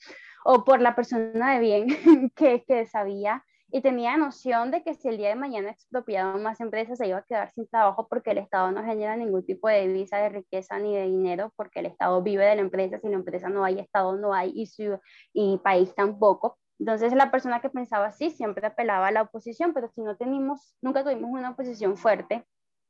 o 0.43 0.63
por 0.63 0.81
la 0.81 0.95
persona 0.95 1.53
de 1.53 1.59
bien 1.59 1.87
que, 2.35 2.63
que 2.65 2.85
sabía 2.85 3.43
y 3.71 3.81
tenía 3.81 4.15
noción 4.15 4.71
de 4.71 4.83
que 4.83 4.93
si 4.93 5.07
el 5.07 5.17
día 5.17 5.29
de 5.29 5.35
mañana 5.35 5.71
expropiaban 5.71 6.41
más 6.43 6.61
empresas 6.61 6.97
se 6.97 7.07
iba 7.07 7.17
a 7.17 7.23
quedar 7.23 7.51
sin 7.51 7.67
trabajo 7.67 8.07
porque 8.07 8.31
el 8.31 8.37
Estado 8.37 8.71
no 8.71 8.83
genera 8.83 9.17
ningún 9.17 9.45
tipo 9.45 9.67
de 9.67 9.87
divisa 9.87 10.17
de 10.17 10.29
riqueza 10.29 10.77
ni 10.79 10.95
de 10.95 11.03
dinero 11.03 11.51
porque 11.55 11.79
el 11.79 11.87
Estado 11.87 12.21
vive 12.21 12.45
de 12.45 12.55
la 12.55 12.61
empresa, 12.61 12.99
si 12.99 13.09
la 13.09 13.15
empresa 13.15 13.49
no 13.49 13.63
hay, 13.65 13.79
Estado 13.79 14.15
no 14.15 14.33
hay 14.33 14.51
y, 14.55 14.67
su, 14.67 14.99
y 15.33 15.57
país 15.57 15.93
tampoco. 15.95 16.57
Entonces 16.80 17.13
la 17.13 17.32
persona 17.32 17.61
que 17.61 17.69
pensaba 17.69 18.07
así 18.07 18.30
siempre 18.32 18.67
apelaba 18.67 19.07
a 19.07 19.11
la 19.11 19.23
oposición, 19.23 19.73
pero 19.73 19.89
si 19.89 20.01
no 20.01 20.17
tenemos, 20.17 20.76
nunca 20.82 21.03
tuvimos 21.03 21.32
una 21.32 21.51
oposición 21.51 21.97
fuerte, 21.97 22.45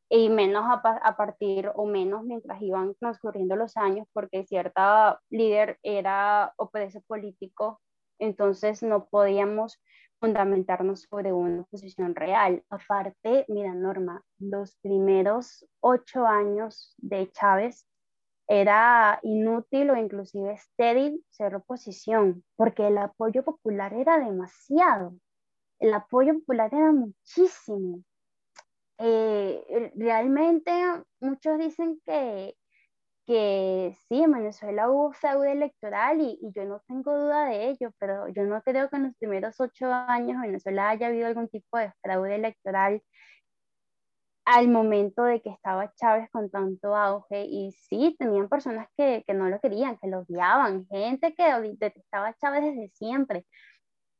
y 0.10 0.30
menos 0.30 0.66
a, 0.68 1.18
partir 1.18 1.72
o 1.76 1.86
menos 1.86 2.24
mientras 2.24 2.62
iban 2.62 2.96
transcurriendo 2.96 3.56
los 3.56 3.76
años, 3.78 4.08
porque 4.14 4.46
cierta 4.46 5.20
líder 5.30 5.80
era 5.84 6.54
o 6.58 6.70
político, 7.08 7.82
entonces 8.20 8.84
no 8.84 9.08
podíamos 9.08 9.82
fundamentarnos 10.20 11.02
sobre 11.10 11.34
una 11.34 11.64
posición 11.64 12.16
real. 12.16 12.64
Aparte, 12.70 13.46
mira, 13.48 13.74
Norma, 13.74 14.24
los 14.40 14.76
primeros 14.78 15.66
ocho 15.82 16.26
años 16.26 16.96
de 16.98 17.32
Chávez 17.32 17.86
era 18.48 19.20
inútil 19.24 19.89
o 19.91 19.98
inclusive 19.98 20.54
estéril 20.54 21.24
ser 21.30 21.56
oposición, 21.56 22.43
porque 22.56 22.88
el 22.88 22.98
apoyo 22.98 23.43
popular 23.43 23.93
era 23.93 24.20
demasiado. 24.20 25.16
El 25.80 25.93
apoyo 25.93 26.36
popular 26.36 26.74
era 26.74 26.91
muchísimo. 26.91 28.04
Eh, 28.98 29.91
realmente 29.96 30.72
muchos 31.20 31.58
dicen 31.60 32.02
que, 32.06 32.56
que 33.26 33.96
sí, 34.08 34.24
en 34.24 34.32
Venezuela 34.32 34.89
hubo 34.89 35.14
fraude 35.14 35.52
electoral 35.52 36.22
y, 36.22 36.39
yo 36.56 36.66
no 36.66 36.82
tengo 36.88 37.18
duda 37.18 37.46
de 37.46 37.70
ello, 37.70 37.91
pero 38.00 38.28
yo 38.30 38.43
no 38.46 38.62
creo 38.62 38.89
que 38.89 38.98
en 38.98 39.04
los 39.06 39.16
primeros 39.18 39.60
ocho 39.60 39.91
años 39.91 40.36
en 40.36 40.41
Venezuela 40.43 40.89
haya 40.89 41.08
habido 41.08 41.28
algún 41.28 41.50
tipo 41.50 41.78
de 41.78 41.91
fraude 42.02 42.36
electoral 42.36 43.02
al 44.46 44.68
momento 44.70 45.24
de 45.24 45.41
que 45.41 45.50
estaba 45.50 45.93
Chávez 45.96 46.30
con 46.32 46.50
tanto 46.50 46.96
auge 46.96 47.46
y 47.46 47.72
sí, 47.72 48.16
tenían 48.20 48.48
personas 48.48 48.88
que, 48.96 49.24
que 49.26 49.34
no 49.34 49.50
lo 49.50 49.60
querían, 49.60 49.98
que 49.98 50.08
lo 50.08 50.20
odiaban, 50.20 50.86
gente 50.88 51.34
que 51.34 51.43
detestaba 51.80 52.30
a 52.30 52.36
Chávez 52.36 52.64
desde 52.64 52.89
siempre, 52.89 53.46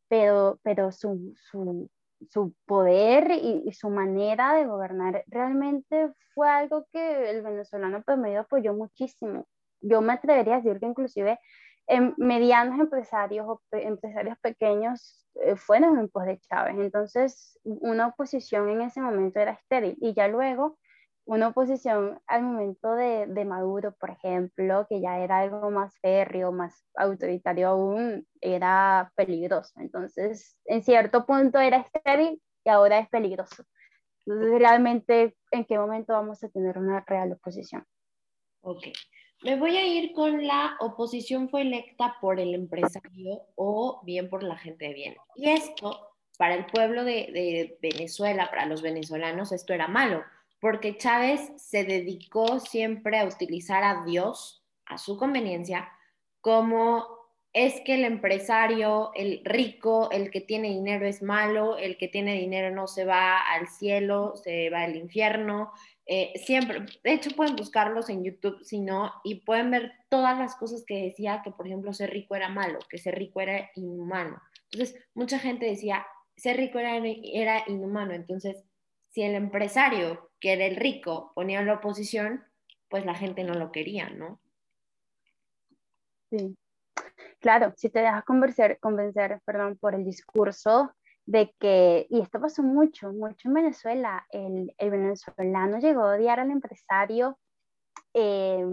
pero, 0.08 0.60
pero 0.64 0.92
su, 0.92 1.34
su, 1.52 1.90
su 2.30 2.54
poder 2.66 3.32
y, 3.32 3.72
su 3.74 3.90
manera 3.90 4.56
de 4.56 4.66
gobernar 4.66 5.24
realmente 5.28 6.12
fue 6.34 6.50
algo 6.50 6.88
que 6.92 7.30
el 7.30 7.42
venezolano 7.42 8.04
promedio 8.04 8.42
apoyó 8.42 8.74
muchísimo. 8.74 9.48
Yo 9.82 10.02
me 10.02 10.14
atrevería 10.14 10.56
a 10.56 10.62
decir 10.62 10.80
que 10.80 10.88
inclusive 10.88 11.40
en 11.88 12.14
medianos 12.18 12.80
empresarios 12.80 13.46
o 13.48 13.62
empresarios 13.72 14.38
pequeños 14.40 15.26
eh, 15.42 15.56
fueron 15.56 16.00
en 16.00 16.10
pos 16.10 16.26
de 16.26 16.40
Chávez. 16.40 16.76
Entonces, 16.80 17.60
una 17.64 18.08
oposición 18.08 18.70
en 18.70 18.82
ese 18.82 19.02
momento 19.02 19.40
era 19.40 19.52
estéril 19.52 19.98
y 20.02 20.14
ya 20.14 20.28
luego 20.28 20.78
una 21.26 21.48
oposición 21.48 22.22
al 22.28 22.44
momento 22.44 22.94
de, 22.94 23.26
de, 23.26 23.46
Maduro, 23.46 23.96
por 24.00 24.12
ejemplo, 24.12 24.86
que 24.88 25.02
ya 25.02 25.20
era 25.20 25.40
algo 25.40 25.72
más 25.72 25.98
férreo, 26.00 26.52
más 26.52 26.86
autoritario 26.96 27.70
aún, 27.70 28.28
era 28.42 29.12
peligroso. 29.16 29.74
Entonces, 29.80 30.56
en 30.66 30.84
cierto 30.84 31.26
punto 31.26 31.60
era 31.60 31.78
estéril 31.78 32.42
y 32.64 32.70
ahora 32.70 33.00
es 33.00 33.10
peligroso. 33.10 33.64
Entonces, 34.26 34.60
realmente, 34.60 35.36
¿en 35.52 35.66
qué 35.66 35.78
momento 35.80 36.14
vamos 36.14 36.44
a 36.44 36.50
tener 36.50 36.78
una 36.78 37.04
real 37.08 37.32
oposición? 37.32 37.84
Ok. 38.62 38.84
Me 39.46 39.56
voy 39.56 39.78
a 39.78 39.86
ir 39.86 40.12
con 40.12 40.46
la 40.46 40.76
oposición 40.80 41.50
fue 41.50 41.62
electa 41.62 42.18
por 42.20 42.40
el 42.40 42.54
empresario 42.54 43.44
o 43.56 44.02
bien 44.04 44.28
por 44.28 44.44
la 44.44 44.58
gente 44.58 44.88
de 44.88 44.94
bien. 44.94 45.16
Y 45.36 45.50
esto, 45.50 46.10
para 46.38 46.56
el 46.56 46.66
pueblo 46.66 47.06
de, 47.06 47.30
de 47.32 47.78
Venezuela, 47.82 48.50
para 48.50 48.66
los 48.66 48.82
venezolanos, 48.82 49.54
esto 49.54 49.74
era 49.74 49.88
malo 49.88 50.24
porque 50.60 50.98
Chávez 50.98 51.52
se 51.58 51.84
dedicó 51.84 52.60
siempre 52.60 53.20
a 53.20 53.26
utilizar 53.26 53.84
a 53.84 54.04
Dios 54.04 54.64
a 54.88 54.98
su 54.98 55.16
conveniencia 55.16 55.88
como 56.42 57.06
es 57.54 57.82
que 57.82 57.96
el 57.96 58.04
empresario, 58.04 59.12
el 59.14 59.42
rico, 59.46 60.10
el 60.12 60.30
que 60.30 60.42
tiene 60.42 60.70
dinero 60.70 61.06
es 61.06 61.22
malo, 61.22 61.78
el 61.78 61.98
que 61.98 62.08
tiene 62.08 62.34
dinero 62.34 62.76
no 62.76 62.86
se 62.88 63.06
va 63.06 63.40
al 63.40 63.68
cielo, 63.68 64.36
se 64.36 64.70
va 64.70 64.82
al 64.82 64.96
infierno. 64.96 65.72
Eh, 66.08 66.34
siempre, 66.38 66.86
de 67.04 67.14
hecho 67.14 67.32
pueden 67.32 67.56
buscarlos 67.56 68.10
en 68.10 68.24
YouTube, 68.24 68.64
si 68.64 68.80
no, 68.80 69.12
y 69.24 69.42
pueden 69.42 69.72
ver 69.72 69.92
todas 70.10 70.38
las 70.38 70.56
cosas 70.56 70.84
que 70.86 71.04
decía 71.04 71.42
que, 71.44 71.52
por 71.52 71.66
ejemplo, 71.66 71.94
ser 71.94 72.12
rico 72.12 72.36
era 72.36 72.48
malo, 72.48 72.78
que 72.90 73.00
ser 73.00 73.16
rico 73.16 73.42
era 73.42 73.72
inhumano. 73.76 74.40
Entonces, 74.72 75.04
mucha 75.16 75.40
gente 75.40 75.66
decía, 75.66 76.06
ser 76.38 76.58
rico 76.58 76.78
era, 76.78 77.64
inhumano. 77.68 78.14
Entonces, 78.14 78.64
si 79.12 79.24
el 79.24 79.34
empresario, 79.34 80.30
que 80.40 80.54
era 80.54 80.66
el 80.66 80.76
rico, 80.76 81.32
ponía 81.34 81.60
en 81.60 81.68
la 81.68 81.76
oposición, 81.76 82.44
pues 82.90 83.06
la 83.06 83.16
gente 83.16 83.44
no 83.44 83.54
lo 83.54 83.72
quería, 83.72 84.10
¿no? 84.10 84.40
Sí. 86.30 86.56
Claro, 87.40 87.74
si 87.78 87.90
te 87.90 88.00
dejas 88.00 88.24
convencer, 88.26 88.80
convencer 88.80 89.40
perdón, 89.46 89.78
por 89.78 89.96
el 89.96 90.04
discurso 90.04 90.94
de 91.26 91.54
que, 91.60 92.08
y 92.10 92.22
esto 92.22 92.40
pasó 92.40 92.64
mucho, 92.64 93.12
mucho 93.12 93.48
en 93.48 93.54
Venezuela, 93.54 94.26
el, 94.32 94.74
el 94.78 94.90
venezolano 94.92 95.80
llegó 95.80 96.04
a 96.04 96.16
odiar 96.16 96.40
al 96.40 96.52
empresario 96.52 97.38
eh, 98.18 98.64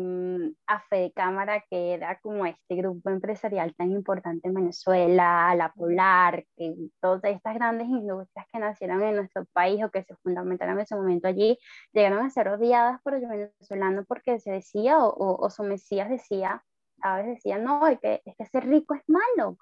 a 0.68 0.80
Fede 0.88 1.12
Cámara, 1.12 1.64
que 1.68 1.94
era 1.94 2.20
como 2.20 2.46
este 2.46 2.76
grupo 2.76 3.10
empresarial 3.10 3.74
tan 3.74 3.90
importante 3.90 4.46
en 4.46 4.54
Venezuela, 4.54 5.52
la 5.56 5.72
Polar, 5.72 6.44
que 6.56 6.74
todas 7.00 7.24
estas 7.24 7.54
grandes 7.54 7.88
industrias 7.88 8.46
que 8.52 8.58
nacieron 8.60 9.02
en 9.02 9.16
nuestro 9.16 9.44
país 9.46 9.82
o 9.82 9.90
que 9.90 10.04
se 10.04 10.14
fundamentaron 10.22 10.76
en 10.76 10.82
ese 10.82 10.94
momento 10.94 11.26
allí, 11.26 11.58
llegaron 11.92 12.24
a 12.24 12.30
ser 12.30 12.48
odiadas 12.48 13.00
por 13.02 13.14
el 13.14 13.26
venezolano 13.26 14.04
porque 14.06 14.38
se 14.38 14.52
decía, 14.52 14.98
o, 15.04 15.36
o, 15.44 15.50
su 15.50 15.64
mesías 15.64 16.08
decía, 16.08 16.62
a 17.02 17.16
veces 17.16 17.36
decía, 17.36 17.58
no, 17.58 17.88
es 17.88 17.98
que, 17.98 18.22
es 18.24 18.36
que 18.36 18.46
ser 18.46 18.64
rico 18.68 18.94
es 18.94 19.02
malo, 19.08 19.58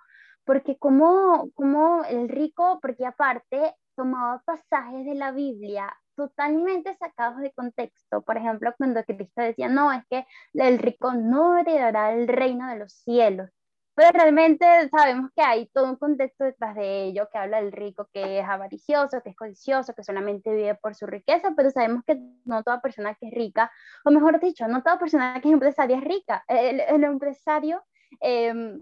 porque 0.51 0.76
como, 0.78 1.53
como 1.55 2.03
el 2.07 2.28
rico, 2.28 2.80
porque 2.82 3.07
aparte 3.07 3.72
tomaba 3.94 4.42
pasajes 4.44 5.07
de 5.07 5.14
la 5.14 5.30
Biblia 5.30 5.96
totalmente 6.16 6.92
sacados 6.96 7.38
de 7.38 7.53
contexto. 7.53 8.22
Por 8.22 8.36
ejemplo, 8.36 8.74
cuando 8.76 9.05
Cristo 9.05 9.42
decía, 9.42 9.68
no, 9.68 9.92
es 9.92 10.03
que 10.11 10.26
el 10.55 10.80
rico 10.80 11.12
no 11.12 11.57
heredará 11.57 12.12
el 12.14 12.26
reino 12.26 12.68
de 12.68 12.80
los 12.80 12.92
cielos. 12.94 13.48
Pero 13.94 14.11
realmente 14.11 14.66
sabemos 14.88 15.30
que 15.36 15.42
hay 15.42 15.68
todo 15.68 15.84
un 15.84 15.94
contexto 15.94 16.42
detrás 16.42 16.74
de 16.74 17.05
ello, 17.05 17.28
que 17.30 17.38
habla 17.38 17.62
del 17.62 17.70
rico 17.70 18.09
que 18.12 18.40
es 18.40 18.44
avaricioso, 18.44 19.22
que 19.22 19.30
es 19.30 19.36
codicioso, 19.36 19.94
que 19.94 20.03
solamente 20.03 20.53
vive 20.53 20.74
por 20.74 20.96
su 20.96 21.07
riqueza, 21.07 21.55
pero 21.57 21.70
sabemos 21.70 22.03
que 22.05 22.20
no 22.44 22.64
toda 22.64 22.80
persona 22.80 23.14
que 23.14 23.28
es 23.28 23.34
rica, 23.34 23.70
o 24.05 24.11
mejor 24.11 24.40
dicho, 24.40 24.66
no 24.66 24.82
toda 24.82 24.98
persona 24.98 25.40
que 25.40 25.46
es 25.46 25.55
empresaria 25.55 25.98
es 25.98 26.03
rica. 26.03 26.42
El, 26.48 26.80
el 26.80 27.05
empresario 27.05 27.84
eh, 28.20 28.80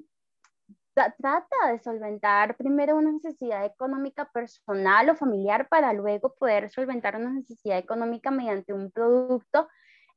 trata 1.18 1.57
de 1.70 1.78
solventar 1.78 2.57
primero 2.57 2.96
una 2.96 3.12
necesidad 3.12 3.64
económica 3.64 4.30
personal 4.32 5.11
o 5.11 5.16
familiar 5.16 5.68
para 5.68 5.92
luego 5.92 6.34
poder 6.34 6.70
solventar 6.70 7.16
una 7.16 7.30
necesidad 7.30 7.78
económica 7.78 8.30
mediante 8.30 8.72
un 8.72 8.90
producto 8.90 9.68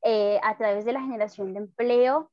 eh, 0.02 0.40
a 0.42 0.56
través 0.56 0.84
de 0.84 0.92
la 0.92 1.00
generación 1.00 1.52
de 1.54 1.60
empleo 1.60 2.30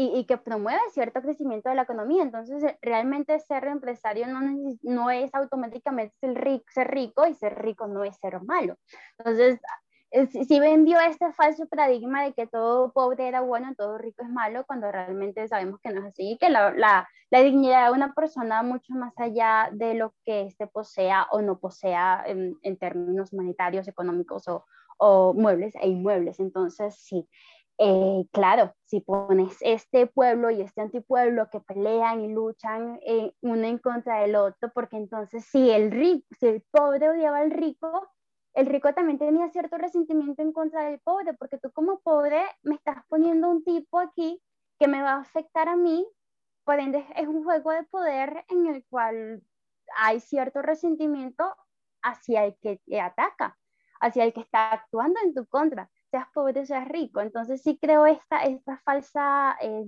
y, 0.00 0.24
que 0.26 0.36
promueve 0.36 0.78
cierto 0.92 1.20
crecimiento 1.20 1.68
de 1.68 1.74
la 1.74 1.82
economía. 1.82 2.22
Entonces, 2.22 2.62
realmente 2.80 3.36
ser 3.40 3.64
empresario 3.64 4.28
no, 4.28 4.40
no 4.82 5.10
es 5.10 5.34
automáticamente 5.34 6.14
ser 6.20 6.34
rico, 6.34 6.64
ser 6.70 6.88
rico 6.88 7.26
y 7.26 7.34
ser 7.34 7.60
rico 7.60 7.88
no 7.88 8.04
es 8.04 8.16
ser 8.18 8.40
malo. 8.42 8.76
Entonces, 9.18 9.58
si 10.10 10.60
vendió 10.60 10.98
este 11.00 11.32
falso 11.32 11.66
paradigma 11.66 12.24
de 12.24 12.32
que 12.32 12.46
todo 12.46 12.92
pobre 12.92 13.28
era 13.28 13.40
bueno, 13.40 13.74
todo 13.76 13.98
rico 13.98 14.22
es 14.22 14.30
malo, 14.30 14.64
cuando 14.66 14.90
realmente 14.90 15.46
sabemos 15.48 15.80
que 15.80 15.90
no 15.90 16.00
es 16.00 16.06
así, 16.06 16.38
que 16.40 16.48
la, 16.48 16.72
la, 16.72 17.08
la 17.30 17.40
dignidad 17.40 17.86
de 17.86 17.92
una 17.92 18.14
persona 18.14 18.62
mucho 18.62 18.94
más 18.94 19.12
allá 19.18 19.68
de 19.72 19.94
lo 19.94 20.14
que 20.24 20.42
éste 20.42 20.66
posea 20.66 21.26
o 21.30 21.42
no 21.42 21.58
posea 21.58 22.22
en, 22.26 22.56
en 22.62 22.76
términos 22.78 23.32
monetarios, 23.32 23.86
económicos 23.86 24.48
o, 24.48 24.64
o, 24.98 25.34
muebles 25.34 25.74
e 25.76 25.88
inmuebles. 25.88 26.40
Entonces, 26.40 26.94
sí, 26.96 27.28
eh, 27.78 28.26
claro, 28.32 28.74
si 28.84 29.00
pones 29.00 29.56
este 29.60 30.06
pueblo 30.06 30.50
y 30.50 30.62
este 30.62 30.80
antipueblo 30.80 31.48
que 31.50 31.60
pelean 31.60 32.22
y 32.22 32.28
luchan 32.32 32.98
eh, 33.06 33.32
uno 33.42 33.66
en 33.66 33.78
contra 33.78 34.20
del 34.20 34.36
otro, 34.36 34.72
porque 34.74 34.96
entonces 34.96 35.44
si 35.44 35.70
el 35.70 35.90
rico, 35.90 36.26
si 36.40 36.46
el 36.46 36.62
pobre 36.70 37.10
odiaba 37.10 37.38
al 37.38 37.50
rico, 37.50 38.08
el 38.58 38.66
rico 38.66 38.92
también 38.92 39.20
tenía 39.20 39.48
cierto 39.50 39.78
resentimiento 39.78 40.42
en 40.42 40.52
contra 40.52 40.82
del 40.82 40.98
pobre, 40.98 41.32
porque 41.34 41.58
tú 41.58 41.70
como 41.70 42.00
pobre 42.00 42.42
me 42.64 42.74
estás 42.74 43.04
poniendo 43.06 43.48
un 43.48 43.62
tipo 43.62 44.00
aquí 44.00 44.42
que 44.80 44.88
me 44.88 45.00
va 45.00 45.12
a 45.12 45.20
afectar 45.20 45.68
a 45.68 45.76
mí, 45.76 46.04
por 46.64 46.80
ende 46.80 47.06
es 47.14 47.28
un 47.28 47.44
juego 47.44 47.70
de 47.70 47.84
poder 47.84 48.44
en 48.48 48.66
el 48.66 48.84
cual 48.90 49.44
hay 49.96 50.18
cierto 50.18 50.60
resentimiento 50.60 51.54
hacia 52.02 52.46
el 52.46 52.56
que 52.60 52.80
te 52.84 53.00
ataca, 53.00 53.56
hacia 54.00 54.24
el 54.24 54.32
que 54.32 54.40
está 54.40 54.72
actuando 54.72 55.20
en 55.22 55.34
tu 55.34 55.46
contra, 55.46 55.88
seas 56.10 56.26
pobre 56.34 56.62
o 56.62 56.66
seas 56.66 56.88
rico. 56.88 57.20
Entonces 57.20 57.62
sí 57.62 57.78
creo 57.80 58.06
esta, 58.06 58.42
esta 58.42 58.78
falsa, 58.78 59.56
eh, 59.60 59.86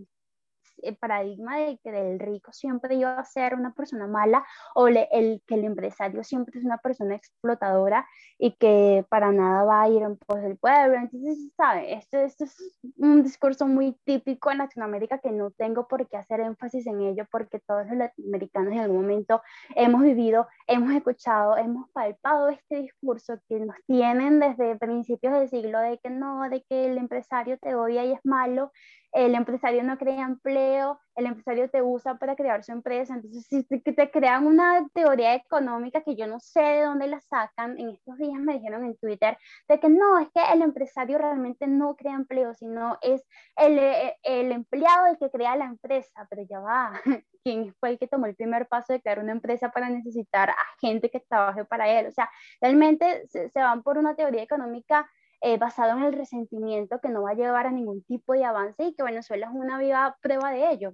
el 0.82 0.96
paradigma 0.96 1.58
de 1.58 1.78
que 1.82 1.90
el 1.90 2.18
rico 2.18 2.52
siempre 2.52 2.94
iba 2.94 3.18
a 3.18 3.24
ser 3.24 3.54
una 3.54 3.72
persona 3.72 4.06
mala 4.06 4.44
o 4.74 4.88
el, 4.88 5.42
que 5.46 5.54
el 5.54 5.64
empresario 5.64 6.24
siempre 6.24 6.58
es 6.58 6.64
una 6.64 6.78
persona 6.78 7.14
explotadora 7.14 8.06
y 8.38 8.52
que 8.52 9.04
para 9.08 9.32
nada 9.32 9.64
va 9.64 9.82
a 9.82 9.88
ir 9.88 10.02
en 10.02 10.16
pos 10.16 10.40
del 10.40 10.56
pueblo. 10.56 10.96
Entonces, 10.96 11.50
¿sabe? 11.56 11.94
Esto, 11.94 12.18
esto 12.18 12.44
es 12.44 12.56
un 12.96 13.22
discurso 13.22 13.66
muy 13.66 13.92
típico 14.04 14.50
en 14.50 14.58
Latinoamérica 14.58 15.18
que 15.18 15.30
no 15.30 15.50
tengo 15.50 15.86
por 15.88 16.08
qué 16.08 16.16
hacer 16.16 16.40
énfasis 16.40 16.86
en 16.86 17.00
ello 17.02 17.26
porque 17.30 17.60
todos 17.60 17.86
los 17.86 17.96
latinoamericanos 17.96 18.72
en 18.72 18.80
algún 18.80 19.02
momento 19.02 19.42
hemos 19.74 20.02
vivido, 20.02 20.46
hemos 20.66 20.92
escuchado, 20.94 21.56
hemos 21.56 21.90
palpado 21.90 22.48
este 22.48 22.76
discurso 22.76 23.38
que 23.48 23.60
nos 23.60 23.76
tienen 23.86 24.40
desde 24.40 24.76
principios 24.76 25.32
del 25.34 25.48
siglo 25.48 25.80
de 25.80 25.98
que 25.98 26.10
no, 26.10 26.48
de 26.48 26.62
que 26.62 26.86
el 26.86 26.98
empresario 26.98 27.58
te 27.58 27.74
odia 27.74 28.04
y 28.04 28.12
es 28.12 28.20
malo 28.24 28.72
el 29.12 29.34
empresario 29.34 29.82
no 29.82 29.98
crea 29.98 30.24
empleo, 30.24 31.00
el 31.16 31.26
empresario 31.26 31.68
te 31.68 31.82
usa 31.82 32.16
para 32.16 32.36
crear 32.36 32.62
su 32.62 32.72
empresa, 32.72 33.14
entonces 33.14 33.46
si 33.46 33.64
te, 33.64 34.10
crean 34.10 34.46
una 34.46 34.86
teoría 34.94 35.34
económica 35.34 36.02
que 36.02 36.16
yo 36.16 36.26
no 36.26 36.38
sé 36.40 36.60
de 36.60 36.82
dónde 36.82 37.08
la 37.08 37.20
sacan, 37.20 37.78
en 37.78 37.90
estos 37.90 38.16
días 38.18 38.40
me 38.40 38.54
dijeron 38.54 38.84
en 38.84 38.96
Twitter 38.96 39.36
de 39.68 39.80
que 39.80 39.88
no, 39.88 40.18
es 40.18 40.28
que 40.30 40.40
el 40.52 40.62
empresario 40.62 41.18
realmente 41.18 41.66
no 41.66 41.96
crea 41.96 42.14
empleo, 42.14 42.54
sino 42.54 42.98
es 43.02 43.22
el, 43.56 43.78
eh, 43.78 44.16
el 44.22 44.52
empleado 44.52 45.06
el 45.06 45.18
que 45.18 45.30
crea 45.30 45.56
la 45.56 45.66
empresa, 45.66 46.26
pero 46.30 46.42
ya 46.48 46.60
va, 46.60 46.92
¿quién 47.44 47.74
fue 47.80 47.90
el 47.90 47.98
que 47.98 48.06
tomó 48.06 48.26
el 48.26 48.36
primer 48.36 48.68
paso 48.68 48.92
de 48.92 49.00
crear 49.00 49.18
una 49.18 49.32
empresa 49.32 49.70
para 49.70 49.88
necesitar 49.88 50.50
a 50.50 50.56
gente 50.80 51.10
que 51.10 51.20
trabaje 51.20 51.64
para 51.64 51.88
él? 51.88 52.06
O 52.06 52.12
sea, 52.12 52.30
realmente 52.60 53.26
se, 53.28 53.48
se 53.50 53.60
van 53.60 53.82
por 53.82 53.98
una 53.98 54.14
teoría 54.14 54.42
económica 54.42 55.10
eh, 55.40 55.58
basado 55.58 55.98
en 55.98 56.04
el 56.04 56.12
resentimiento 56.12 57.00
que 57.00 57.08
no 57.08 57.22
va 57.22 57.30
a 57.30 57.34
llevar 57.34 57.66
a 57.66 57.72
ningún 57.72 58.02
tipo 58.04 58.32
de 58.32 58.44
avance 58.44 58.82
y 58.84 58.94
que 58.94 59.02
Venezuela 59.02 59.46
es 59.46 59.52
una 59.54 59.78
viva 59.78 60.16
prueba 60.20 60.50
de 60.52 60.70
ello. 60.70 60.92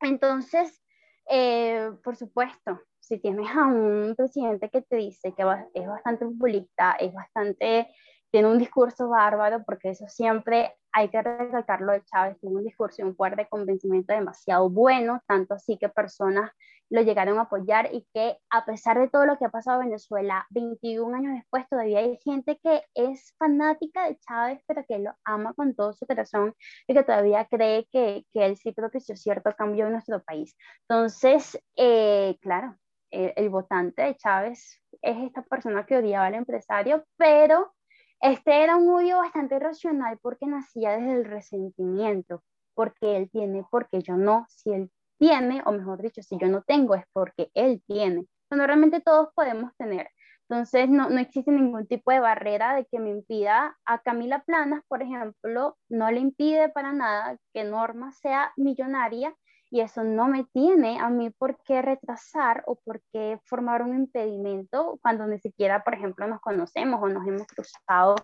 Entonces, 0.00 0.82
eh, 1.28 1.90
por 2.02 2.16
supuesto, 2.16 2.80
si 3.00 3.18
tienes 3.18 3.50
a 3.56 3.66
un 3.66 4.14
presidente 4.16 4.70
que 4.70 4.82
te 4.82 4.96
dice 4.96 5.34
que 5.34 5.44
es 5.74 5.86
bastante 5.86 6.24
populista, 6.24 6.92
es 6.92 7.12
bastante 7.12 7.88
tiene 8.32 8.48
un 8.48 8.58
discurso 8.58 9.10
bárbaro, 9.10 9.62
porque 9.62 9.90
eso 9.90 10.08
siempre 10.08 10.74
hay 10.90 11.10
que 11.10 11.20
recalcarlo 11.20 11.92
de 11.92 12.02
Chávez, 12.04 12.40
tiene 12.40 12.56
un 12.56 12.64
discurso 12.64 13.02
y 13.02 13.04
un 13.04 13.14
poder 13.14 13.36
de 13.36 13.46
convencimiento 13.46 14.14
demasiado 14.14 14.70
bueno, 14.70 15.20
tanto 15.28 15.54
así 15.54 15.76
que 15.76 15.90
personas 15.90 16.50
lo 16.92 17.00
llegaron 17.00 17.38
a 17.38 17.42
apoyar 17.42 17.88
y 17.90 18.06
que 18.12 18.36
a 18.50 18.66
pesar 18.66 18.98
de 18.98 19.08
todo 19.08 19.24
lo 19.24 19.38
que 19.38 19.46
ha 19.46 19.48
pasado 19.48 19.80
en 19.80 19.88
Venezuela, 19.88 20.46
21 20.50 21.16
años 21.16 21.34
después 21.34 21.66
todavía 21.70 22.00
hay 22.00 22.18
gente 22.22 22.60
que 22.62 22.82
es 22.94 23.34
fanática 23.38 24.06
de 24.06 24.18
Chávez, 24.18 24.62
pero 24.66 24.84
que 24.86 24.98
lo 24.98 25.14
ama 25.24 25.54
con 25.54 25.74
todo 25.74 25.94
su 25.94 26.06
corazón 26.06 26.54
y 26.86 26.92
que 26.92 27.02
todavía 27.02 27.46
cree 27.46 27.88
que, 27.90 28.26
que 28.30 28.44
él 28.44 28.58
sí 28.58 28.72
propició 28.72 29.16
cierto 29.16 29.50
cambio 29.56 29.86
en 29.86 29.92
nuestro 29.92 30.22
país. 30.22 30.54
Entonces, 30.82 31.58
eh, 31.76 32.36
claro, 32.42 32.76
el, 33.10 33.32
el 33.36 33.48
votante 33.48 34.02
de 34.02 34.16
Chávez 34.16 34.78
es 35.00 35.16
esta 35.16 35.40
persona 35.40 35.86
que 35.86 35.96
odiaba 35.96 36.26
al 36.26 36.34
empresario, 36.34 37.06
pero 37.16 37.72
este 38.20 38.64
era 38.64 38.76
un 38.76 38.90
odio 38.90 39.16
bastante 39.16 39.58
racional 39.58 40.18
porque 40.20 40.46
nacía 40.46 40.98
desde 40.98 41.12
el 41.12 41.24
resentimiento, 41.24 42.42
porque 42.74 43.16
él 43.16 43.30
tiene, 43.30 43.64
porque 43.70 44.02
yo 44.02 44.18
no, 44.18 44.44
si 44.50 44.72
él 44.74 44.90
tiene, 45.22 45.62
o 45.66 45.70
mejor 45.70 46.02
dicho, 46.02 46.20
si 46.20 46.36
yo 46.36 46.48
no 46.48 46.62
tengo, 46.62 46.96
es 46.96 47.04
porque 47.12 47.48
él 47.54 47.80
tiene. 47.86 48.26
Cuando 48.48 48.66
realmente 48.66 49.00
todos 49.00 49.28
podemos 49.36 49.70
tener. 49.76 50.08
Entonces, 50.48 50.88
no, 50.88 51.10
no 51.10 51.20
existe 51.20 51.52
ningún 51.52 51.86
tipo 51.86 52.10
de 52.10 52.18
barrera 52.18 52.74
de 52.74 52.86
que 52.86 52.98
me 52.98 53.10
impida 53.10 53.78
a 53.86 54.00
Camila 54.00 54.42
Planas, 54.44 54.82
por 54.88 55.00
ejemplo, 55.00 55.78
no 55.88 56.10
le 56.10 56.18
impide 56.18 56.70
para 56.70 56.92
nada 56.92 57.36
que 57.54 57.62
Norma 57.62 58.10
sea 58.10 58.52
millonaria 58.56 59.32
y 59.70 59.80
eso 59.80 60.02
no 60.02 60.26
me 60.26 60.44
tiene 60.52 60.98
a 60.98 61.08
mí 61.08 61.30
por 61.30 61.56
qué 61.62 61.82
retrasar 61.82 62.64
o 62.66 62.74
por 62.84 63.00
qué 63.12 63.38
formar 63.44 63.82
un 63.82 63.94
impedimento 63.94 64.98
cuando 65.02 65.28
ni 65.28 65.38
siquiera, 65.38 65.84
por 65.84 65.94
ejemplo, 65.94 66.26
nos 66.26 66.40
conocemos 66.40 67.00
o 67.00 67.08
nos 67.08 67.24
hemos 67.28 67.46
cruzado 67.46 68.16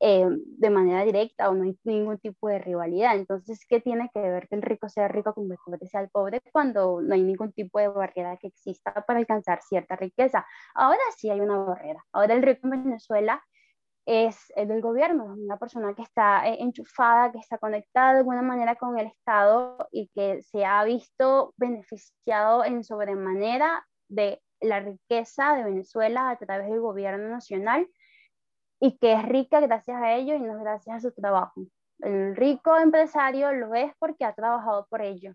eh, 0.00 0.26
de 0.28 0.70
manera 0.70 1.04
directa 1.04 1.50
o 1.50 1.54
no 1.54 1.64
hay 1.64 1.78
ningún 1.84 2.18
tipo 2.18 2.48
de 2.48 2.58
rivalidad. 2.58 3.16
Entonces, 3.16 3.64
¿qué 3.68 3.80
tiene 3.80 4.10
que 4.12 4.20
ver 4.20 4.48
que 4.48 4.56
el 4.56 4.62
rico 4.62 4.88
sea 4.88 5.08
rico 5.08 5.34
como 5.34 5.52
el 5.52 5.58
pobre 5.64 5.86
sea 5.86 6.00
el 6.00 6.10
pobre 6.10 6.40
cuando 6.52 7.00
no 7.02 7.14
hay 7.14 7.22
ningún 7.22 7.52
tipo 7.52 7.78
de 7.78 7.88
barrera 7.88 8.36
que 8.36 8.48
exista 8.48 8.92
para 9.06 9.18
alcanzar 9.18 9.60
cierta 9.62 9.96
riqueza? 9.96 10.46
Ahora 10.74 11.00
sí 11.16 11.30
hay 11.30 11.40
una 11.40 11.58
barrera. 11.58 12.04
Ahora 12.12 12.34
el 12.34 12.42
rico 12.42 12.60
en 12.64 12.84
Venezuela 12.84 13.42
es 14.06 14.52
el 14.56 14.68
del 14.68 14.80
gobierno, 14.80 15.24
una 15.24 15.58
persona 15.58 15.94
que 15.94 16.02
está 16.02 16.48
eh, 16.48 16.56
enchufada, 16.60 17.30
que 17.32 17.38
está 17.38 17.58
conectada 17.58 18.12
de 18.12 18.18
alguna 18.18 18.42
manera 18.42 18.74
con 18.76 18.98
el 18.98 19.06
Estado 19.06 19.76
y 19.92 20.08
que 20.08 20.42
se 20.42 20.64
ha 20.64 20.82
visto 20.84 21.54
beneficiado 21.56 22.64
en 22.64 22.82
sobremanera 22.82 23.86
de 24.08 24.42
la 24.60 24.80
riqueza 24.80 25.54
de 25.54 25.64
Venezuela 25.64 26.30
a 26.30 26.36
través 26.36 26.68
del 26.68 26.80
gobierno 26.80 27.28
nacional 27.28 27.86
y 28.80 28.96
que 28.98 29.12
es 29.12 29.22
rica 29.24 29.60
gracias 29.60 30.02
a 30.02 30.14
ello 30.14 30.34
y 30.34 30.40
no 30.40 30.58
gracias 30.58 30.96
a 30.96 31.00
su 31.00 31.12
trabajo. 31.12 31.62
El 32.00 32.34
rico 32.34 32.76
empresario 32.78 33.52
lo 33.52 33.74
es 33.74 33.92
porque 33.98 34.24
ha 34.24 34.34
trabajado 34.34 34.86
por 34.88 35.02
ello. 35.02 35.34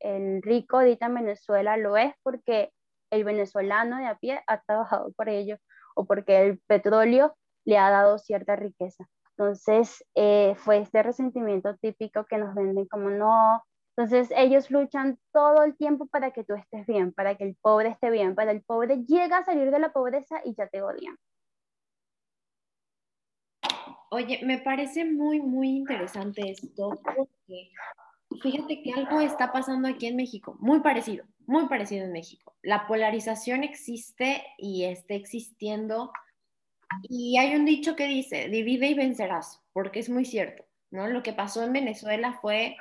El 0.00 0.42
rico 0.42 0.78
ahorita 0.78 1.06
en 1.06 1.14
Venezuela 1.14 1.76
lo 1.76 1.96
es 1.96 2.14
porque 2.22 2.72
el 3.10 3.24
venezolano 3.24 3.98
de 3.98 4.06
a 4.06 4.16
pie 4.16 4.40
ha 4.46 4.60
trabajado 4.62 5.12
por 5.12 5.28
ello 5.28 5.58
o 5.94 6.06
porque 6.06 6.40
el 6.46 6.58
petróleo 6.66 7.36
le 7.64 7.78
ha 7.78 7.90
dado 7.90 8.18
cierta 8.18 8.56
riqueza. 8.56 9.06
Entonces, 9.36 10.02
eh, 10.14 10.54
fue 10.56 10.78
este 10.78 11.02
resentimiento 11.02 11.76
típico 11.76 12.24
que 12.24 12.38
nos 12.38 12.54
venden 12.54 12.86
como 12.86 13.10
no. 13.10 13.62
Entonces, 13.96 14.32
ellos 14.36 14.70
luchan 14.70 15.18
todo 15.32 15.62
el 15.64 15.76
tiempo 15.76 16.06
para 16.06 16.30
que 16.30 16.44
tú 16.44 16.54
estés 16.54 16.86
bien, 16.86 17.12
para 17.12 17.34
que 17.36 17.44
el 17.44 17.56
pobre 17.60 17.90
esté 17.90 18.10
bien, 18.10 18.34
para 18.34 18.52
el 18.52 18.62
pobre 18.62 19.04
llega 19.04 19.38
a 19.38 19.44
salir 19.44 19.70
de 19.70 19.78
la 19.78 19.92
pobreza 19.92 20.40
y 20.44 20.54
ya 20.54 20.68
te 20.68 20.82
odian. 20.82 21.16
Oye, 24.10 24.40
me 24.44 24.58
parece 24.58 25.04
muy, 25.04 25.40
muy 25.40 25.68
interesante 25.68 26.50
esto 26.50 27.00
porque 27.02 27.70
fíjate 28.42 28.82
que 28.82 28.92
algo 28.92 29.20
está 29.20 29.52
pasando 29.52 29.88
aquí 29.88 30.06
en 30.06 30.16
México, 30.16 30.56
muy 30.60 30.80
parecido, 30.80 31.24
muy 31.46 31.66
parecido 31.68 32.04
en 32.04 32.12
México. 32.12 32.54
La 32.62 32.86
polarización 32.86 33.64
existe 33.64 34.44
y 34.58 34.84
está 34.84 35.14
existiendo 35.14 36.12
y 37.02 37.36
hay 37.38 37.54
un 37.56 37.64
dicho 37.64 37.96
que 37.96 38.06
dice, 38.06 38.48
divide 38.48 38.88
y 38.88 38.94
vencerás, 38.94 39.60
porque 39.72 40.00
es 40.00 40.08
muy 40.08 40.24
cierto, 40.24 40.64
¿no? 40.90 41.08
Lo 41.08 41.22
que 41.22 41.32
pasó 41.32 41.64
en 41.64 41.72
Venezuela 41.72 42.38
fue, 42.40 42.76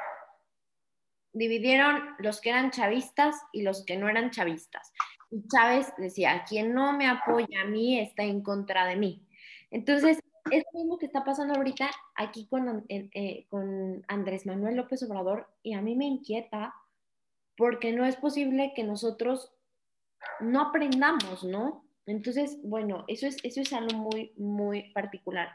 dividieron 1.33 2.01
los 2.19 2.39
que 2.39 2.51
eran 2.51 2.71
chavistas 2.71 3.35
y 3.51 3.63
los 3.63 3.83
que 3.83 3.97
no 3.97 4.07
eran 4.07 4.31
chavistas. 4.31 4.93
Y 5.31 5.47
Chávez 5.47 5.91
decía, 5.97 6.45
quien 6.47 6.73
no 6.73 6.93
me 6.93 7.07
apoya 7.07 7.61
a 7.61 7.65
mí 7.65 7.99
está 7.99 8.23
en 8.23 8.41
contra 8.41 8.85
de 8.85 8.95
mí. 8.95 9.27
Entonces, 9.71 10.19
es 10.51 10.63
lo 10.71 10.79
mismo 10.79 10.97
que 10.97 11.07
está 11.07 11.23
pasando 11.23 11.55
ahorita 11.55 11.89
aquí 12.15 12.47
con, 12.47 12.85
eh, 12.89 13.45
con 13.49 14.03
Andrés 14.07 14.45
Manuel 14.45 14.75
López 14.75 15.01
Obrador 15.03 15.47
y 15.63 15.73
a 15.73 15.81
mí 15.81 15.95
me 15.95 16.05
inquieta 16.05 16.73
porque 17.57 17.91
no 17.91 18.05
es 18.05 18.15
posible 18.15 18.73
que 18.75 18.83
nosotros 18.83 19.53
no 20.39 20.61
aprendamos, 20.61 21.43
¿no? 21.43 21.85
Entonces, 22.05 22.59
bueno, 22.63 23.05
eso 23.07 23.27
es, 23.27 23.37
eso 23.43 23.61
es 23.61 23.73
algo 23.73 23.97
muy, 23.97 24.33
muy 24.37 24.91
particular. 24.91 25.49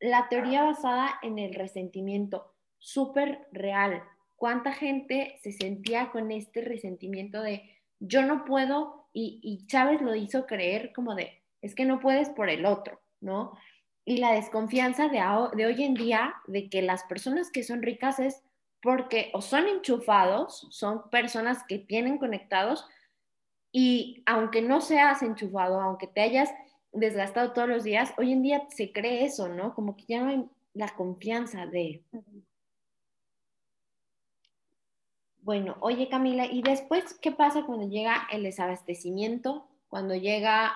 La 0.00 0.28
teoría 0.28 0.64
basada 0.64 1.18
en 1.22 1.38
el 1.38 1.54
resentimiento, 1.54 2.54
súper 2.78 3.46
real. 3.52 4.02
¿Cuánta 4.36 4.72
gente 4.72 5.38
se 5.42 5.52
sentía 5.52 6.10
con 6.10 6.30
este 6.30 6.62
resentimiento 6.62 7.42
de 7.42 7.78
yo 8.00 8.22
no 8.22 8.44
puedo? 8.44 9.08
Y, 9.12 9.40
y 9.42 9.66
Chávez 9.66 10.00
lo 10.00 10.14
hizo 10.14 10.46
creer 10.46 10.92
como 10.94 11.14
de, 11.14 11.42
es 11.60 11.74
que 11.74 11.84
no 11.84 12.00
puedes 12.00 12.30
por 12.30 12.48
el 12.48 12.64
otro, 12.64 13.00
¿no? 13.20 13.52
Y 14.04 14.16
la 14.16 14.32
desconfianza 14.32 15.08
de, 15.08 15.22
de 15.54 15.66
hoy 15.66 15.82
en 15.84 15.94
día 15.94 16.34
de 16.46 16.68
que 16.68 16.82
las 16.82 17.04
personas 17.04 17.50
que 17.50 17.62
son 17.62 17.82
ricas 17.82 18.18
es 18.18 18.42
porque 18.82 19.30
o 19.32 19.40
son 19.40 19.68
enchufados, 19.68 20.66
son 20.70 21.08
personas 21.08 21.62
que 21.68 21.78
tienen 21.78 22.18
conectados, 22.18 22.84
y 23.70 24.22
aunque 24.26 24.60
no 24.60 24.80
seas 24.80 25.22
enchufado, 25.22 25.80
aunque 25.80 26.06
te 26.06 26.20
hayas 26.20 26.50
desgastado 26.92 27.52
todos 27.52 27.68
los 27.68 27.84
días, 27.84 28.12
hoy 28.18 28.32
en 28.32 28.42
día 28.42 28.66
se 28.68 28.92
cree 28.92 29.24
eso, 29.24 29.48
¿no? 29.48 29.74
Como 29.74 29.96
que 29.96 30.04
ya 30.06 30.22
no 30.22 30.28
hay 30.28 30.44
la 30.74 30.88
confianza 30.90 31.66
de... 31.66 32.02
Bueno, 35.40 35.76
oye 35.80 36.08
Camila, 36.08 36.44
¿y 36.46 36.62
después 36.62 37.18
qué 37.20 37.32
pasa 37.32 37.64
cuando 37.64 37.88
llega 37.88 38.28
el 38.30 38.42
desabastecimiento? 38.42 39.66
Cuando 39.88 40.14
llega 40.14 40.74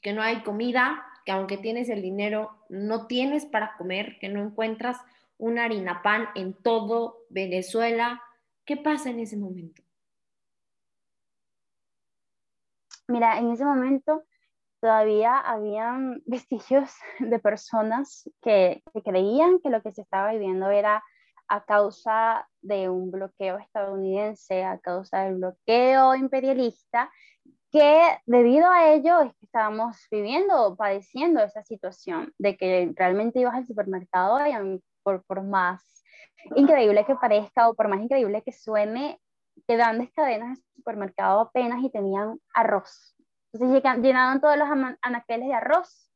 que 0.00 0.12
no 0.12 0.22
hay 0.22 0.42
comida, 0.42 1.04
que 1.24 1.32
aunque 1.32 1.58
tienes 1.58 1.88
el 1.88 2.02
dinero, 2.02 2.50
no 2.68 3.06
tienes 3.06 3.46
para 3.46 3.76
comer, 3.76 4.18
que 4.20 4.28
no 4.28 4.42
encuentras 4.42 4.98
una 5.38 5.64
harina 5.64 6.02
pan 6.02 6.28
en 6.34 6.54
todo 6.54 7.18
Venezuela. 7.30 8.22
¿Qué 8.64 8.76
pasa 8.76 9.10
en 9.10 9.20
ese 9.20 9.36
momento? 9.36 9.82
Mira, 13.08 13.38
en 13.38 13.50
ese 13.50 13.64
momento 13.64 14.22
todavía 14.80 15.38
habían 15.38 16.22
vestigios 16.26 16.90
de 17.18 17.38
personas 17.38 18.30
que, 18.40 18.82
creían 19.04 19.60
que 19.60 19.70
lo 19.70 19.82
que 19.82 19.92
se 19.92 20.02
estaba 20.02 20.32
viviendo 20.32 20.70
era 20.70 21.02
a 21.48 21.64
causa 21.64 22.48
de 22.62 22.88
un 22.88 23.10
bloqueo 23.10 23.58
estadounidense, 23.58 24.62
a 24.62 24.78
causa 24.78 25.24
del 25.24 25.36
bloqueo 25.36 26.14
imperialista, 26.14 27.10
que 27.70 28.18
debido 28.26 28.68
a 28.68 28.92
ello 28.92 29.20
es 29.20 29.32
que 29.34 29.46
estábamos 29.46 29.96
viviendo 30.10 30.76
padeciendo 30.76 31.40
esa 31.40 31.62
situación 31.62 32.32
de 32.38 32.56
que 32.56 32.92
realmente 32.96 33.40
ibas 33.40 33.54
al 33.54 33.66
supermercado 33.66 34.38
y 34.46 34.82
por, 35.02 35.24
por 35.24 35.42
más 35.42 36.02
increíble 36.56 37.04
que 37.04 37.14
parezca 37.14 37.68
o 37.68 37.74
por 37.74 37.88
más 37.88 38.00
increíble 38.00 38.42
que 38.42 38.52
suene, 38.52 39.20
te 39.66 39.76
dan 39.76 40.06
cadenas 40.14 40.58
de 40.58 40.64
supermercado 40.76 41.40
apenas 41.40 41.82
y 41.82 41.90
tenían 41.90 42.40
arroz. 42.54 43.14
Entonces 43.52 43.82
llenaban 44.02 44.40
todos 44.40 44.56
los 44.56 44.68
anaqueles 45.02 45.48
de 45.48 45.54
arroz 45.54 46.10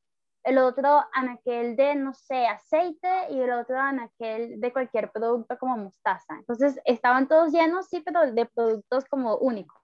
el 0.45 0.59
otro 0.59 1.03
anaquel 1.13 1.75
de, 1.75 1.95
no 1.95 2.13
sé, 2.13 2.47
aceite 2.47 3.09
y 3.31 3.41
el 3.41 3.51
otro 3.53 3.79
anaquel 3.79 4.61
de 4.61 4.73
cualquier 4.73 5.11
producto 5.11 5.59
como 5.59 5.79
mostaza. 5.79 6.35
Entonces 6.39 6.79
estaban 6.85 7.27
todos 7.27 7.51
llenos, 7.51 7.89
sí, 7.89 8.03
pero 8.05 8.31
de 8.31 8.47
productos 8.47 9.07
como 9.07 9.37
únicos. 9.39 9.84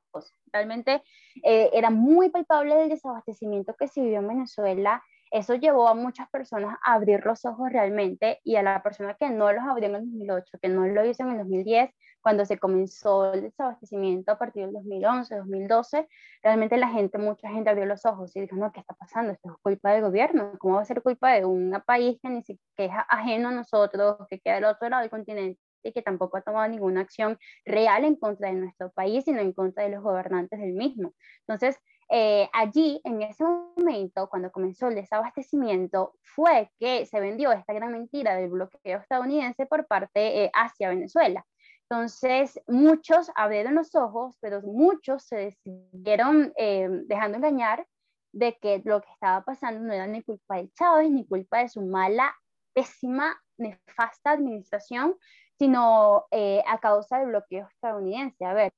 Realmente 0.52 1.02
eh, 1.42 1.70
era 1.72 1.90
muy 1.90 2.30
palpable 2.30 2.82
el 2.82 2.88
desabastecimiento 2.88 3.74
que 3.74 3.88
se 3.88 4.00
vivió 4.00 4.18
en 4.18 4.28
Venezuela 4.28 5.02
eso 5.30 5.54
llevó 5.54 5.86
a 5.88 5.94
muchas 5.94 6.28
personas 6.28 6.76
a 6.84 6.94
abrir 6.94 7.24
los 7.24 7.44
ojos 7.44 7.70
realmente 7.70 8.40
y 8.42 8.56
a 8.56 8.62
la 8.62 8.82
persona 8.82 9.14
que 9.14 9.30
no 9.30 9.52
los 9.52 9.62
abrió 9.62 9.88
en 9.88 9.94
el 9.94 10.00
2008, 10.02 10.58
que 10.61 10.68
no 10.68 10.86
lo 10.86 11.04
hizo 11.04 11.22
en 11.22 11.30
el 11.30 11.38
2010, 11.38 11.90
cuando 12.20 12.44
se 12.44 12.58
comenzó 12.58 13.32
el 13.32 13.42
desabastecimiento 13.42 14.32
a 14.32 14.38
partir 14.38 14.64
del 14.64 14.72
2011, 14.72 15.36
2012, 15.36 16.08
realmente 16.42 16.76
la 16.76 16.88
gente, 16.88 17.18
mucha 17.18 17.48
gente 17.48 17.70
abrió 17.70 17.86
los 17.86 18.04
ojos 18.06 18.34
y 18.34 18.40
dijo, 18.40 18.56
no, 18.56 18.72
¿qué 18.72 18.80
está 18.80 18.94
pasando? 18.94 19.32
Esto 19.32 19.50
es 19.50 19.56
culpa 19.62 19.92
del 19.92 20.02
gobierno, 20.02 20.52
¿cómo 20.58 20.74
va 20.74 20.82
a 20.82 20.84
ser 20.84 21.00
culpa 21.00 21.32
de 21.32 21.44
un 21.44 21.80
país 21.86 22.18
que, 22.20 22.28
ni 22.28 22.42
siquiera, 22.42 22.61
que 22.76 22.84
es 22.86 22.92
ajeno 23.08 23.50
a 23.50 23.52
nosotros, 23.52 24.16
que 24.28 24.40
queda 24.40 24.56
del 24.56 24.64
otro 24.64 24.88
lado 24.88 25.02
del 25.02 25.11
continente? 25.11 25.61
Y 25.83 25.93
que 25.93 26.03
tampoco 26.03 26.37
ha 26.37 26.43
tomado 26.43 26.68
ninguna 26.68 27.01
acción 27.01 27.39
real 27.64 28.05
en 28.05 28.16
contra 28.16 28.49
de 28.49 28.55
nuestro 28.55 28.91
país, 28.91 29.24
sino 29.24 29.41
en 29.41 29.53
contra 29.53 29.85
de 29.85 29.91
los 29.91 30.03
gobernantes 30.03 30.61
del 30.61 30.72
mismo. 30.72 31.14
Entonces, 31.47 31.78
eh, 32.12 32.49
allí, 32.53 33.01
en 33.05 33.22
ese 33.22 33.45
momento, 33.45 34.28
cuando 34.28 34.51
comenzó 34.51 34.89
el 34.89 34.97
desabastecimiento, 34.97 36.14
fue 36.22 36.70
que 36.81 37.07
se 37.07 37.20
vendió 37.20 37.53
esta 37.53 37.72
gran 37.72 37.93
mentira 37.93 38.35
del 38.35 38.51
bloqueo 38.51 38.99
estadounidense 38.99 39.66
por 39.66 39.87
parte 39.87 40.45
eh, 40.45 40.51
hacia 40.53 40.89
Venezuela. 40.89 41.47
Entonces, 41.89 42.61
muchos 42.66 43.31
abrieron 43.37 43.76
los 43.76 43.95
ojos, 43.95 44.37
pero 44.41 44.61
muchos 44.62 45.24
se 45.24 45.37
decidieron 45.37 46.53
eh, 46.57 46.89
dejando 47.07 47.39
engañar 47.39 47.87
de 48.33 48.57
que 48.61 48.83
lo 48.85 49.01
que 49.01 49.11
estaba 49.12 49.45
pasando 49.45 49.81
no 49.81 49.93
era 49.93 50.07
ni 50.07 50.22
culpa 50.22 50.57
de 50.57 50.70
Chávez, 50.72 51.11
ni 51.11 51.26
culpa 51.26 51.59
de 51.59 51.68
su 51.68 51.83
mala, 51.83 52.35
pésima, 52.72 53.41
nefasta 53.57 54.33
administración, 54.33 55.16
sino 55.61 56.24
a 56.66 56.78
causa 56.78 57.18
del 57.18 57.28
bloqueo 57.28 57.68
estadounidense. 57.68 58.46
A 58.46 58.54
ver, 58.54 58.72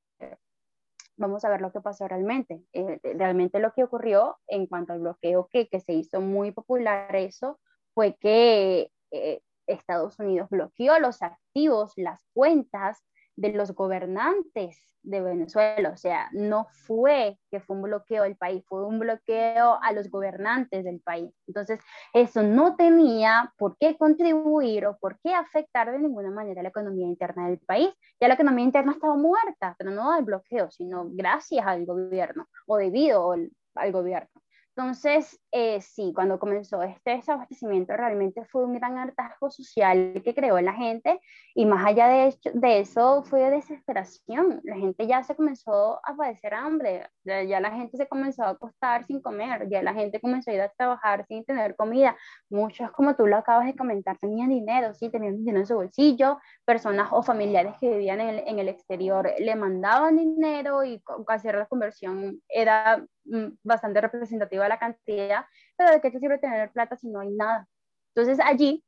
vamos 1.16 1.45
a 1.45 1.49
ver 1.49 1.61
lo 1.61 1.72
que 1.72 1.80
pasó 1.80 2.09
realmente. 2.09 2.62
Eh, 2.72 2.99
realmente 3.03 3.61
lo 3.61 3.72
que 3.72 3.85
ocurrió 3.85 4.39
en 4.49 4.66
cuanto 4.66 4.93
al 4.93 4.99
bloqueo 5.01 5.49
que, 5.51 5.68
que 5.68 5.80
se 5.80 5.93
hizo 5.93 6.20
muy 6.20 6.51
popular 6.51 7.14
eso 7.14 7.61
fue 7.95 8.16
que 8.20 8.91
eh, 9.12 9.41
Estados 9.66 10.18
Unidos 10.18 10.51
bloqueó 10.51 10.99
los 10.99 11.22
activos, 11.22 11.93
las 11.97 12.26
cuentas 12.35 13.03
de 13.37 13.53
los 13.53 13.74
gobernantes 13.74 14.93
de 15.03 15.20
Venezuela. 15.20 15.91
O 15.91 15.97
sea, 15.97 16.28
no 16.33 16.66
fue 16.87 17.39
que 17.51 17.61
fue 17.61 17.76
un 17.76 17.83
bloqueo 17.83 18.22
del 18.22 18.37
país, 18.37 18.64
fue 18.66 18.87
un 18.87 18.99
bloqueo 18.99 19.78
a 19.83 19.93
los 19.93 20.09
gobernantes 20.11 20.85
del 20.85 21.01
país. 21.01 21.30
Entonces, 21.47 21.80
eso 22.12 22.43
no 22.43 22.76
tenía 22.76 23.53
por 23.59 23.76
qué 23.78 23.97
contribuir 23.97 24.87
o 24.87 24.97
por 24.99 25.18
qué 25.20 25.35
afectar 25.35 25.91
de 25.91 25.99
ninguna 25.99 26.30
manera 26.30 26.62
la 26.62 26.68
economía 26.68 27.07
interna 27.07 27.49
del 27.49 27.59
país. 27.59 27.91
Ya 28.20 28.28
la 28.28 28.35
economía 28.35 28.64
interna 28.64 28.93
estaba 28.93 29.16
muerta, 29.16 29.74
pero 29.78 29.91
no 29.91 30.12
al 30.12 30.24
bloqueo, 30.24 30.70
sino 30.70 31.09
gracias 31.11 31.66
al 31.66 31.85
gobierno 31.85 32.49
o 32.66 32.76
debido 32.76 33.33
al 33.33 33.93
gobierno. 33.93 34.30
Entonces, 34.74 35.39
eh, 35.55 35.83
sí, 35.83 36.13
cuando 36.15 36.39
comenzó 36.39 36.83
este 36.83 37.11
desabastecimiento 37.11 37.95
realmente 37.95 38.45
fue 38.47 38.65
un 38.65 38.73
gran 38.73 38.97
hartazgo 38.97 39.51
social 39.51 40.23
que 40.25 40.35
creó 40.35 40.59
la 40.61 40.73
gente 40.73 41.21
y 41.55 41.67
más 41.67 41.85
allá 41.85 42.09
de, 42.09 42.35
de 42.55 42.81
eso 42.81 43.23
fue 43.25 43.51
desesperación. 43.51 44.61
La 44.65 44.77
gente 44.77 45.07
ya 45.07 45.23
se 45.23 45.37
comenzó 45.37 46.01
a 46.05 46.17
padecer 46.17 46.55
hambre, 46.55 47.07
ya, 47.25 47.61
la 47.61 47.71
gente 47.71 47.99
se 47.99 48.09
comenzó 48.09 48.45
a 48.45 48.51
acostar 48.51 49.05
sin 49.05 49.21
comer, 49.21 49.69
ya 49.69 49.83
la 49.83 49.93
gente 49.93 50.21
comenzó 50.21 50.51
a 50.51 50.55
ir 50.55 50.61
a 50.63 50.71
trabajar 50.71 51.27
sin 51.27 51.45
tener 51.45 51.77
comida. 51.77 52.17
Muchos, 52.49 52.91
como 52.93 53.15
tú 53.15 53.27
lo 53.27 53.37
acabas 53.37 53.67
de 53.67 53.77
comentar, 53.77 54.17
tenían 54.19 54.49
dinero, 54.49 54.95
sí, 54.95 55.11
tenían 55.11 55.37
dinero 55.37 55.59
en 55.59 55.67
su 55.67 55.75
bolsillo, 55.75 56.39
personas 56.65 57.09
o 57.13 57.23
familiares 57.23 57.75
que 57.79 57.91
vivían 57.91 58.21
en 58.21 58.29
el, 58.31 58.43
en 58.47 58.69
exterior 58.69 59.31
le 59.39 59.57
mandaban 59.57 60.17
dinero 60.17 60.85
y 60.85 61.03
hacer 61.27 61.57
la 61.57 61.67
conversión 61.67 62.41
era 62.49 63.05
mm, 63.25 63.47
bastante 63.63 64.01
representativa 64.01 64.69
la 64.69 64.79
cantidad, 64.79 65.41
pero 65.76 65.90
¿de 65.90 66.01
qué 66.01 66.11
te 66.11 66.18
sirve 66.18 66.38
tener 66.38 66.70
plata 66.72 66.97
si 66.97 67.09
no 67.09 67.20
hay 67.20 67.30
nada? 67.30 67.68
Entonces 68.14 68.38
allí, 68.45 68.84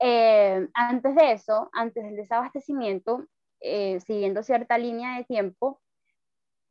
eh, 0.00 0.68
antes 0.74 1.14
de 1.14 1.32
eso, 1.32 1.70
antes 1.72 2.04
del 2.04 2.16
desabastecimiento, 2.16 3.26
eh, 3.60 4.00
siguiendo 4.00 4.42
cierta 4.42 4.78
línea 4.78 5.16
de 5.16 5.24
tiempo, 5.24 5.80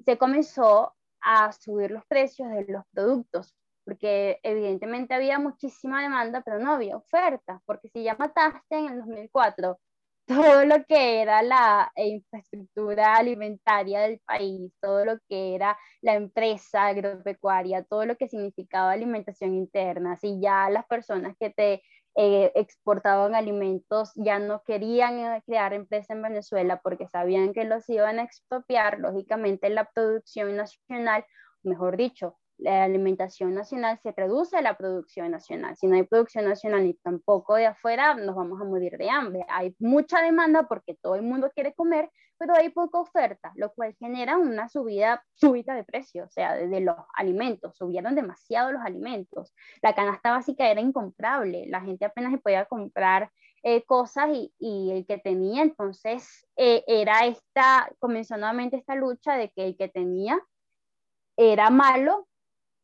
se 0.06 0.18
comenzó 0.18 0.94
a 1.22 1.52
subir 1.52 1.92
los 1.92 2.06
precios 2.06 2.50
de 2.50 2.66
los 2.68 2.84
productos, 2.92 3.56
porque 3.86 4.40
evidentemente 4.44 5.14
había 5.14 5.40
muchísima 5.40 6.02
demanda, 6.02 6.42
pero 6.42 6.60
no 6.60 6.74
había 6.74 6.98
oferta, 6.98 7.62
porque 7.66 7.90
si 7.90 8.04
ya 8.04 8.16
mataste 8.16 8.78
en 8.78 8.88
el 8.88 9.00
2004 9.00 9.80
todo 10.26 10.66
lo 10.66 10.84
que 10.86 11.22
era 11.22 11.42
la 11.44 11.92
infraestructura 11.96 13.16
alimentaria 13.16 14.02
del 14.02 14.20
país, 14.26 14.72
todo 14.82 15.06
lo 15.06 15.20
que 15.28 15.56
era 15.56 15.78
la 16.02 16.16
empresa 16.16 16.88
agropecuaria, 16.88 17.84
todo 17.84 18.06
lo 18.06 18.16
que 18.16 18.28
significaba 18.30 18.92
alimentación 18.92 19.54
interna, 19.56 20.18
si 20.18 20.40
ya 20.42 20.70
las 20.70 20.86
personas 20.86 21.36
que 21.40 21.50
te 21.50 21.84
eh, 22.16 22.52
exportaban 22.56 23.34
alimentos 23.36 24.12
ya 24.16 24.38
no 24.40 24.62
querían 24.64 25.18
eh, 25.20 25.42
crear 25.48 25.74
empresa 25.74 26.14
en 26.14 26.22
Venezuela 26.22 26.80
porque 26.84 27.08
sabían 27.08 27.54
que 27.54 27.66
los 27.66 27.90
iban 27.90 28.20
a 28.20 28.24
expropiar, 28.24 29.00
lógicamente 29.00 29.70
la 29.70 29.90
producción 29.94 30.56
nacional, 30.56 31.26
mejor 31.64 31.98
dicho, 31.98 32.38
la 32.58 32.84
alimentación 32.84 33.54
nacional 33.54 34.00
se 34.02 34.12
reduce 34.12 34.58
a 34.58 34.62
la 34.62 34.78
producción 34.78 35.32
nacional. 35.32 35.76
Si 35.76 35.88
no 35.88 35.96
hay 35.96 36.04
producción 36.04 36.46
nacional 36.46 36.84
ni 36.84 36.94
tampoco 36.94 37.56
de 37.56 37.66
afuera, 37.66 38.14
nos 38.16 38.36
vamos 38.36 38.62
a 38.62 38.66
morir 38.66 38.98
de 38.98 39.10
hambre. 39.10 39.46
Hay 39.50 39.76
mucha 39.80 40.22
demanda 40.22 40.68
porque 40.68 40.96
todo 40.96 41.16
el 41.16 41.24
mundo 41.24 41.52
quiere 41.54 41.74
comer, 41.74 42.10
pero 42.38 42.56
hay 42.56 42.70
poca 42.70 43.00
oferta, 43.00 43.52
lo 43.56 43.74
cual 43.74 43.96
genera 44.00 44.38
una 44.38 44.70
subida 44.70 45.24
súbita 45.34 45.76
de 45.76 45.84
precios, 45.84 46.28
o 46.28 46.32
sea, 46.32 46.56
de, 46.56 46.80
los 46.82 46.96
alimentos. 47.16 47.76
Subieron 47.76 48.16
demasiado 48.16 48.72
los 48.72 48.82
alimentos. 48.82 49.54
La 49.82 49.96
canasta 49.96 50.32
básica 50.32 50.70
era 50.70 50.82
incomprable. 50.82 51.66
La 51.68 51.82
gente 51.82 52.06
apenas 52.06 52.32
se 52.32 52.40
podía 52.40 52.66
comprar 52.66 53.32
eh, 53.64 53.84
cosas 53.86 54.30
y, 54.34 54.54
y, 54.60 54.92
el 54.92 55.06
que 55.06 55.18
tenía, 55.18 55.62
entonces 55.62 56.46
eh, 56.58 56.84
era 56.86 57.26
esta, 57.26 57.90
comenzó 58.00 58.36
nuevamente 58.36 58.76
esta 58.76 58.94
lucha 58.96 59.36
de 59.38 59.52
que 59.52 59.66
el 59.68 59.78
que 59.78 59.88
tenía 59.88 60.38
era 61.38 61.70
malo 61.70 62.28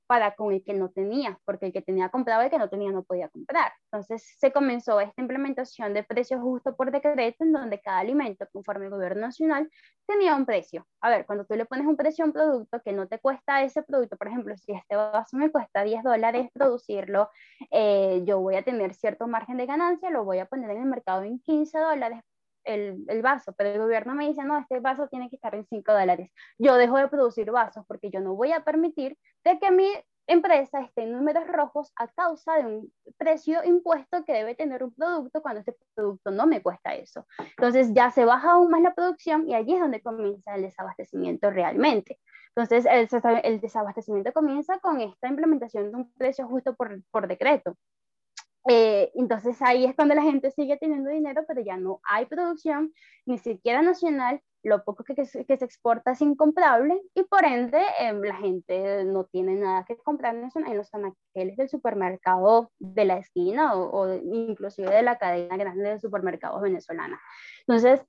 para 0.10 0.34
con 0.34 0.51
el 0.51 0.64
que 0.64 0.74
no 0.74 0.89
tenía, 0.89 1.39
porque 1.45 1.68
el 1.68 1.72
que 1.72 1.84
tenía 1.84 2.10
compraba 2.10 2.43
el 2.43 2.49
que 2.49 2.57
no 2.57 2.68
tenía 2.68 2.91
no 2.91 3.03
podía 3.03 3.30
comprar. 3.30 3.72
Entonces 3.91 4.24
se 4.39 4.51
comenzó 4.51 4.99
esta 4.99 5.22
implementación 5.22 5.93
de 5.93 6.03
precios 6.03 6.41
justos 6.41 6.74
por 6.76 6.91
decreto, 6.91 7.43
en 7.43 7.51
donde 7.53 7.80
cada 7.80 7.99
alimento, 7.99 8.47
conforme 8.51 8.86
el 8.86 8.91
gobierno 8.91 9.22
nacional, 9.22 9.70
tenía 10.07 10.36
un 10.36 10.47
precio. 10.47 10.88
A 11.01 11.12
ver, 11.12 11.28
cuando 11.28 11.45
tú 11.45 11.53
le 11.55 11.66
pones 11.66 11.86
un 11.86 11.95
precio 11.95 12.24
a 12.26 12.28
un 12.28 12.34
producto 12.34 12.82
que 12.84 12.91
no 12.91 13.07
te 13.07 13.20
cuesta 13.20 13.62
ese 13.62 13.84
producto, 13.84 14.18
por 14.18 14.30
ejemplo, 14.30 14.57
si 14.57 14.72
este 14.72 14.95
vaso 14.95 15.38
me 15.38 15.51
cuesta 15.51 15.84
10 15.84 16.01
dólares 16.03 16.49
producirlo, 16.53 17.30
eh, 17.70 18.24
yo 18.26 18.39
voy 18.39 18.55
a 18.55 18.64
tener 18.64 18.95
cierto 18.95 19.28
margen 19.28 19.57
de 19.57 19.68
ganancia, 19.68 20.10
lo 20.10 20.24
voy 20.26 20.39
a 20.39 20.47
poner 20.47 20.72
en 20.72 20.82
el 20.82 20.86
mercado 20.86 21.22
en 21.22 21.39
15 21.39 21.78
dólares 21.78 22.22
el, 22.70 23.22
vaso, 23.22 23.53
pero 23.57 23.70
el 23.70 23.80
gobierno 23.80 24.13
me 24.13 24.28
dice, 24.28 24.43
no, 24.43 24.57
este 24.57 24.80
vaso 24.80 25.07
tiene 25.07 25.30
que 25.30 25.36
estar 25.36 25.55
en 25.55 25.65
5 25.65 25.91
dólares. 25.91 26.32
Yo 26.57 26.76
dejo 26.76 26.97
de 26.97 27.07
producir 27.07 27.51
vasos 27.51 27.86
porque 27.88 28.09
yo 28.09 28.22
no 28.22 28.36
voy 28.36 28.51
a 28.51 28.63
permitir 28.63 29.17
de 29.43 29.59
que 29.59 29.72
mi 29.72 29.88
empresa 30.28 30.82
esté 30.82 31.03
en 31.03 31.13
números 31.13 31.47
rojos 31.47 31.91
a 31.95 32.07
causa 32.07 32.57
de 32.57 32.65
un 32.65 32.93
precio 33.17 33.63
impuesto 33.63 34.24
que 34.26 34.34
debe 34.34 34.53
tener 34.53 34.84
un 34.84 34.93
producto 34.93 35.41
cuando 35.41 35.61
este 35.61 35.76
producto 35.95 36.30
no 36.30 36.45
me 36.45 36.61
cuesta 36.61 36.93
eso. 36.93 37.26
Entonces 37.39 37.93
ya 37.93 38.11
se 38.11 38.26
baja 38.26 38.51
aún 38.51 38.70
más 38.70 38.82
la 38.82 38.93
producción 38.93 39.49
y 39.49 39.55
allí 39.55 39.74
es 39.74 39.80
donde 39.80 40.01
comienza 40.01 40.55
el 40.55 40.61
desabastecimiento 40.61 41.49
realmente. 41.49 42.20
Entonces 42.55 42.86
el, 42.86 43.07
el 43.43 43.59
desabastecimiento 43.59 44.32
comienza 44.32 44.78
con 44.80 45.01
esta 45.01 45.28
implementación 45.28 45.91
de 45.91 45.97
un 45.97 46.13
precio 46.13 46.47
justo 46.47 46.76
por 46.76 47.28
decreto. 47.28 47.76
Eh, 48.68 49.12
entonces 49.16 49.62
ahí 49.62 49.86
es 49.86 49.95
cuando 49.95 50.16
la 50.16 50.22
gente 50.22 50.51
sigue 50.51 50.78
teniendo 50.78 51.10
dinero, 51.10 51.43
pero 51.47 51.62
ya 51.62 51.78
no 51.78 52.01
hay 52.03 52.26
producción, 52.26 52.93
ni 53.26 53.38
siquiera 53.38 53.82
nacional, 53.82 54.41
lo 54.64 54.84
poco 54.84 55.03
que, 55.03 55.16
que, 55.16 55.26
se 55.26 55.66
exporta 55.66 56.12
es 56.12 56.22
incomprable 56.22 56.99
y 57.14 57.24
por 57.24 57.45
ende 57.45 57.82
em, 57.99 58.22
la 58.22 58.36
gente 58.36 59.05
no 59.05 59.24
tiene 59.24 59.55
nada 59.55 59.86
que 59.86 59.97
comprar 59.97 60.36
en 60.36 60.78
los 60.78 60.93
anaqueles 60.93 61.55
del 61.55 61.70
supermercado 61.70 62.72
de 62.78 63.05
la 63.05 63.18
esquina 63.18 63.76
o, 63.76 63.89
o, 63.89 64.14
inclusive 64.16 64.89
de 64.93 65.03
la 65.03 65.18
cadena 65.18 65.55
grande 65.55 65.91
de 65.91 65.99
supermercados 65.99 66.62
venezolana. 66.62 67.22
Entonces, 67.62 68.01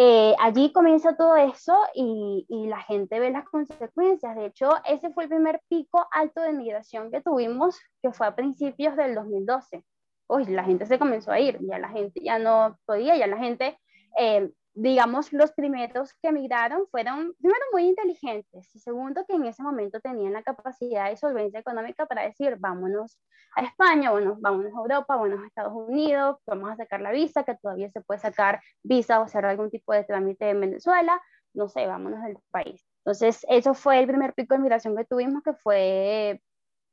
eh, 0.00 0.36
allí 0.38 0.70
comienza 0.70 1.16
todo 1.16 1.34
eso 1.34 1.76
y, 1.92 2.46
y, 2.48 2.68
la 2.68 2.80
gente 2.82 3.18
ve 3.18 3.32
las 3.32 3.44
consecuencias. 3.48 4.36
De 4.36 4.46
hecho, 4.46 4.70
ese 4.84 5.10
fue 5.10 5.24
el 5.24 5.28
primer 5.28 5.60
pico 5.68 6.06
alto 6.12 6.40
de 6.40 6.52
migración 6.52 7.10
que 7.10 7.20
tuvimos, 7.20 7.80
que 8.00 8.12
fue 8.12 8.28
a 8.28 8.36
principios 8.36 8.94
del 8.94 9.16
2012. 9.16 9.84
Uy, 10.28 10.44
la 10.44 10.62
gente 10.62 10.86
se 10.86 11.00
comenzó 11.00 11.32
a 11.32 11.40
ir, 11.40 11.58
ya 11.62 11.80
la 11.80 11.88
gente 11.88 12.20
ya 12.22 12.38
no 12.38 12.78
podía, 12.86 13.16
ya 13.16 13.26
la 13.26 13.38
gente 13.38 13.76
eh, 14.16 14.48
digamos, 14.80 15.32
los 15.32 15.50
primeros 15.52 16.14
que 16.22 16.28
emigraron 16.28 16.86
fueron, 16.92 17.34
primero, 17.40 17.64
muy 17.72 17.86
inteligentes 17.86 18.72
y 18.74 18.78
segundo, 18.78 19.24
que 19.26 19.34
en 19.34 19.44
ese 19.44 19.60
momento 19.60 19.98
tenían 20.00 20.32
la 20.32 20.44
capacidad 20.44 21.10
de 21.10 21.16
solvencia 21.16 21.58
económica 21.58 22.06
para 22.06 22.22
decir, 22.22 22.56
vámonos 22.60 23.18
a 23.56 23.64
España, 23.64 24.12
bueno, 24.12 24.36
vámonos 24.40 24.72
a 24.72 24.78
Europa, 24.78 25.16
vámonos 25.16 25.42
a 25.42 25.46
Estados 25.48 25.72
Unidos, 25.74 26.36
vamos 26.46 26.70
a 26.70 26.76
sacar 26.76 27.00
la 27.00 27.10
visa, 27.10 27.42
que 27.42 27.56
todavía 27.56 27.90
se 27.90 28.02
puede 28.02 28.20
sacar 28.20 28.60
visa 28.84 29.18
o 29.18 29.24
hacer 29.24 29.44
algún 29.46 29.68
tipo 29.68 29.92
de 29.92 30.04
trámite 30.04 30.48
en 30.50 30.60
Venezuela, 30.60 31.20
no 31.54 31.68
sé, 31.68 31.84
vámonos 31.88 32.22
del 32.22 32.38
país. 32.52 32.86
Entonces, 32.98 33.44
eso 33.48 33.74
fue 33.74 33.98
el 33.98 34.06
primer 34.06 34.32
pico 34.34 34.54
de 34.54 34.60
migración 34.60 34.96
que 34.96 35.04
tuvimos, 35.04 35.42
que 35.42 35.54
fue 35.54 36.40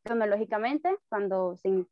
cronológicamente, 0.04 0.98
cuando 1.08 1.56
se 1.58 1.86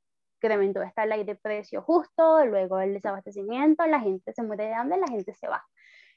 incrementó 0.44 0.82
esta 0.82 1.06
ley 1.06 1.24
de 1.24 1.36
precio 1.36 1.82
justo, 1.82 2.46
luego 2.46 2.80
el 2.80 2.94
desabastecimiento, 2.94 3.86
la 3.88 4.00
gente 4.00 4.34
se 4.34 4.44
muere 4.44 4.66
de 4.66 4.74
hambre, 4.74 5.00
la 5.00 5.08
gente 5.08 5.34
se 5.34 5.48
va. 5.48 5.64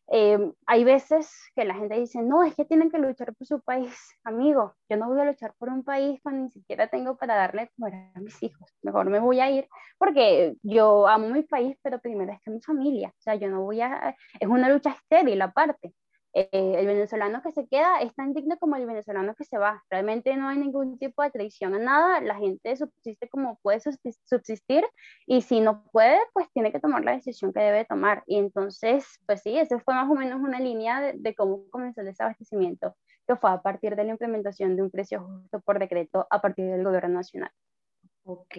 Eh, 0.08 0.38
hay 0.66 0.84
veces 0.84 1.28
que 1.56 1.64
la 1.64 1.74
gente 1.74 1.98
dice, 1.98 2.22
no, 2.22 2.44
es 2.44 2.54
que 2.54 2.64
tienen 2.64 2.90
que 2.90 2.98
luchar 2.98 3.34
por 3.34 3.46
su 3.46 3.60
país. 3.60 3.92
Amigo, 4.24 4.74
yo 4.88 4.96
no 4.96 5.08
voy 5.08 5.20
a 5.20 5.24
luchar 5.24 5.54
por 5.58 5.68
un 5.68 5.82
país 5.82 6.20
cuando 6.22 6.44
ni 6.44 6.50
siquiera 6.50 6.88
tengo 6.88 7.16
para 7.16 7.34
darle 7.34 7.70
comer 7.76 7.94
a 8.14 8.20
mis 8.20 8.40
hijos. 8.42 8.72
Mejor 8.82 9.10
me 9.10 9.18
voy 9.18 9.40
a 9.40 9.50
ir 9.50 9.68
porque 9.98 10.54
yo 10.62 11.08
amo 11.08 11.28
mi 11.28 11.42
país, 11.42 11.76
pero 11.82 12.00
primero 12.00 12.32
es 12.32 12.40
que 12.42 12.50
mi 12.52 12.60
familia. 12.60 13.08
O 13.08 13.20
sea, 13.20 13.34
yo 13.34 13.48
no 13.48 13.62
voy 13.62 13.80
a... 13.80 14.16
Es 14.38 14.48
una 14.48 14.68
lucha 14.68 14.90
estéril 14.90 15.42
aparte. 15.42 15.92
Eh, 16.38 16.48
el 16.52 16.86
venezolano 16.86 17.40
que 17.40 17.50
se 17.50 17.66
queda 17.66 17.98
es 18.02 18.14
tan 18.14 18.34
digno 18.34 18.58
como 18.58 18.76
el 18.76 18.84
venezolano 18.84 19.34
que 19.34 19.44
se 19.44 19.56
va. 19.56 19.82
Realmente 19.88 20.36
no 20.36 20.50
hay 20.50 20.58
ningún 20.58 20.98
tipo 20.98 21.22
de 21.22 21.30
traición 21.30 21.72
a 21.72 21.78
nada, 21.78 22.20
la 22.20 22.34
gente 22.34 22.76
subsiste 22.76 23.26
como 23.30 23.58
puede 23.62 23.80
subsistir 23.80 24.84
y 25.26 25.40
si 25.40 25.60
no 25.60 25.84
puede, 25.92 26.18
pues 26.34 26.50
tiene 26.52 26.72
que 26.72 26.78
tomar 26.78 27.02
la 27.02 27.12
decisión 27.12 27.54
que 27.54 27.60
debe 27.60 27.86
tomar. 27.86 28.22
Y 28.26 28.36
entonces, 28.36 29.18
pues 29.24 29.40
sí, 29.40 29.56
esa 29.56 29.78
fue 29.78 29.94
más 29.94 30.10
o 30.10 30.14
menos 30.14 30.38
una 30.42 30.60
línea 30.60 31.00
de, 31.00 31.14
de 31.16 31.34
cómo 31.34 31.70
comenzó 31.70 32.02
el 32.02 32.08
desabastecimiento, 32.08 32.94
que 33.26 33.36
fue 33.36 33.50
a 33.50 33.62
partir 33.62 33.96
de 33.96 34.04
la 34.04 34.10
implementación 34.10 34.76
de 34.76 34.82
un 34.82 34.90
precio 34.90 35.22
justo 35.22 35.60
por 35.60 35.78
decreto 35.78 36.26
a 36.28 36.42
partir 36.42 36.66
del 36.66 36.84
gobierno 36.84 37.14
nacional. 37.14 37.50
Ok, 38.24 38.58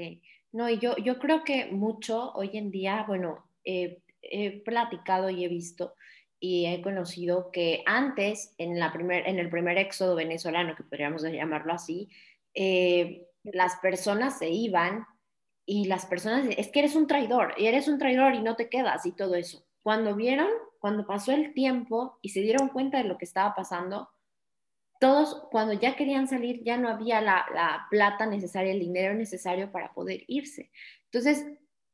no, 0.52 0.68
y 0.68 0.80
yo, 0.80 0.98
yo 0.98 1.20
creo 1.20 1.44
que 1.44 1.68
mucho 1.68 2.32
hoy 2.34 2.58
en 2.58 2.72
día, 2.72 3.06
bueno, 3.08 3.52
he 3.64 4.64
platicado 4.66 5.30
y 5.30 5.46
he 5.46 5.48
visto 5.48 5.94
y 6.40 6.66
he 6.68 6.82
conocido 6.82 7.52
que 7.52 7.84
antes, 7.86 8.54
en, 8.58 8.80
la 8.80 8.92
primer, 8.92 9.28
en 9.28 9.40
el 9.40 9.50
primer 9.50 9.78
éxodo 9.78 10.16
venezolano, 10.16 10.76
que 10.76 10.84
podríamos 10.84 11.24
llamarlo 11.24 11.74
así, 11.74 12.10
eh, 12.54 13.28
las 13.44 13.78
personas 13.78 14.38
se 14.38 14.50
iban 14.50 15.06
y 15.66 15.86
las 15.86 16.06
personas, 16.06 16.48
es 16.58 16.70
que 16.70 16.80
eres 16.80 16.96
un 16.96 17.08
traidor, 17.08 17.54
y 17.58 17.66
eres 17.66 17.88
un 17.88 17.98
traidor 17.98 18.36
y 18.36 18.42
no 18.42 18.56
te 18.56 18.70
quedas 18.70 19.06
y 19.06 19.12
todo 19.12 19.36
eso. 19.36 19.66
Cuando 19.82 20.16
vieron, 20.16 20.48
cuando 20.80 21.06
pasó 21.06 21.32
el 21.32 21.54
tiempo 21.54 22.20
y 22.22 22.30
se 22.30 22.42
dieron 22.42 22.70
cuenta 22.70 23.00
de 23.00 23.06
lo 23.06 23.18
que 23.18 23.26
estaba 23.26 23.56
pasando, 23.56 24.10
todos 25.00 25.44
cuando 25.52 25.74
ya 25.74 25.96
querían 25.96 26.28
salir 26.28 26.64
ya 26.64 26.78
no 26.78 26.90
había 26.90 27.22
la, 27.22 27.46
la 27.54 27.88
plata 27.90 28.26
necesaria, 28.26 28.72
el 28.72 28.80
dinero 28.80 29.14
necesario 29.14 29.72
para 29.72 29.94
poder 29.94 30.24
irse. 30.28 30.72
Entonces, 31.06 31.46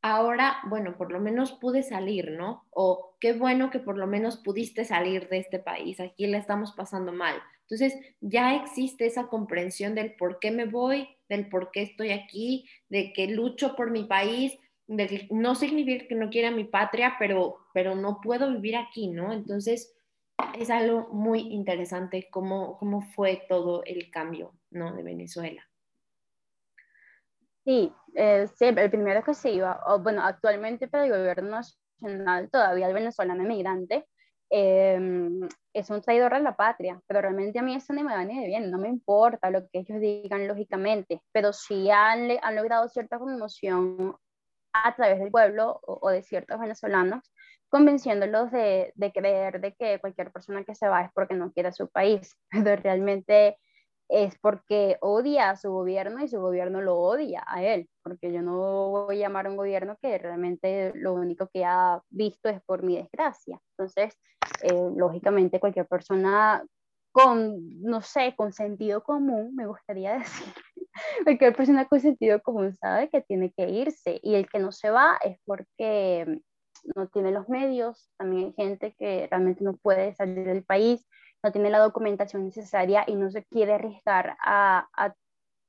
ahora, 0.03 0.57
bueno, 0.67 0.97
por 0.97 1.11
lo 1.11 1.19
menos 1.19 1.53
pude 1.53 1.81
salir, 1.81 2.31
¿no? 2.31 2.65
O 2.71 3.15
qué 3.21 3.33
bueno 3.33 3.71
que 3.71 3.79
por 3.79 3.97
lo 3.97 4.05
menos 4.05 4.37
pudiste 4.37 4.83
salir 4.83 5.29
de 5.29 5.37
este 5.37 5.59
país, 5.59 5.99
aquí 5.99 6.27
la 6.27 6.37
estamos 6.37 6.73
pasando 6.73 7.13
mal. 7.13 7.41
Entonces, 7.61 7.97
ya 8.19 8.53
existe 8.55 9.05
esa 9.05 9.27
comprensión 9.27 9.95
del 9.95 10.13
por 10.15 10.39
qué 10.39 10.51
me 10.51 10.65
voy, 10.65 11.07
del 11.29 11.47
por 11.47 11.71
qué 11.71 11.83
estoy 11.83 12.11
aquí, 12.11 12.69
de 12.89 13.13
que 13.13 13.27
lucho 13.27 13.77
por 13.77 13.91
mi 13.91 14.03
país, 14.03 14.59
de 14.87 15.07
que 15.07 15.27
no 15.31 15.55
significa 15.55 16.05
que 16.05 16.15
no 16.15 16.29
quiera 16.29 16.51
mi 16.51 16.65
patria, 16.65 17.15
pero, 17.17 17.55
pero 17.73 17.95
no 17.95 18.19
puedo 18.21 18.51
vivir 18.51 18.75
aquí, 18.75 19.07
¿no? 19.07 19.31
Entonces, 19.31 19.95
es 20.59 20.69
algo 20.69 21.07
muy 21.13 21.39
interesante 21.53 22.27
cómo, 22.29 22.77
cómo 22.77 23.01
fue 23.01 23.45
todo 23.47 23.83
el 23.85 24.11
cambio, 24.11 24.53
¿no? 24.69 24.93
De 24.93 25.01
Venezuela. 25.01 25.65
Sí, 27.65 27.93
eh, 28.15 28.47
sí, 28.55 28.65
el 28.65 28.89
primero 28.91 29.23
que 29.23 29.33
se 29.33 29.51
iba, 29.51 29.81
o, 29.87 29.99
bueno, 29.99 30.21
actualmente 30.23 30.87
para 30.89 31.05
el 31.05 31.11
gobierno 31.11 31.61
nacional, 32.01 32.49
todavía 32.51 32.87
el 32.87 32.93
venezolano 32.93 33.43
emigrante, 33.43 34.05
eh, 34.49 34.99
es 35.73 35.89
un 35.89 36.01
traidor 36.01 36.33
a 36.33 36.39
la 36.39 36.55
patria, 36.55 37.01
pero 37.07 37.21
realmente 37.21 37.59
a 37.59 37.61
mí 37.61 37.73
eso 37.75 37.93
ni 37.93 38.03
me 38.03 38.13
va 38.13 38.23
ni 38.25 38.39
de 38.39 38.47
bien, 38.47 38.69
no 38.69 38.77
me 38.77 38.89
importa 38.89 39.49
lo 39.49 39.61
que 39.69 39.79
ellos 39.79 39.99
digan 40.01 40.47
lógicamente, 40.47 41.21
pero 41.31 41.53
sí 41.53 41.89
han, 41.89 42.29
han 42.41 42.55
logrado 42.55 42.89
cierta 42.89 43.17
conmoción 43.17 44.15
a 44.73 44.95
través 44.95 45.19
del 45.19 45.31
pueblo 45.31 45.79
o, 45.83 45.99
o 46.01 46.09
de 46.09 46.21
ciertos 46.23 46.59
venezolanos, 46.59 47.31
convenciéndolos 47.69 48.51
de, 48.51 48.91
de, 48.95 49.11
creer 49.13 49.61
de 49.61 49.73
que 49.73 49.99
cualquier 49.99 50.31
persona 50.31 50.63
que 50.65 50.75
se 50.75 50.87
va 50.87 51.03
es 51.03 51.11
porque 51.13 51.35
no 51.35 51.51
quiere 51.53 51.71
su 51.71 51.89
país, 51.89 52.35
pero 52.51 52.75
realmente 52.81 53.57
es 54.09 54.37
porque 54.39 54.97
odia 55.01 55.49
a 55.49 55.55
su 55.55 55.71
gobierno 55.71 56.23
y 56.23 56.27
su 56.27 56.39
gobierno 56.39 56.81
lo 56.81 56.97
odia 56.97 57.43
a 57.47 57.63
él, 57.63 57.89
porque 58.03 58.31
yo 58.31 58.41
no 58.41 58.89
voy 58.89 59.17
a 59.17 59.27
llamar 59.27 59.47
a 59.47 59.49
un 59.49 59.57
gobierno 59.57 59.97
que 60.01 60.17
realmente 60.17 60.91
lo 60.95 61.13
único 61.13 61.47
que 61.47 61.65
ha 61.65 62.01
visto 62.09 62.49
es 62.49 62.61
por 62.63 62.83
mi 62.83 62.97
desgracia. 62.97 63.59
Entonces, 63.77 64.17
eh, 64.61 64.91
lógicamente 64.95 65.59
cualquier 65.59 65.87
persona 65.87 66.63
con, 67.11 67.81
no 67.81 68.01
sé, 68.01 68.33
con 68.35 68.51
sentido 68.53 69.03
común, 69.03 69.55
me 69.55 69.67
gustaría 69.67 70.13
decir, 70.19 70.53
cualquier 71.23 71.55
persona 71.55 71.85
con 71.85 71.99
sentido 71.99 72.41
común 72.41 72.75
sabe 72.75 73.09
que 73.09 73.21
tiene 73.21 73.51
que 73.51 73.69
irse 73.69 74.19
y 74.21 74.35
el 74.35 74.49
que 74.49 74.59
no 74.59 74.71
se 74.71 74.89
va 74.89 75.17
es 75.23 75.37
porque 75.45 76.41
no 76.95 77.07
tiene 77.07 77.31
los 77.31 77.47
medios, 77.47 78.09
también 78.17 78.47
hay 78.47 78.53
gente 78.53 78.95
que 78.97 79.27
realmente 79.29 79.63
no 79.63 79.73
puede 79.77 80.13
salir 80.15 80.45
del 80.45 80.63
país 80.63 81.07
no 81.43 81.51
tiene 81.51 81.69
la 81.69 81.79
documentación 81.79 82.45
necesaria 82.45 83.03
y 83.05 83.15
no 83.15 83.29
se 83.29 83.43
quiere 83.43 83.73
arriesgar 83.73 84.37
a, 84.39 84.87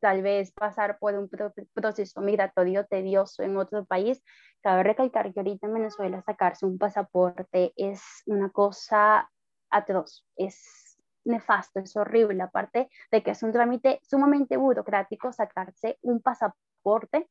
tal 0.00 0.22
vez 0.22 0.52
pasar 0.52 0.98
por 0.98 1.14
un 1.14 1.30
proceso 1.72 2.20
migratorio 2.20 2.86
tedioso 2.86 3.42
en 3.42 3.56
otro 3.56 3.84
país. 3.84 4.22
Cabe 4.60 4.82
recalcar 4.82 5.32
que 5.32 5.40
ahorita 5.40 5.66
en 5.66 5.74
Venezuela 5.74 6.22
sacarse 6.22 6.66
un 6.66 6.78
pasaporte 6.78 7.72
es 7.76 8.02
una 8.26 8.50
cosa 8.50 9.30
atroz, 9.70 10.24
es 10.36 10.98
nefasto, 11.24 11.80
es 11.80 11.96
horrible, 11.96 12.42
aparte 12.42 12.88
de 13.10 13.22
que 13.22 13.30
es 13.30 13.42
un 13.42 13.52
trámite 13.52 14.00
sumamente 14.02 14.56
burocrático, 14.56 15.32
sacarse 15.32 15.98
un 16.02 16.20
pasaporte 16.20 17.28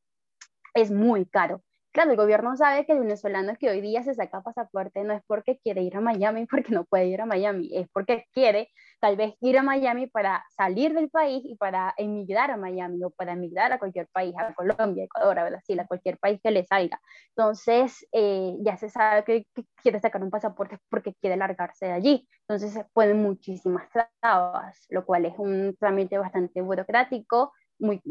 es 0.74 0.90
muy 0.90 1.26
caro. 1.26 1.62
Claro, 1.94 2.10
el 2.10 2.16
gobierno 2.16 2.56
sabe 2.56 2.84
que 2.84 2.92
el 2.92 2.98
venezolano 2.98 3.54
que 3.56 3.70
hoy 3.70 3.80
día 3.80 4.02
se 4.02 4.14
saca 4.14 4.42
pasaporte 4.42 5.04
no 5.04 5.12
es 5.14 5.22
porque 5.28 5.60
quiere 5.62 5.80
ir 5.82 5.96
a 5.96 6.00
Miami, 6.00 6.44
porque 6.50 6.72
no 6.72 6.84
puede 6.84 7.06
ir 7.06 7.20
a 7.20 7.26
Miami, 7.26 7.70
es 7.72 7.88
porque 7.92 8.24
quiere 8.32 8.68
tal 8.98 9.14
vez 9.16 9.34
ir 9.40 9.56
a 9.58 9.62
Miami 9.62 10.08
para 10.08 10.44
salir 10.56 10.92
del 10.92 11.08
país 11.08 11.44
y 11.44 11.54
para 11.54 11.94
emigrar 11.96 12.50
a 12.50 12.56
Miami 12.56 13.04
o 13.04 13.10
para 13.10 13.34
emigrar 13.34 13.72
a 13.72 13.78
cualquier 13.78 14.08
país, 14.08 14.34
a 14.36 14.52
Colombia, 14.54 15.04
Ecuador, 15.04 15.38
a 15.38 15.48
Brasil, 15.48 15.78
a 15.78 15.86
cualquier 15.86 16.18
país 16.18 16.40
que 16.42 16.50
le 16.50 16.64
salga. 16.64 17.00
Entonces, 17.28 18.04
eh, 18.10 18.56
ya 18.62 18.76
se 18.76 18.88
sabe 18.88 19.22
que, 19.22 19.46
quiere 19.80 20.00
sacar 20.00 20.20
un 20.24 20.30
pasaporte 20.30 20.78
porque 20.90 21.14
quiere 21.20 21.36
largarse 21.36 21.86
de 21.86 21.92
allí. 21.92 22.28
Entonces, 22.48 22.72
se 22.72 22.84
ponen 22.92 23.22
muchísimas 23.22 23.88
trabas, 24.20 24.84
lo 24.88 25.04
cual 25.06 25.26
es 25.26 25.34
un 25.38 25.76
trámite 25.78 26.18
bastante 26.18 26.60
burocrático, 26.60 27.52
muy, 27.78 28.02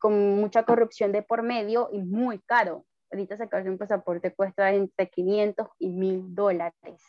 con 0.00 0.36
mucha 0.38 0.64
corrupción 0.64 1.12
de 1.12 1.22
por 1.22 1.42
medio 1.42 1.88
y 1.92 2.02
muy 2.02 2.40
caro 2.40 2.84
ahorita 3.10 3.36
sacarse 3.36 3.70
un 3.70 3.78
pasaporte 3.78 4.34
cuesta 4.34 4.72
entre 4.72 5.08
500 5.08 5.68
y 5.78 5.90
1000 5.90 6.34
dólares. 6.34 7.02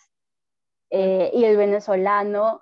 Eh, 0.90 1.32
y 1.34 1.44
el 1.44 1.58
venezolano, 1.58 2.62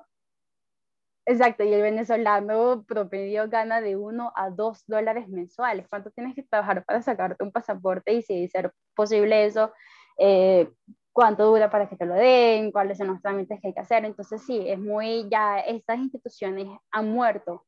exacto, 1.26 1.64
y 1.64 1.74
el 1.74 1.82
venezolano 1.82 2.84
promedio 2.88 3.50
gana 3.50 3.82
de 3.82 3.96
1 3.96 4.34
a 4.36 4.50
2 4.50 4.84
dólares 4.88 5.28
mensuales. 5.28 5.88
¿Cuánto 5.90 6.12
tienes 6.12 6.36
que 6.36 6.44
trabajar 6.44 6.84
para 6.86 7.02
sacarte 7.02 7.44
un 7.44 7.52
pasaporte? 7.52 8.14
Y 8.14 8.22
si 8.22 8.48
ser 8.48 8.72
posible 8.96 9.46
eso, 9.46 9.72
eh, 10.18 10.72
cuánto 11.12 11.46
dura 11.46 11.70
para 11.70 11.88
que 11.88 11.96
te 11.96 12.06
lo 12.06 12.16
den, 12.16 12.72
cuáles 12.72 12.98
son 12.98 13.08
los 13.08 13.22
trámites 13.22 13.62
que 13.62 13.68
hay 13.68 13.74
que 13.74 13.80
hacer. 13.80 14.06
Entonces 14.06 14.42
sí, 14.46 14.68
es 14.68 14.80
muy, 14.80 15.28
ya 15.30 15.60
estas 15.60 16.00
instituciones 16.00 16.68
han 16.92 17.10
muerto 17.10 17.66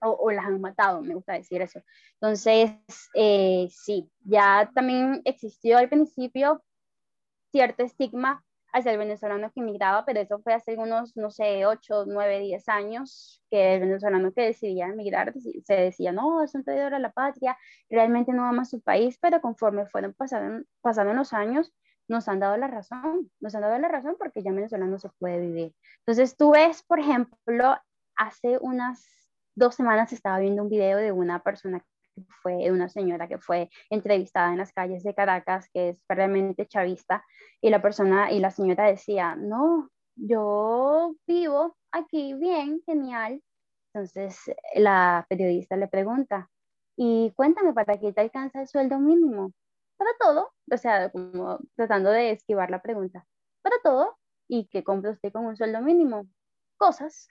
o, 0.00 0.30
las 0.30 0.46
han 0.46 0.60
matado, 0.60 1.02
me 1.02 1.14
gusta 1.14 1.34
decir 1.34 1.62
eso. 1.62 1.80
Entonces, 2.14 2.70
eh, 3.14 3.68
sí, 3.70 4.10
ya 4.20 4.70
también 4.74 5.22
existió 5.24 5.78
al 5.78 5.88
principio 5.88 6.62
cierto 7.52 7.82
estigma 7.82 8.44
hacia 8.72 8.92
el 8.92 8.98
venezolano 8.98 9.50
que 9.52 9.60
emigraba, 9.60 10.04
pero 10.04 10.20
eso 10.20 10.38
fue 10.40 10.52
hace 10.52 10.76
unos, 10.76 11.16
no 11.16 11.30
sé, 11.30 11.64
8, 11.64 12.04
9, 12.06 12.40
10 12.40 12.68
años, 12.68 13.42
que 13.50 13.74
el 13.74 13.80
venezolano 13.80 14.32
que 14.32 14.42
decidía 14.42 14.86
emigrar 14.86 15.32
se 15.64 15.74
decía, 15.74 16.12
no, 16.12 16.42
es 16.42 16.54
un 16.54 16.64
traidor 16.64 16.92
a 16.94 16.98
la 16.98 17.12
patria, 17.12 17.56
realmente 17.88 18.32
no 18.32 18.44
ama 18.44 18.64
su 18.66 18.82
país, 18.82 19.18
pero 19.20 19.40
conforme 19.40 19.86
fueron 19.86 20.12
pasando, 20.12 20.64
pasando 20.82 21.14
los 21.14 21.32
años, 21.32 21.72
nos 22.08 22.28
han 22.28 22.40
dado 22.40 22.56
la 22.56 22.68
razón, 22.68 23.30
nos 23.40 23.54
han 23.54 23.62
dado 23.62 23.78
la 23.78 23.88
razón 23.88 24.16
porque 24.18 24.42
ya 24.42 24.50
en 24.50 24.56
Venezuela 24.56 24.86
no 24.86 24.98
se 24.98 25.08
puede 25.18 25.40
vivir. 25.40 25.74
Entonces 26.00 26.36
tú 26.36 26.52
ves, 26.52 26.82
por 26.82 27.00
ejemplo, 27.00 27.76
hace 28.16 28.58
unas 28.60 29.25
dos 29.56 29.74
semanas 29.74 30.12
estaba 30.12 30.38
viendo 30.38 30.62
un 30.62 30.68
video 30.68 30.98
de 30.98 31.10
una 31.10 31.42
persona 31.42 31.80
que 32.14 32.22
fue, 32.42 32.56
de 32.56 32.72
una 32.72 32.88
señora 32.88 33.26
que 33.26 33.38
fue 33.38 33.68
entrevistada 33.90 34.52
en 34.52 34.58
las 34.58 34.72
calles 34.72 35.02
de 35.02 35.14
Caracas, 35.14 35.68
que 35.72 35.90
es 35.90 35.98
realmente 36.08 36.66
chavista, 36.66 37.24
y 37.60 37.70
la 37.70 37.82
persona 37.82 38.30
y 38.30 38.38
la 38.38 38.50
señora 38.50 38.84
decía, 38.84 39.34
no, 39.34 39.90
yo 40.14 41.14
vivo 41.26 41.76
aquí 41.90 42.34
bien, 42.34 42.82
genial. 42.86 43.42
Entonces 43.92 44.38
la 44.74 45.26
periodista 45.28 45.76
le 45.76 45.88
pregunta, 45.88 46.48
y 46.96 47.32
cuéntame, 47.34 47.74
¿para 47.74 47.98
qué 47.98 48.12
te 48.12 48.20
alcanza 48.20 48.60
el 48.60 48.68
sueldo 48.68 48.98
mínimo? 48.98 49.52
Para 49.98 50.10
todo, 50.20 50.52
o 50.70 50.76
sea, 50.76 51.10
como 51.10 51.58
tratando 51.74 52.10
de 52.10 52.32
esquivar 52.32 52.70
la 52.70 52.82
pregunta, 52.82 53.24
para 53.62 53.76
todo, 53.82 54.18
¿y 54.48 54.66
qué 54.68 54.84
compra 54.84 55.12
usted 55.12 55.32
con 55.32 55.46
un 55.46 55.56
sueldo 55.56 55.80
mínimo? 55.80 56.26
Cosas. 56.78 57.28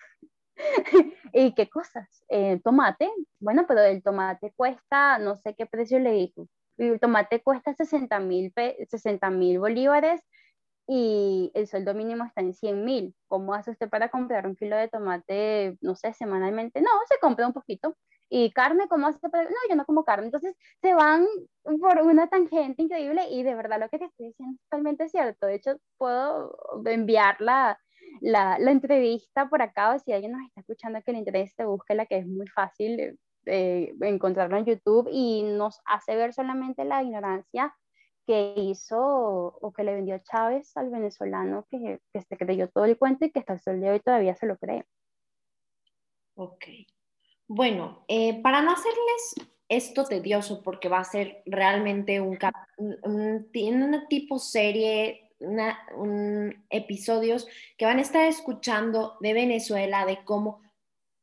¿Y 1.33 1.53
qué 1.53 1.69
cosas? 1.69 2.23
Eh, 2.29 2.59
tomate, 2.63 3.09
bueno, 3.39 3.65
pero 3.67 3.81
el 3.81 4.03
tomate 4.03 4.53
cuesta, 4.55 5.19
no 5.19 5.35
sé 5.35 5.55
qué 5.55 5.65
precio 5.65 5.99
le 5.99 6.11
dijo, 6.11 6.47
el 6.77 6.99
tomate 6.99 7.41
cuesta 7.41 7.73
60 7.73 8.19
mil 8.19 8.53
60 8.89 9.29
bolívares 9.59 10.21
y 10.87 11.51
el 11.55 11.67
sueldo 11.67 11.93
mínimo 11.93 12.25
está 12.25 12.41
en 12.41 12.53
100 12.53 12.85
mil. 12.85 13.15
¿Cómo 13.27 13.53
hace 13.53 13.71
usted 13.71 13.89
para 13.89 14.09
comprar 14.09 14.45
un 14.47 14.55
kilo 14.55 14.75
de 14.77 14.87
tomate, 14.87 15.77
no 15.81 15.95
sé, 15.95 16.13
semanalmente? 16.13 16.81
No, 16.81 16.89
se 17.09 17.17
compra 17.19 17.47
un 17.47 17.53
poquito. 17.53 17.95
¿Y 18.29 18.51
carne 18.53 18.87
cómo 18.87 19.07
hace 19.07 19.19
para.? 19.19 19.43
No, 19.45 19.55
yo 19.69 19.75
no 19.75 19.85
como 19.85 20.03
carne. 20.03 20.25
Entonces 20.27 20.55
se 20.81 20.93
van 20.93 21.25
por 21.81 22.01
una 22.03 22.27
tangente 22.27 22.83
increíble 22.83 23.27
y 23.29 23.43
de 23.43 23.55
verdad 23.55 23.79
lo 23.79 23.89
que 23.89 23.99
te 23.99 24.05
estoy 24.05 24.27
diciendo 24.27 24.55
es 24.55 24.61
totalmente 24.69 25.09
cierto. 25.09 25.47
De 25.47 25.55
hecho, 25.55 25.77
puedo 25.97 26.55
enviarla 26.85 27.79
la, 28.21 28.57
la, 28.59 28.71
entrevista 28.71 29.49
por 29.49 29.61
acá, 29.61 29.93
o 29.93 29.99
si 29.99 30.13
alguien 30.13 30.31
nos 30.33 30.45
está 30.47 30.61
escuchando 30.61 31.01
que 31.01 31.11
le 31.11 31.19
interese, 31.19 31.65
búsquela, 31.65 32.05
que 32.05 32.17
es 32.17 32.27
muy 32.27 32.47
fácil 32.47 33.17
eh, 33.45 33.93
encontrarlo 34.01 34.57
en 34.57 34.65
YouTube 34.65 35.07
y 35.11 35.43
nos 35.43 35.79
hace 35.85 36.15
ver 36.15 36.33
solamente 36.33 36.83
la 36.83 37.03
ignorancia 37.03 37.75
que 38.25 38.55
hizo 38.57 38.97
o 38.99 39.71
que 39.71 39.83
le 39.83 39.93
vendió 39.93 40.17
Chávez 40.19 40.75
al 40.75 40.89
venezolano 40.89 41.67
que, 41.69 41.99
que 42.11 42.21
se 42.21 42.37
creyó 42.37 42.69
todo 42.69 42.85
el 42.85 42.97
cuento 42.97 43.25
y 43.25 43.31
que 43.31 43.39
hasta 43.39 43.53
el 43.53 43.59
sol 43.59 43.79
de 43.79 43.91
hoy 43.91 43.99
todavía 43.99 44.35
se 44.35 44.47
lo 44.47 44.57
cree. 44.57 44.83
Ok. 46.35 46.65
Bueno, 47.47 48.03
eh, 48.07 48.41
para 48.41 48.61
no 48.61 48.71
hacerles 48.71 49.35
esto 49.69 50.05
tedioso, 50.05 50.61
porque 50.63 50.89
va 50.89 50.99
a 50.99 51.03
ser 51.03 51.43
realmente 51.45 52.19
un, 52.19 52.37
un, 52.77 52.97
un, 53.03 53.83
un 53.83 54.07
tipo 54.07 54.39
serie 54.39 55.24
un, 55.39 56.65
episodios 56.69 57.47
que 57.77 57.85
van 57.85 57.99
a 57.99 58.01
estar 58.01 58.25
escuchando 58.25 59.17
de 59.21 59.33
Venezuela, 59.33 60.05
de 60.05 60.23
cómo 60.23 60.61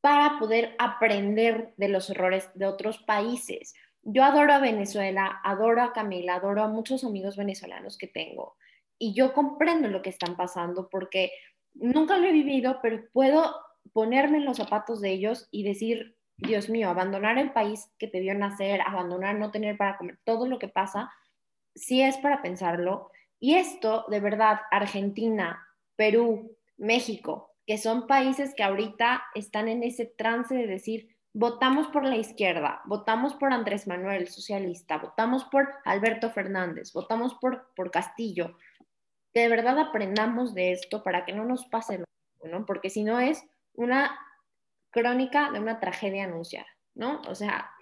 para 0.00 0.38
poder 0.38 0.74
aprender 0.78 1.74
de 1.76 1.88
los 1.88 2.10
errores 2.10 2.50
de 2.54 2.66
otros 2.66 2.98
países. 2.98 3.74
Yo 4.02 4.24
adoro 4.24 4.52
a 4.52 4.58
Venezuela, 4.58 5.40
adoro 5.44 5.82
a 5.82 5.92
Camila, 5.92 6.34
adoro 6.34 6.62
a 6.62 6.68
muchos 6.68 7.04
amigos 7.04 7.36
venezolanos 7.36 7.96
que 7.96 8.08
tengo 8.08 8.56
y 8.98 9.14
yo 9.14 9.32
comprendo 9.32 9.88
lo 9.88 10.00
que 10.00 10.10
están 10.10 10.36
pasando 10.36 10.88
porque 10.88 11.32
nunca 11.74 12.18
lo 12.18 12.26
he 12.26 12.32
vivido, 12.32 12.78
pero 12.82 13.02
puedo 13.12 13.54
ponerme 13.92 14.38
en 14.38 14.44
los 14.44 14.58
zapatos 14.58 15.00
de 15.00 15.10
ellos 15.10 15.48
y 15.50 15.64
decir, 15.64 16.16
Dios 16.36 16.68
mío, 16.68 16.88
abandonar 16.88 17.38
el 17.38 17.52
país 17.52 17.90
que 17.98 18.06
te 18.06 18.20
vio 18.20 18.34
nacer, 18.34 18.80
abandonar 18.80 19.36
no 19.36 19.50
tener 19.50 19.76
para 19.76 19.96
comer, 19.96 20.18
todo 20.24 20.46
lo 20.46 20.58
que 20.58 20.68
pasa, 20.68 21.10
sí 21.74 22.02
es 22.02 22.16
para 22.18 22.42
pensarlo 22.42 23.10
y 23.42 23.56
esto, 23.56 24.04
de 24.08 24.20
verdad, 24.20 24.60
Argentina, 24.70 25.66
Perú, 25.96 26.56
México, 26.76 27.50
que 27.66 27.76
son 27.76 28.06
países 28.06 28.54
que 28.54 28.62
ahorita 28.62 29.24
están 29.34 29.66
en 29.66 29.82
ese 29.82 30.06
trance 30.06 30.54
de 30.54 30.68
decir, 30.68 31.16
votamos 31.34 31.88
por 31.88 32.04
la 32.04 32.14
izquierda, 32.14 32.82
votamos 32.84 33.34
por 33.34 33.52
Andrés 33.52 33.88
Manuel, 33.88 34.28
socialista, 34.28 34.98
votamos 34.98 35.42
por 35.46 35.74
Alberto 35.84 36.30
Fernández, 36.30 36.92
votamos 36.92 37.34
por, 37.34 37.74
por 37.74 37.90
Castillo. 37.90 38.56
De 39.34 39.48
verdad 39.48 39.76
aprendamos 39.76 40.54
de 40.54 40.70
esto 40.70 41.02
para 41.02 41.24
que 41.24 41.32
no 41.32 41.44
nos 41.44 41.66
pase 41.66 41.98
lo 41.98 42.04
mismo, 42.38 42.58
¿no? 42.60 42.64
Porque 42.64 42.90
si 42.90 43.02
no 43.02 43.18
es 43.18 43.44
una 43.74 44.16
crónica 44.92 45.50
de 45.50 45.58
una 45.58 45.80
tragedia 45.80 46.26
anunciada, 46.26 46.68
¿no? 46.94 47.20
O 47.22 47.34
sea, 47.34 47.72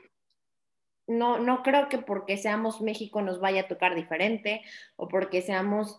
no, 1.10 1.40
no 1.40 1.64
creo 1.64 1.88
que 1.88 1.98
porque 1.98 2.36
seamos 2.36 2.80
México 2.80 3.20
nos 3.20 3.40
vaya 3.40 3.62
a 3.62 3.68
tocar 3.68 3.96
diferente 3.96 4.62
o 4.94 5.08
porque 5.08 5.42
seamos 5.42 5.98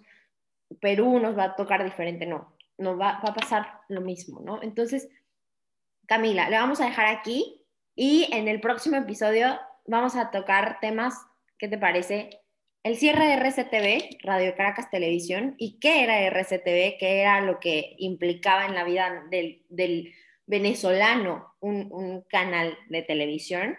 Perú 0.79 1.19
nos 1.19 1.37
va 1.37 1.43
a 1.43 1.55
tocar 1.55 1.83
diferente, 1.83 2.25
no, 2.25 2.55
no 2.77 2.97
va, 2.97 3.19
va 3.19 3.31
a 3.31 3.33
pasar 3.33 3.81
lo 3.89 3.99
mismo, 3.99 4.39
¿no? 4.39 4.63
Entonces, 4.63 5.09
Camila, 6.05 6.49
le 6.49 6.55
vamos 6.55 6.79
a 6.79 6.85
dejar 6.85 7.07
aquí 7.07 7.65
y 7.93 8.29
en 8.31 8.47
el 8.47 8.61
próximo 8.61 8.95
episodio 8.95 9.59
vamos 9.85 10.15
a 10.15 10.31
tocar 10.31 10.79
temas, 10.79 11.15
¿qué 11.57 11.67
te 11.67 11.77
parece? 11.77 12.41
El 12.83 12.95
cierre 12.95 13.25
de 13.25 13.33
RCTV, 13.33 14.23
Radio 14.23 14.55
Caracas 14.55 14.89
Televisión, 14.89 15.55
y 15.57 15.77
qué 15.79 16.03
era 16.03 16.21
RCTV, 16.21 16.97
qué 16.97 17.19
era 17.19 17.41
lo 17.41 17.59
que 17.59 17.95
implicaba 17.97 18.65
en 18.65 18.75
la 18.75 18.85
vida 18.85 19.25
del, 19.29 19.65
del 19.67 20.13
venezolano 20.45 21.53
un, 21.59 21.89
un 21.91 22.21
canal 22.21 22.77
de 22.87 23.01
televisión 23.01 23.77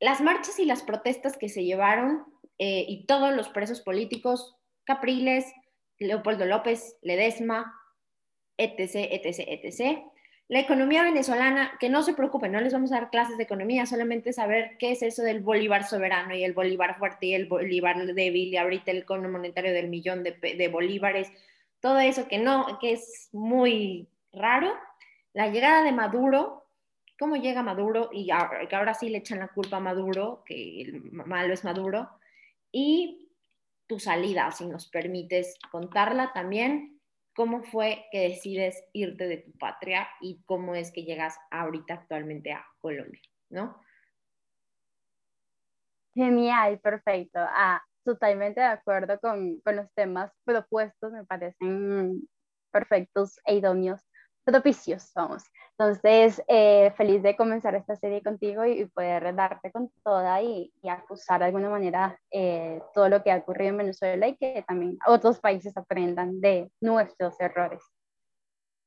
las 0.00 0.20
marchas 0.20 0.58
y 0.58 0.64
las 0.64 0.82
protestas 0.82 1.36
que 1.36 1.48
se 1.48 1.64
llevaron 1.64 2.24
eh, 2.58 2.84
y 2.88 3.06
todos 3.06 3.34
los 3.34 3.48
presos 3.48 3.80
políticos, 3.80 4.56
Capriles, 4.84 5.46
Leopoldo 5.98 6.46
López, 6.46 6.96
Ledesma, 7.02 7.74
etc., 8.56 9.08
etc., 9.10 9.44
etc. 9.46 9.98
La 10.48 10.58
economía 10.58 11.02
venezolana, 11.02 11.76
que 11.78 11.90
no 11.90 12.02
se 12.02 12.14
preocupen, 12.14 12.50
no 12.50 12.60
les 12.60 12.72
vamos 12.72 12.90
a 12.90 12.96
dar 12.96 13.10
clases 13.10 13.36
de 13.36 13.44
economía, 13.44 13.86
solamente 13.86 14.32
saber 14.32 14.76
qué 14.78 14.92
es 14.92 15.02
eso 15.02 15.22
del 15.22 15.40
bolívar 15.40 15.86
soberano 15.86 16.34
y 16.34 16.42
el 16.42 16.54
bolívar 16.54 16.98
fuerte 16.98 17.26
y 17.26 17.34
el 17.34 17.46
bolívar 17.46 18.04
débil 18.14 18.48
y 18.48 18.56
ahorita 18.56 18.90
el 18.90 19.04
cono 19.04 19.28
monetario 19.28 19.72
del 19.72 19.88
millón 19.88 20.24
de, 20.24 20.32
de 20.32 20.68
bolívares, 20.68 21.30
todo 21.80 22.00
eso 22.00 22.26
que 22.26 22.38
no, 22.38 22.78
que 22.80 22.92
es 22.92 23.28
muy 23.32 24.08
raro. 24.32 24.72
La 25.34 25.48
llegada 25.48 25.84
de 25.84 25.92
Maduro, 25.92 26.59
cómo 27.20 27.36
llega 27.36 27.62
Maduro 27.62 28.08
y 28.12 28.28
que 28.68 28.76
ahora 28.76 28.94
sí 28.94 29.10
le 29.10 29.18
echan 29.18 29.40
la 29.40 29.48
culpa 29.48 29.76
a 29.76 29.80
Maduro, 29.80 30.42
que 30.46 30.80
el 30.80 31.02
malo 31.12 31.52
es 31.52 31.64
Maduro, 31.64 32.08
y 32.72 33.30
tu 33.86 34.00
salida, 34.00 34.50
si 34.52 34.66
nos 34.66 34.88
permites 34.88 35.58
contarla 35.70 36.32
también, 36.32 36.98
cómo 37.36 37.62
fue 37.62 38.06
que 38.10 38.30
decides 38.30 38.82
irte 38.94 39.28
de 39.28 39.36
tu 39.36 39.52
patria 39.58 40.08
y 40.22 40.42
cómo 40.46 40.74
es 40.74 40.90
que 40.92 41.04
llegas 41.04 41.36
ahorita 41.50 41.92
actualmente 41.92 42.52
a 42.52 42.64
Colombia. 42.78 43.20
Genial, 46.14 46.80
perfecto. 46.80 47.38
Ah, 47.38 47.82
totalmente 48.02 48.60
de 48.60 48.66
acuerdo 48.66 49.20
con, 49.20 49.60
con 49.60 49.76
los 49.76 49.92
temas 49.92 50.32
propuestos, 50.44 51.12
me 51.12 51.26
parecen 51.26 52.26
perfectos 52.72 53.38
e 53.44 53.56
idóneos 53.56 54.09
propicios, 54.44 55.12
vamos. 55.14 55.44
Entonces, 55.78 56.42
eh, 56.48 56.92
feliz 56.96 57.22
de 57.22 57.36
comenzar 57.36 57.74
esta 57.74 57.96
serie 57.96 58.22
contigo 58.22 58.64
y, 58.64 58.84
poder 58.86 59.34
darte 59.34 59.70
con 59.70 59.90
toda 60.02 60.42
y, 60.42 60.72
acusar 60.88 61.40
de 61.40 61.46
alguna 61.46 61.70
manera 61.70 62.18
eh, 62.30 62.82
todo 62.94 63.08
lo 63.08 63.22
que 63.22 63.32
ha 63.32 63.36
ocurrido 63.36 63.70
en 63.70 63.78
Venezuela 63.78 64.28
y 64.28 64.36
que 64.36 64.64
también 64.66 64.98
otros 65.06 65.40
países 65.40 65.76
aprendan 65.76 66.40
de 66.40 66.70
nuestros 66.80 67.40
errores. 67.40 67.82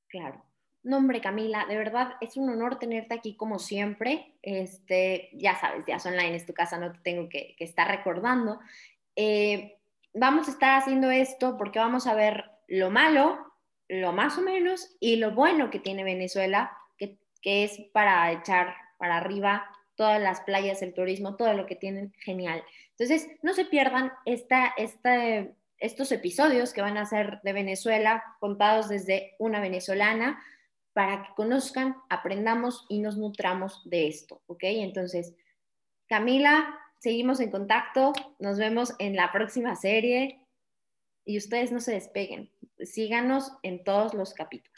Claro. 0.08 0.43
No, 0.84 0.97
hombre, 0.97 1.22
Camila, 1.22 1.66
de 1.66 1.78
verdad 1.78 2.16
es 2.20 2.36
un 2.36 2.49
honor 2.49 2.78
tenerte 2.78 3.16
aquí 3.16 3.38
como 3.38 3.58
siempre. 3.58 4.36
Este, 4.41 5.30
ya 5.34 5.58
sabes, 5.60 5.86
ya 5.88 5.97
online 6.06 6.36
es 6.36 6.45
tu 6.45 6.54
casa, 6.54 6.78
no 6.78 6.91
te 6.91 6.99
tengo 6.99 7.30
que, 7.30 7.56
que 7.58 7.64
estar 7.64 7.88
recordando. 7.88 8.60
Eh, 9.16 9.80
vamos 10.14 10.47
a 10.47 10.51
estar 10.51 10.78
haciendo 10.78 11.10
esto 11.10 11.58
porque 11.58 11.80
vamos 11.80 12.06
a 12.06 12.16
ver 12.16 12.51
lo 12.68 12.89
malo, 12.89 13.53
lo 14.02 14.12
más 14.12 14.38
o 14.38 14.41
menos 14.41 14.96
y 15.00 15.18
lo 15.18 15.32
bueno 15.32 15.70
que 15.70 15.80
tiene 15.80 16.04
Venezuela, 16.04 16.76
que, 16.98 17.18
que 17.41 17.64
es 17.64 17.80
para 17.94 18.32
echar 18.32 18.76
para 18.98 19.18
arriba 19.18 19.70
todas 19.96 20.22
las 20.22 20.41
playas, 20.41 20.82
el 20.82 20.94
turismo, 20.94 21.36
todo 21.36 21.54
lo 21.54 21.66
que 21.66 21.76
tienen, 21.76 22.14
genial. 22.20 22.64
Entonces, 22.98 23.30
no 23.41 23.54
se 23.54 23.66
pierdan 23.66 24.12
esta, 24.26 24.74
esta, 24.78 25.46
estos 25.78 26.12
episodios 26.12 26.74
que 26.74 26.82
van 26.82 26.98
a 26.98 27.06
ser 27.06 27.39
de 27.44 27.54
Venezuela, 27.54 28.24
contados 28.39 28.89
desde 28.89 29.36
una 29.39 29.60
venezolana, 29.60 30.41
para 30.94 31.24
que 31.24 31.34
conozcan, 31.36 31.96
aprendamos 32.10 32.86
y 32.88 33.00
nos 33.00 33.18
nutramos 33.18 33.82
de 33.89 34.08
esto, 34.08 34.41
¿ok? 34.46 34.64
Entonces, 34.64 35.34
Camila, 36.08 36.80
seguimos 37.00 37.39
en 37.39 37.50
contacto, 37.50 38.14
nos 38.39 38.58
vemos 38.58 38.94
en 39.00 39.16
la 39.16 39.32
próxima 39.32 39.76
serie 39.76 40.39
y 41.26 41.38
ustedes 41.38 41.72
no 41.72 41.80
se 41.80 41.94
despeguen 41.94 42.53
síganos 42.86 43.52
en 43.64 43.84
todos 43.84 44.14
los 44.14 44.34
capítulos. 44.34 44.72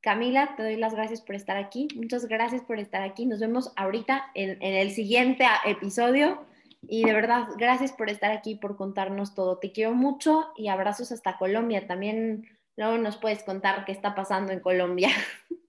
Camila, 0.00 0.54
te 0.56 0.64
doy 0.64 0.76
las 0.76 0.94
gracias 0.94 1.20
por 1.20 1.36
estar 1.36 1.56
aquí. 1.56 1.86
Muchas 1.94 2.26
gracias 2.26 2.62
por 2.62 2.78
estar 2.78 3.02
aquí. 3.02 3.24
Nos 3.24 3.38
vemos 3.38 3.72
ahorita 3.76 4.30
en, 4.34 4.60
en 4.62 4.74
el 4.74 4.90
siguiente 4.90 5.46
episodio. 5.64 6.44
Y 6.82 7.04
de 7.04 7.12
verdad, 7.12 7.46
gracias 7.56 7.92
por 7.92 8.10
estar 8.10 8.32
aquí, 8.32 8.56
por 8.56 8.76
contarnos 8.76 9.34
todo. 9.34 9.58
Te 9.58 9.70
quiero 9.70 9.94
mucho 9.94 10.52
y 10.56 10.68
abrazos 10.68 11.12
hasta 11.12 11.38
Colombia. 11.38 11.86
También 11.86 12.48
luego 12.76 12.98
nos 12.98 13.16
puedes 13.16 13.44
contar 13.44 13.84
qué 13.84 13.92
está 13.92 14.14
pasando 14.14 14.52
en 14.52 14.60
Colombia. 14.60 15.08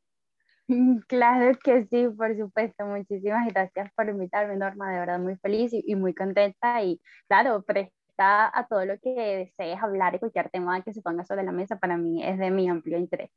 Claro 1.07 1.57
que 1.63 1.85
sí, 1.85 2.07
por 2.17 2.35
supuesto. 2.37 2.85
Muchísimas 2.85 3.47
gracias 3.53 3.91
por 3.95 4.07
invitarme, 4.09 4.55
Norma. 4.55 4.91
De 4.91 4.99
verdad, 4.99 5.19
muy 5.19 5.35
feliz 5.37 5.71
y, 5.73 5.95
muy 5.95 6.13
contenta. 6.13 6.81
Y 6.83 7.01
claro, 7.27 7.63
presta 8.13 8.51
a 8.53 8.67
todo 8.67 8.85
lo 8.85 8.99
que 8.99 9.09
desees 9.09 9.81
hablar 9.81 10.15
y 10.15 10.19
cualquier 10.19 10.49
tema 10.49 10.81
que 10.83 10.93
se 10.93 11.01
ponga 11.01 11.23
sobre 11.23 11.43
la 11.43 11.51
mesa. 11.51 11.79
Para 11.79 11.97
mí 11.97 12.23
es 12.23 12.37
de 12.37 12.51
mi 12.51 12.69
amplio 12.69 12.97
interés. 12.97 13.31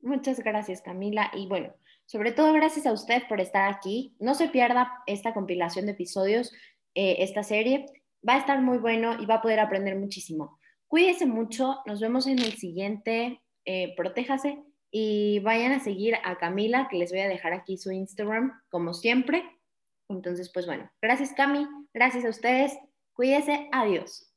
Muchas 0.00 0.38
gracias, 0.40 0.82
Camila. 0.82 1.30
Y 1.34 1.48
bueno, 1.48 1.74
sobre 2.06 2.32
todo 2.32 2.52
gracias 2.52 2.86
a 2.86 2.92
usted 2.92 3.22
por 3.28 3.40
estar 3.40 3.72
aquí. 3.72 4.14
No 4.20 4.34
se 4.34 4.48
pierda 4.48 5.02
esta 5.06 5.34
compilación 5.34 5.86
de 5.86 5.92
episodios, 5.92 6.52
eh, 6.94 7.16
esta 7.18 7.42
serie. 7.42 7.86
Va 8.26 8.34
a 8.34 8.38
estar 8.38 8.60
muy 8.60 8.78
bueno 8.78 9.20
y 9.20 9.26
va 9.26 9.36
a 9.36 9.42
poder 9.42 9.60
aprender 9.60 9.96
muchísimo. 9.96 10.58
Cuídese 10.86 11.26
mucho. 11.26 11.80
Nos 11.86 12.00
vemos 12.00 12.26
en 12.26 12.38
el 12.38 12.52
siguiente. 12.54 13.42
Eh, 13.64 13.94
protéjase 13.96 14.62
y 14.90 15.40
vayan 15.40 15.72
a 15.72 15.80
seguir 15.80 16.14
a 16.24 16.38
Camila, 16.38 16.88
que 16.90 16.96
les 16.96 17.10
voy 17.10 17.20
a 17.20 17.28
dejar 17.28 17.52
aquí 17.52 17.76
su 17.76 17.90
Instagram, 17.90 18.52
como 18.70 18.94
siempre. 18.94 19.44
Entonces, 20.08 20.50
pues 20.50 20.64
bueno, 20.64 20.90
gracias 21.02 21.34
Cami, 21.34 21.66
gracias 21.92 22.24
a 22.24 22.30
ustedes, 22.30 22.72
cuídese, 23.18 23.68
adiós. 23.72 24.27